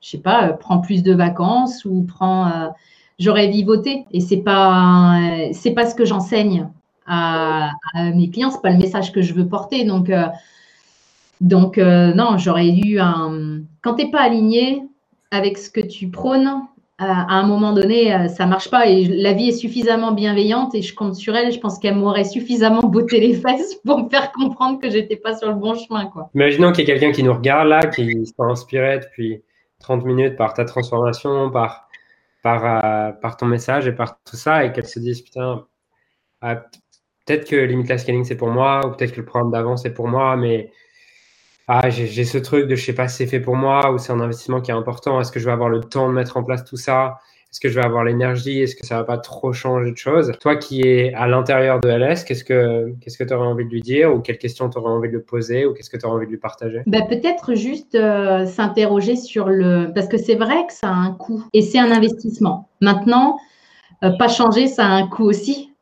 je 0.00 0.08
sais 0.08 0.18
pas, 0.18 0.52
prends 0.52 0.78
plus 0.78 1.02
de 1.02 1.14
vacances 1.14 1.84
ou 1.84 2.02
prends. 2.02 2.72
J'aurais 3.18 3.48
vivoté. 3.48 4.04
Et 4.12 4.20
c'est 4.20 4.42
pas, 4.42 5.20
c'est 5.52 5.72
pas 5.72 5.86
ce 5.86 5.94
que 5.94 6.04
j'enseigne 6.04 6.68
à, 7.06 7.70
mes 7.94 8.30
clients, 8.30 8.50
c'est 8.50 8.62
pas 8.62 8.70
le 8.70 8.78
message 8.78 9.12
que 9.12 9.22
je 9.22 9.34
veux 9.34 9.48
porter. 9.48 9.84
Donc, 9.84 10.10
euh, 10.10 10.26
donc 11.40 11.78
euh, 11.78 12.14
non, 12.14 12.38
j'aurais 12.38 12.68
eu 12.68 12.98
un. 12.98 13.60
Quand 13.82 13.94
tu 13.94 14.04
n'es 14.04 14.10
pas 14.10 14.20
aligné 14.20 14.82
avec 15.30 15.58
ce 15.58 15.70
que 15.70 15.80
tu 15.80 16.08
prônes, 16.08 16.48
euh, 16.48 16.73
à 16.98 17.34
un 17.34 17.46
moment 17.46 17.72
donné, 17.72 18.28
ça 18.28 18.46
marche 18.46 18.70
pas 18.70 18.86
et 18.86 19.04
la 19.06 19.32
vie 19.32 19.48
est 19.48 19.52
suffisamment 19.52 20.12
bienveillante 20.12 20.74
et 20.74 20.82
je 20.82 20.94
compte 20.94 21.16
sur 21.16 21.34
elle. 21.34 21.50
Je 21.50 21.58
pense 21.58 21.78
qu'elle 21.78 21.96
m'aurait 21.96 22.24
suffisamment 22.24 22.82
botté 22.82 23.18
les 23.18 23.34
fesses 23.40 23.74
pour 23.84 24.04
me 24.04 24.08
faire 24.08 24.30
comprendre 24.30 24.80
que 24.80 24.88
j'étais 24.90 25.16
pas 25.16 25.36
sur 25.36 25.48
le 25.48 25.56
bon 25.56 25.74
chemin. 25.74 26.06
Quoi. 26.06 26.30
Imaginons 26.34 26.70
qu'il 26.70 26.86
y 26.86 26.90
ait 26.90 26.94
quelqu'un 26.94 27.12
qui 27.12 27.24
nous 27.24 27.34
regarde 27.34 27.68
là, 27.68 27.80
qui 27.80 28.24
s'est 28.24 28.34
inspiré 28.38 29.00
depuis 29.00 29.42
30 29.80 30.04
minutes 30.04 30.36
par 30.36 30.54
ta 30.54 30.64
transformation, 30.64 31.50
par, 31.50 31.88
par, 32.42 33.18
par 33.20 33.36
ton 33.36 33.46
message 33.46 33.88
et 33.88 33.92
par 33.92 34.22
tout 34.22 34.36
ça 34.36 34.64
et 34.64 34.72
qu'elle 34.72 34.86
se 34.86 35.00
dise 35.00 35.20
putain, 35.20 35.66
ah, 36.42 36.56
peut-être 37.26 37.48
que 37.48 37.56
Limit 37.56 37.86
Scaling 37.98 38.24
c'est 38.24 38.36
pour 38.36 38.48
moi, 38.48 38.86
ou 38.86 38.90
peut-être 38.90 39.12
que 39.12 39.20
le 39.20 39.26
programme 39.26 39.50
d'avant 39.50 39.76
c'est 39.76 39.94
pour 39.94 40.06
moi, 40.06 40.36
mais 40.36 40.70
ah, 41.66 41.88
j'ai 41.88 42.24
ce 42.24 42.38
truc 42.38 42.66
de 42.66 42.74
je 42.74 42.84
sais 42.84 42.92
pas 42.92 43.08
si 43.08 43.16
c'est 43.16 43.26
fait 43.26 43.40
pour 43.40 43.56
moi 43.56 43.90
ou 43.92 43.98
c'est 43.98 44.12
un 44.12 44.20
investissement 44.20 44.60
qui 44.60 44.70
est 44.70 44.74
important. 44.74 45.20
Est-ce 45.20 45.32
que 45.32 45.40
je 45.40 45.46
vais 45.46 45.52
avoir 45.52 45.70
le 45.70 45.80
temps 45.80 46.08
de 46.08 46.14
mettre 46.14 46.36
en 46.36 46.44
place 46.44 46.64
tout 46.64 46.76
ça? 46.76 47.18
Est-ce 47.50 47.60
que 47.60 47.68
je 47.68 47.76
vais 47.76 47.86
avoir 47.86 48.02
l'énergie? 48.02 48.60
Est-ce 48.60 48.74
que 48.74 48.84
ça 48.84 48.96
va 48.96 49.04
pas 49.04 49.16
trop 49.16 49.52
changer 49.52 49.92
de 49.92 49.96
choses? 49.96 50.32
Toi 50.40 50.56
qui 50.56 50.80
es 50.80 51.14
à 51.14 51.28
l'intérieur 51.28 51.80
de 51.80 51.88
LS, 51.88 52.24
qu'est-ce 52.24 52.42
que 52.42 52.92
qu'est-ce 53.00 53.16
que 53.16 53.22
tu 53.22 53.32
aurais 53.32 53.46
envie 53.46 53.64
de 53.64 53.70
lui 53.70 53.80
dire 53.80 54.12
ou 54.12 54.18
quelles 54.18 54.38
questions 54.38 54.68
tu 54.68 54.76
aurais 54.76 54.90
envie 54.90 55.08
de 55.08 55.14
lui 55.14 55.22
poser 55.22 55.64
ou 55.64 55.72
qu'est-ce 55.72 55.88
que 55.88 55.96
tu 55.96 56.04
aurais 56.04 56.16
envie 56.16 56.26
de 56.26 56.32
lui 56.32 56.38
partager? 56.38 56.82
Bah, 56.86 57.02
Peut-être 57.08 57.54
juste 57.54 57.94
euh, 57.94 58.44
s'interroger 58.44 59.16
sur 59.16 59.48
le. 59.48 59.92
Parce 59.94 60.08
que 60.08 60.18
c'est 60.18 60.34
vrai 60.34 60.66
que 60.66 60.72
ça 60.72 60.88
a 60.88 60.94
un 60.94 61.12
coût 61.12 61.44
et 61.52 61.62
c'est 61.62 61.78
un 61.78 61.92
investissement. 61.92 62.68
Maintenant, 62.80 63.38
euh, 64.02 64.10
pas 64.18 64.28
changer, 64.28 64.66
ça 64.66 64.86
a 64.86 64.90
un 64.90 65.06
coût 65.06 65.24
aussi. 65.24 65.72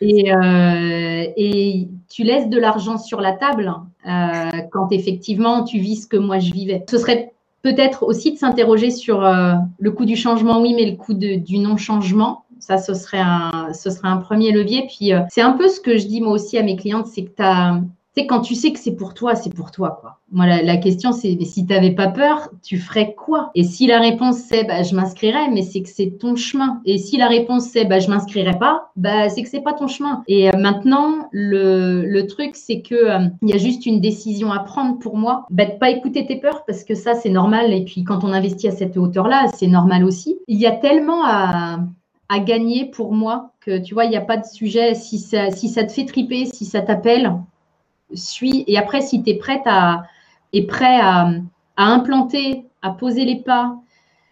Et, 0.00 0.32
euh, 0.32 1.26
et, 1.36 1.88
tu 2.10 2.22
laisses 2.22 2.48
de 2.48 2.60
l'argent 2.60 2.98
sur 2.98 3.20
la 3.20 3.32
table 3.32 3.72
quand 4.04 4.92
effectivement 4.92 5.64
tu 5.64 5.78
vis 5.78 6.02
ce 6.02 6.06
que 6.06 6.16
moi 6.16 6.38
je 6.38 6.52
vivais. 6.52 6.84
Ce 6.90 6.98
serait 6.98 7.34
peut-être 7.64 8.04
aussi 8.04 8.32
de 8.32 8.38
s'interroger 8.38 8.90
sur 8.90 9.24
euh, 9.24 9.54
le 9.78 9.90
coût 9.90 10.04
du 10.04 10.16
changement, 10.16 10.60
oui, 10.60 10.74
mais 10.76 10.84
le 10.84 10.96
coût 10.96 11.14
du 11.14 11.58
non-changement. 11.58 12.44
Ça, 12.60 12.78
ce 12.78 12.94
serait, 12.94 13.20
un, 13.20 13.72
ce 13.72 13.90
serait 13.90 14.08
un 14.08 14.18
premier 14.18 14.52
levier. 14.52 14.86
Puis, 14.86 15.12
euh, 15.12 15.20
c'est 15.30 15.40
un 15.40 15.52
peu 15.52 15.68
ce 15.68 15.80
que 15.80 15.96
je 15.96 16.06
dis 16.06 16.20
moi 16.20 16.32
aussi 16.32 16.56
à 16.58 16.62
mes 16.62 16.76
clientes, 16.76 17.06
c'est 17.06 17.24
que 17.24 17.34
tu 17.34 17.42
as 17.42 17.80
sais, 18.16 18.26
quand 18.26 18.40
tu 18.40 18.54
sais 18.54 18.72
que 18.72 18.78
c'est 18.78 18.96
pour 18.96 19.14
toi, 19.14 19.34
c'est 19.34 19.52
pour 19.54 19.70
toi. 19.70 20.18
Moi, 20.32 20.46
la, 20.46 20.76
question, 20.76 21.12
c'est 21.12 21.36
si 21.44 21.66
tu 21.66 21.72
n'avais 21.72 21.92
pas 21.92 22.08
peur, 22.08 22.50
tu 22.62 22.78
ferais 22.78 23.14
quoi? 23.14 23.50
Et 23.54 23.64
si 23.64 23.86
la 23.86 23.98
réponse 23.98 24.36
c'est 24.36 24.64
bah, 24.64 24.82
je 24.82 24.94
m'inscrirais, 24.94 25.50
mais 25.50 25.62
c'est 25.62 25.82
que 25.82 25.88
c'est 25.88 26.18
ton 26.18 26.36
chemin. 26.36 26.80
Et 26.84 26.98
si 26.98 27.16
la 27.16 27.28
réponse 27.28 27.64
c'est 27.64 27.84
bah, 27.84 27.98
je 27.98 28.08
m'inscrirais 28.08 28.58
pas, 28.58 28.90
bah, 28.96 29.28
c'est 29.28 29.42
que 29.42 29.48
c'est 29.48 29.62
pas 29.62 29.72
ton 29.72 29.88
chemin. 29.88 30.22
Et 30.28 30.48
euh, 30.48 30.58
maintenant, 30.58 31.28
le, 31.32 32.04
le 32.04 32.26
truc, 32.26 32.56
c'est 32.56 32.80
que 32.80 32.94
euh, 32.94 33.28
il 33.42 33.50
y 33.50 33.54
a 33.54 33.58
juste 33.58 33.86
une 33.86 34.00
décision 34.00 34.52
à 34.52 34.60
prendre 34.60 34.98
pour 34.98 35.16
moi, 35.16 35.46
bah, 35.50 35.64
de 35.66 35.78
pas 35.78 35.90
écouter 35.90 36.26
tes 36.26 36.36
peurs 36.36 36.64
parce 36.66 36.84
que 36.84 36.94
ça, 36.94 37.14
c'est 37.14 37.30
normal. 37.30 37.72
Et 37.72 37.84
puis, 37.84 38.04
quand 38.04 38.24
on 38.24 38.32
investit 38.32 38.68
à 38.68 38.72
cette 38.72 38.96
hauteur-là, 38.96 39.46
c'est 39.54 39.66
normal 39.66 40.04
aussi. 40.04 40.38
Il 40.48 40.58
y 40.58 40.66
a 40.66 40.72
tellement 40.72 41.24
à 41.24 41.80
à 42.28 42.38
gagner 42.40 42.86
pour 42.86 43.12
moi 43.12 43.50
que 43.60 43.78
tu 43.78 43.94
vois, 43.94 44.04
il 44.04 44.10
n'y 44.10 44.16
a 44.16 44.22
pas 44.22 44.36
de 44.36 44.44
sujet. 44.44 44.94
Si 44.94 45.18
ça, 45.18 45.50
si 45.50 45.68
ça 45.68 45.84
te 45.84 45.92
fait 45.92 46.06
triper, 46.06 46.46
si 46.46 46.64
ça 46.64 46.80
t'appelle, 46.80 47.32
suis. 48.12 48.64
Et 48.66 48.76
après, 48.76 49.00
si 49.00 49.22
tu 49.22 49.30
es 49.30 49.34
prête 49.34 49.62
à, 49.66 50.04
et 50.52 50.66
prêt 50.66 51.00
à, 51.00 51.30
implanter, 51.76 52.66
à 52.82 52.90
poser 52.90 53.24
les 53.24 53.42
pas, 53.42 53.76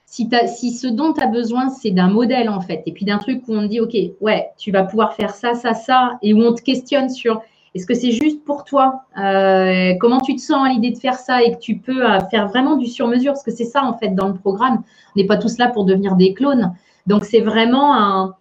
si, 0.06 0.28
si 0.46 0.72
ce 0.72 0.86
dont 0.86 1.12
tu 1.12 1.22
as 1.22 1.26
besoin, 1.26 1.70
c'est 1.70 1.90
d'un 1.90 2.08
modèle 2.08 2.50
en 2.50 2.60
fait, 2.60 2.82
et 2.84 2.92
puis 2.92 3.04
d'un 3.04 3.18
truc 3.18 3.42
où 3.48 3.54
on 3.54 3.62
te 3.62 3.66
dit, 3.66 3.80
OK, 3.80 3.96
ouais, 4.20 4.50
tu 4.58 4.70
vas 4.70 4.84
pouvoir 4.84 5.14
faire 5.14 5.34
ça, 5.34 5.54
ça, 5.54 5.74
ça, 5.74 6.18
et 6.22 6.34
où 6.34 6.42
on 6.42 6.52
te 6.52 6.62
questionne 6.62 7.08
sur 7.08 7.42
est-ce 7.74 7.86
que 7.86 7.94
c'est 7.94 8.10
juste 8.10 8.44
pour 8.44 8.64
toi 8.64 9.04
euh, 9.18 9.94
Comment 9.98 10.20
tu 10.20 10.36
te 10.36 10.40
sens 10.40 10.66
à 10.66 10.68
l'idée 10.68 10.90
de 10.90 10.98
faire 10.98 11.14
ça 11.14 11.42
et 11.42 11.52
que 11.52 11.58
tu 11.58 11.78
peux 11.78 12.04
euh, 12.04 12.20
faire 12.30 12.48
vraiment 12.48 12.76
du 12.76 12.86
sur-mesure 12.86 13.32
Parce 13.32 13.44
que 13.44 13.50
c'est 13.50 13.64
ça 13.64 13.82
en 13.82 13.96
fait 13.96 14.10
dans 14.10 14.28
le 14.28 14.34
programme. 14.34 14.82
On 15.16 15.20
n'est 15.20 15.26
pas 15.26 15.38
tous 15.38 15.56
là 15.56 15.68
pour 15.68 15.84
devenir 15.84 16.16
des 16.16 16.34
clones. 16.34 16.74
Donc 17.06 17.24
c'est 17.24 17.40
vraiment 17.40 17.96
un, 17.96 18.34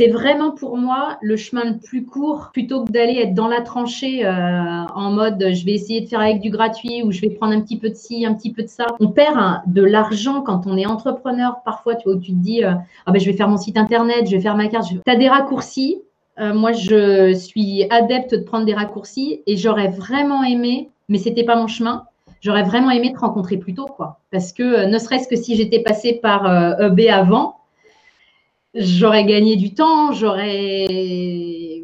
c'est 0.00 0.08
vraiment 0.08 0.52
pour 0.52 0.78
moi 0.78 1.18
le 1.20 1.36
chemin 1.36 1.62
le 1.62 1.76
plus 1.76 2.06
court 2.06 2.48
plutôt 2.54 2.84
que 2.84 2.90
d'aller 2.90 3.18
être 3.18 3.34
dans 3.34 3.48
la 3.48 3.60
tranchée 3.60 4.24
euh, 4.24 4.30
en 4.94 5.10
mode 5.10 5.44
je 5.52 5.62
vais 5.66 5.72
essayer 5.72 6.00
de 6.00 6.06
faire 6.06 6.20
avec 6.20 6.40
du 6.40 6.48
gratuit 6.48 7.02
ou 7.02 7.12
je 7.12 7.20
vais 7.20 7.28
prendre 7.28 7.52
un 7.52 7.60
petit 7.60 7.76
peu 7.76 7.90
de 7.90 7.94
ci, 7.94 8.24
un 8.24 8.32
petit 8.32 8.50
peu 8.50 8.62
de 8.62 8.68
ça. 8.68 8.86
On 8.98 9.08
perd 9.08 9.60
de 9.66 9.82
l'argent 9.82 10.40
quand 10.40 10.66
on 10.66 10.78
est 10.78 10.86
entrepreneur 10.86 11.60
parfois, 11.66 11.96
tu 11.96 12.08
vois, 12.08 12.18
tu 12.18 12.32
te 12.32 12.38
dis 12.38 12.64
euh, 12.64 12.72
ah 13.04 13.12
ben, 13.12 13.20
je 13.20 13.26
vais 13.26 13.36
faire 13.36 13.48
mon 13.48 13.58
site 13.58 13.76
internet, 13.76 14.24
je 14.24 14.36
vais 14.36 14.40
faire 14.40 14.56
ma 14.56 14.68
carte. 14.68 14.88
Tu 14.88 14.98
as 15.06 15.16
des 15.16 15.28
raccourcis. 15.28 16.00
Euh, 16.38 16.54
moi, 16.54 16.72
je 16.72 17.34
suis 17.34 17.84
adepte 17.90 18.34
de 18.34 18.42
prendre 18.42 18.64
des 18.64 18.72
raccourcis 18.72 19.42
et 19.46 19.58
j'aurais 19.58 19.88
vraiment 19.88 20.42
aimé, 20.42 20.88
mais 21.10 21.18
c'était 21.18 21.44
pas 21.44 21.56
mon 21.56 21.66
chemin, 21.66 22.04
j'aurais 22.40 22.62
vraiment 22.62 22.90
aimé 22.90 23.12
te 23.12 23.18
rencontrer 23.18 23.58
plus 23.58 23.74
tôt, 23.74 23.84
quoi. 23.84 24.20
Parce 24.32 24.54
que 24.54 24.86
ne 24.86 24.96
serait-ce 24.96 25.28
que 25.28 25.36
si 25.36 25.56
j'étais 25.56 25.80
passée 25.80 26.14
par 26.22 26.46
EB 26.80 27.00
avant, 27.10 27.59
j'aurais 28.74 29.24
gagné 29.24 29.56
du 29.56 29.74
temps, 29.74 30.12
j'aurais. 30.12 30.86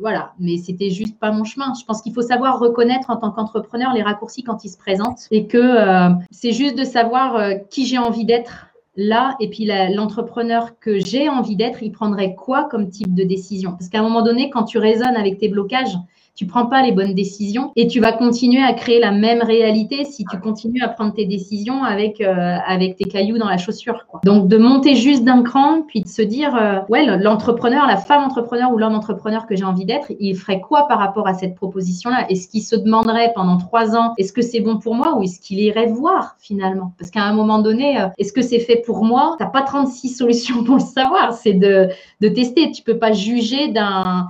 Voilà, 0.01 0.33
mais 0.39 0.59
c'était 0.59 0.91
juste 0.91 1.19
pas 1.19 1.33
mon 1.33 1.45
chemin. 1.45 1.73
Je 1.79 1.85
pense 1.85 2.03
qu'il 2.03 2.13
faut 2.13 2.23
savoir 2.23 2.59
reconnaître 2.59 3.11
en 3.11 3.17
tant 3.17 3.31
qu'entrepreneur 3.31 3.93
les 3.95 4.03
raccourcis 4.03 4.43
quand 4.43 4.65
ils 4.65 4.69
se 4.69 4.79
présentent 4.79 5.27
et 5.31 5.47
que 5.47 5.59
euh, 5.59 6.11
c'est 6.31 6.53
juste 6.53 6.77
de 6.79 6.85
savoir 6.85 7.37
euh, 7.37 7.55
qui 7.71 7.87
j'ai 7.87 7.99
envie 7.99 8.25
d'être 8.25 8.67
là 8.97 9.37
et 9.41 9.49
puis 9.49 9.69
l'entrepreneur 9.95 10.79
que 10.79 10.99
j'ai 10.99 11.29
envie 11.29 11.57
d'être, 11.57 11.83
il 11.83 11.93
prendrait 11.93 12.35
quoi 12.35 12.65
comme 12.65 12.89
type 12.89 13.15
de 13.15 13.25
décision? 13.25 13.73
Parce 13.73 13.89
qu'à 13.89 14.01
un 14.01 14.03
moment 14.03 14.23
donné, 14.23 14.51
quand 14.51 14.65
tu 14.65 14.79
raisonnes 14.79 15.17
avec 15.17 15.39
tes 15.39 15.49
blocages, 15.49 15.97
tu 16.37 16.47
prends 16.47 16.67
pas 16.67 16.83
les 16.83 16.93
bonnes 16.93 17.15
décisions 17.15 17.73
et 17.77 17.87
tu 17.87 17.99
vas 17.99 18.13
continuer 18.13 18.63
à 18.63 18.75
créer 18.75 19.01
la 19.01 19.11
même 19.11 19.43
réalité 19.43 20.05
si 20.05 20.25
tu 20.31 20.39
continues 20.39 20.83
à 20.83 20.89
prendre 20.89 21.15
tes 21.15 21.25
décisions 21.25 21.83
avec 21.83 22.21
euh, 22.21 22.59
avec 22.67 22.97
tes 22.97 23.05
cailloux 23.05 23.39
dans 23.39 23.49
la 23.49 23.57
chaussure. 23.57 24.07
Donc 24.25 24.47
de 24.47 24.59
monter 24.59 24.95
juste 24.95 25.25
d'un 25.25 25.43
cran, 25.43 25.83
puis 25.89 26.03
de 26.03 26.09
se 26.09 26.21
dire 26.21 26.55
euh, 26.55 26.81
ouais 26.91 27.05
l'entrepreneur, 27.19 27.87
la 27.87 27.97
femme 27.97 28.23
entrepreneur 28.23 28.71
ou 28.71 28.77
l'homme 28.77 28.95
entrepreneur 28.95 29.47
que 29.47 29.57
j'ai 29.57 29.65
envie 29.65 29.87
d'être, 29.87 30.13
il 30.21 30.37
ferait 30.37 30.61
quoi 30.61 30.87
par 30.87 30.99
rapport 30.99 31.27
à 31.27 31.33
cette 31.33 31.55
proposition-là? 31.55 32.27
Est-ce 32.29 32.49
qu'il 32.49 32.63
se 32.63 32.77
demanderait 32.77 33.33
pendant 33.35 33.57
trois 33.57 33.97
ans 33.97 34.13
est-ce 34.19 34.33
que 34.33 34.43
c'est 34.43 34.61
bon 34.61 34.79
pour 34.79 34.95
moi 34.95 35.17
ou 35.17 35.23
est-ce 35.23 35.41
qu'il 35.41 35.59
irait 35.59 35.87
voir 35.87 36.37
finalement? 36.39 36.93
Parce 36.99 37.11
qu'à 37.11 37.23
un 37.23 37.33
moment 37.33 37.61
donné, 37.61 37.99
euh, 37.99 38.09
est-ce 38.19 38.35
que 38.35 38.43
c'est 38.43 38.61
fait 38.61 38.83
pour 38.85 39.05
moi? 39.05 39.37
T'as 39.39 39.47
pas 39.47 39.63
36 39.63 40.11
solutions 40.11 40.65
pour 40.65 40.75
le 40.75 40.81
savoir, 40.81 41.33
c'est 41.33 41.55
de 41.55 41.89
de 42.21 42.29
tester. 42.29 42.71
Tu 42.73 42.83
peux 42.83 42.99
pas 42.99 43.13
juger 43.13 43.69
d'un 43.69 44.29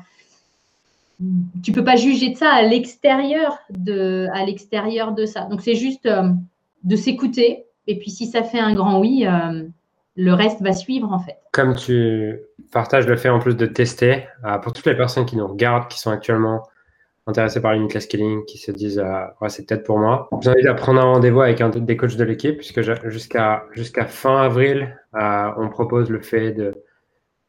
tu 1.62 1.72
peux 1.72 1.84
pas 1.84 1.96
juger 1.96 2.30
de 2.30 2.36
ça 2.36 2.50
à 2.50 2.62
l'extérieur 2.62 3.58
de, 3.70 4.28
à 4.32 4.44
l'extérieur 4.44 5.12
de 5.12 5.24
ça. 5.24 5.46
Donc 5.46 5.62
c'est 5.62 5.74
juste 5.74 6.06
euh, 6.06 6.30
de 6.84 6.96
s'écouter. 6.96 7.64
Et 7.86 7.98
puis 7.98 8.10
si 8.10 8.26
ça 8.26 8.42
fait 8.42 8.58
un 8.58 8.74
grand 8.74 9.00
oui, 9.00 9.26
euh, 9.26 9.64
le 10.16 10.32
reste 10.32 10.60
va 10.60 10.72
suivre 10.72 11.12
en 11.12 11.18
fait. 11.18 11.36
Comme 11.52 11.74
tu 11.74 12.38
partages 12.72 13.06
le 13.06 13.16
fait 13.16 13.28
en 13.28 13.38
plus 13.38 13.56
de 13.56 13.66
tester, 13.66 14.26
euh, 14.44 14.58
pour 14.58 14.72
toutes 14.72 14.86
les 14.86 14.96
personnes 14.96 15.24
qui 15.24 15.36
nous 15.36 15.46
regardent, 15.46 15.88
qui 15.88 15.98
sont 15.98 16.10
actuellement 16.10 16.62
intéressées 17.26 17.60
par 17.60 17.74
class 17.88 18.06
killing, 18.06 18.44
qui 18.44 18.58
se 18.58 18.70
disent 18.70 19.02
ouais, 19.40 19.48
c'est 19.48 19.66
peut-être 19.66 19.84
pour 19.84 19.98
moi, 19.98 20.28
je 20.30 20.36
vous 20.36 20.48
invite 20.48 20.66
à 20.66 20.74
prendre 20.74 21.00
un 21.00 21.04
rendez-vous 21.04 21.40
avec 21.40 21.60
un 21.60 21.70
des 21.70 21.96
coachs 21.96 22.16
de 22.16 22.22
l'équipe, 22.22 22.56
puisque 22.56 22.82
jusqu'à 23.08 23.64
jusqu'à 23.72 24.06
fin 24.06 24.42
avril, 24.42 24.96
on 25.12 25.68
propose 25.68 26.08
le 26.08 26.20
fait 26.20 26.52
de 26.52 26.72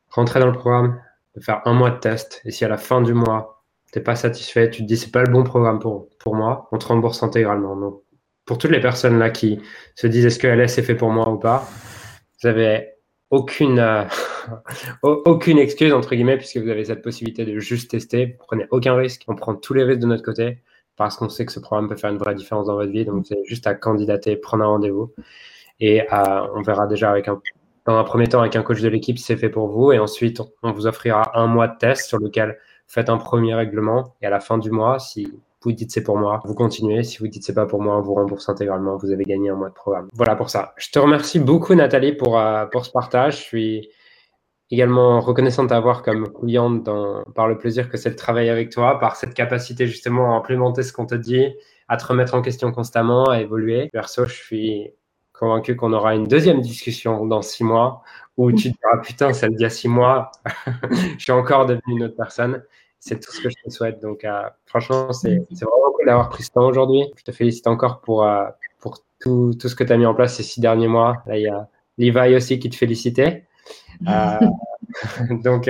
rentrer 0.10 0.40
dans 0.40 0.48
le 0.48 0.54
programme, 0.54 1.00
de 1.36 1.42
faire 1.42 1.62
un 1.66 1.74
mois 1.74 1.92
de 1.92 2.00
test. 2.00 2.42
Et 2.44 2.50
si 2.50 2.66
à 2.66 2.70
la 2.70 2.78
fin 2.78 3.02
du 3.02 3.14
mois, 3.14 3.57
t'es 3.92 4.02
pas 4.02 4.16
satisfait, 4.16 4.70
tu 4.70 4.82
te 4.82 4.88
dis 4.88 4.98
c'est 4.98 5.12
pas 5.12 5.24
le 5.24 5.32
bon 5.32 5.44
programme 5.44 5.80
pour, 5.80 6.10
pour 6.20 6.36
moi, 6.36 6.68
on 6.72 6.78
te 6.78 6.88
rembourse 6.88 7.24
intégralement. 7.24 7.76
Donc, 7.76 8.04
pour 8.46 8.58
toutes 8.58 8.72
les 8.72 8.80
personnes 8.80 9.20
là 9.20 9.30
qui 9.30 9.60
se 9.96 10.08
disent 10.08 10.26
est-ce 10.26 10.40
que 10.40 10.48
LS 10.48 10.78
est 10.78 10.84
fait 10.84 10.96
pour 10.96 11.10
moi 11.12 11.30
ou 11.30 11.38
pas, 11.38 11.68
vous 12.42 12.48
avez 12.48 12.94
aucune, 13.30 13.80
euh, 13.80 14.04
aucune 15.04 15.58
excuse 15.58 15.94
entre 15.94 16.16
guillemets 16.16 16.38
puisque 16.38 16.58
vous 16.58 16.70
avez 16.70 16.86
cette 16.86 17.02
possibilité 17.02 17.46
de 17.46 17.60
juste 17.60 17.92
tester. 17.92 18.38
Vous 18.40 18.46
prenez 18.46 18.66
aucun 18.72 18.96
risque, 18.96 19.24
on 19.28 19.36
prend 19.36 19.56
tous 19.56 19.74
les 19.74 19.84
risques 19.84 20.00
de 20.00 20.08
notre 20.08 20.24
côté 20.24 20.60
parce 20.96 21.16
qu'on 21.18 21.30
sait 21.30 21.46
que 21.46 21.52
ce 21.52 21.60
programme 21.60 21.88
peut 21.90 21.98
faire 21.98 22.10
une 22.10 22.18
vraie 22.18 22.36
différence 22.36 22.68
dans 22.68 22.76
votre 22.76 22.92
vie. 22.92 23.06
Donc, 23.06 23.26
c'est 23.28 23.44
juste 23.46 23.68
à 23.68 23.76
candidater, 23.76 24.36
prendre 24.36 24.64
un 24.64 24.68
rendez-vous 24.68 25.14
et 25.80 26.02
euh, 26.02 26.48
on 26.56 26.62
verra 26.62 26.88
déjà 26.88 27.12
avec 27.12 27.28
un, 27.28 27.40
dans 27.86 27.98
un 27.98 28.04
premier 28.04 28.28
temps 28.28 28.42
avec 28.42 28.56
un 28.56 28.64
coach 28.64 28.82
de 28.82 28.90
l'équipe 28.90 29.18
si 29.18 29.24
c'est 29.24 29.38
fait 29.38 29.50
pour 29.50 29.68
vous 29.68 29.92
et 29.92 30.00
ensuite 30.00 30.42
on 30.64 30.72
vous 30.72 30.88
offrira 30.88 31.38
un 31.40 31.48
mois 31.48 31.68
de 31.68 31.78
test 31.78 32.08
sur 32.08 32.18
lequel 32.18 32.58
faites 32.88 33.10
un 33.10 33.18
premier 33.18 33.54
règlement 33.54 34.16
et 34.22 34.26
à 34.26 34.30
la 34.30 34.40
fin 34.40 34.58
du 34.58 34.72
mois, 34.72 35.00
si 35.00 35.40
vous 35.64 35.72
dites 35.72 35.92
c'est 35.92 36.04
pour 36.04 36.18
moi, 36.18 36.42
vous 36.46 36.54
continuez. 36.54 37.04
Si 37.04 37.18
vous 37.20 37.28
dites 37.28 37.44
c'est 37.44 37.54
pas 37.54 37.66
pour 37.66 37.82
moi, 37.82 37.98
on 37.98 38.02
vous 38.02 38.14
rembourse 38.14 38.48
intégralement. 38.50 38.98
Vous 38.98 39.12
avez 39.12 39.24
gagné 39.24 39.50
un 39.50 39.56
mois 39.56 39.70
de 39.70 39.74
programme. 39.74 40.08
Voilà 40.14 40.36
pour 40.36 40.50
ça. 40.50 40.74
Je 40.78 40.90
te 40.92 41.00
remercie 41.00 41.40
beaucoup 41.40 41.76
Nathalie 41.76 42.14
pour, 42.14 42.40
euh, 42.40 42.66
pour 42.68 42.86
ce 42.86 42.92
partage. 42.92 43.38
Je 43.38 43.44
suis 43.44 43.90
également 44.70 45.20
reconnaissant 45.20 45.64
d'avoir 45.64 46.04
comme 46.04 46.32
cliente 46.32 46.84
dans, 46.84 47.24
par 47.36 47.48
le 47.48 47.58
plaisir 47.58 47.90
que 47.90 47.98
c'est 47.98 48.12
de 48.12 48.16
travailler 48.16 48.50
avec 48.50 48.70
toi, 48.70 49.00
par 49.00 49.16
cette 49.16 49.34
capacité 49.34 49.88
justement 49.88 50.34
à 50.34 50.38
implémenter 50.38 50.84
ce 50.84 50.94
qu'on 50.94 51.06
te 51.06 51.16
dit, 51.16 51.54
à 51.88 51.98
te 51.98 52.06
remettre 52.06 52.34
en 52.34 52.42
question 52.42 52.72
constamment, 52.72 53.26
à 53.26 53.40
évoluer. 53.40 53.90
Perso, 53.92 54.26
je 54.26 54.34
suis 54.34 54.92
convaincu 55.38 55.76
qu'on 55.76 55.94
aura 55.94 56.16
une 56.16 56.26
deuxième 56.26 56.62
discussion 56.62 57.26
dans 57.26 57.42
six 57.42 57.64
mois 57.64 58.04
où 58.38 58.52
tu 58.52 58.72
te 58.72 58.78
diras 58.78 58.98
putain, 59.02 59.34
celle 59.34 59.52
d'il 59.52 59.62
y 59.62 59.66
a 59.66 59.70
six 59.70 59.88
mois, 59.88 60.32
je 61.18 61.24
suis 61.24 61.32
encore 61.32 61.66
devenu 61.66 61.82
une 61.88 62.04
autre 62.04 62.16
personne. 62.16 62.64
C'est 63.00 63.20
tout 63.20 63.32
ce 63.32 63.42
que 63.42 63.50
je 63.50 63.56
te 63.64 63.70
souhaite. 63.70 64.02
Donc, 64.02 64.24
euh, 64.24 64.44
franchement, 64.66 65.14
c'est 65.14 65.38
vraiment 65.52 65.92
cool 65.96 66.06
d'avoir 66.06 66.30
pris 66.30 66.44
ce 66.44 66.52
temps 66.52 66.66
aujourd'hui. 66.66 67.04
Je 67.16 67.24
te 67.24 67.32
félicite 67.32 67.68
encore 67.68 68.02
pour, 68.02 68.24
euh, 68.24 68.46
pour 68.80 69.00
tout, 69.20 69.54
tout, 69.60 69.70
ce 69.70 69.76
que 69.76 69.84
tu 69.84 69.94
as 69.94 69.98
mis 69.98 70.06
en 70.06 70.14
place 70.14 70.36
ces 70.36 70.44
six 70.44 70.60
derniers 70.60 70.88
mois. 70.88 71.24
Là, 71.26 71.38
il 71.38 71.44
y 71.44 71.48
a 71.48 71.68
Levi 71.98 72.36
aussi 72.36 72.60
qui 72.60 72.70
te 72.70 72.76
félicitait. 72.76 73.46
Euh, 74.08 74.38
donc, 75.44 75.70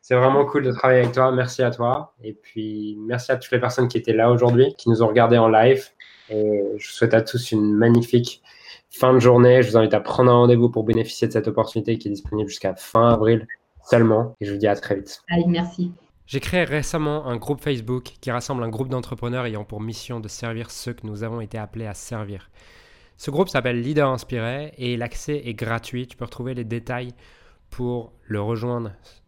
c'est 0.00 0.14
vraiment 0.14 0.44
cool 0.46 0.62
de 0.62 0.70
travailler 0.70 1.00
avec 1.00 1.12
toi. 1.12 1.32
Merci 1.32 1.64
à 1.64 1.72
toi. 1.72 2.14
Et 2.22 2.32
puis, 2.32 2.96
merci 3.00 3.32
à 3.32 3.36
toutes 3.36 3.50
les 3.50 3.58
personnes 3.58 3.88
qui 3.88 3.98
étaient 3.98 4.12
là 4.12 4.30
aujourd'hui, 4.30 4.72
qui 4.78 4.88
nous 4.88 5.02
ont 5.02 5.08
regardés 5.08 5.36
en 5.36 5.48
live. 5.48 5.84
Et 6.30 6.62
je 6.76 6.86
vous 6.86 6.92
souhaite 6.92 7.12
à 7.12 7.22
tous 7.22 7.50
une 7.50 7.74
magnifique 7.74 8.40
fin 8.90 9.14
de 9.14 9.18
journée. 9.18 9.62
Je 9.62 9.70
vous 9.70 9.76
invite 9.76 9.94
à 9.94 10.00
prendre 10.00 10.30
un 10.30 10.34
rendez-vous 10.34 10.70
pour 10.70 10.84
bénéficier 10.84 11.28
de 11.28 11.32
cette 11.32 11.48
opportunité 11.48 11.98
qui 11.98 12.08
est 12.08 12.10
disponible 12.10 12.48
jusqu'à 12.48 12.74
fin 12.74 13.08
avril 13.08 13.46
seulement. 13.84 14.34
Et 14.40 14.46
je 14.46 14.52
vous 14.52 14.58
dis 14.58 14.66
à 14.66 14.74
très 14.74 14.96
vite. 14.96 15.22
Allez, 15.28 15.46
merci. 15.46 15.92
J'ai 16.26 16.40
créé 16.40 16.64
récemment 16.64 17.26
un 17.26 17.36
groupe 17.36 17.60
Facebook 17.60 18.14
qui 18.20 18.30
rassemble 18.32 18.64
un 18.64 18.68
groupe 18.68 18.88
d'entrepreneurs 18.88 19.46
ayant 19.46 19.64
pour 19.64 19.80
mission 19.80 20.18
de 20.18 20.26
servir 20.26 20.72
ceux 20.72 20.92
que 20.92 21.06
nous 21.06 21.22
avons 21.22 21.40
été 21.40 21.56
appelés 21.56 21.86
à 21.86 21.94
servir. 21.94 22.50
Ce 23.16 23.30
groupe 23.30 23.48
s'appelle 23.48 23.80
Leader 23.80 24.10
Inspiré 24.10 24.74
et 24.76 24.96
l'accès 24.96 25.40
est 25.44 25.54
gratuit. 25.54 26.06
Tu 26.06 26.16
peux 26.16 26.24
retrouver 26.24 26.54
les 26.54 26.64
détails 26.64 27.12
pour 27.70 28.12
le 28.24 28.40
rejoindre 28.40 28.90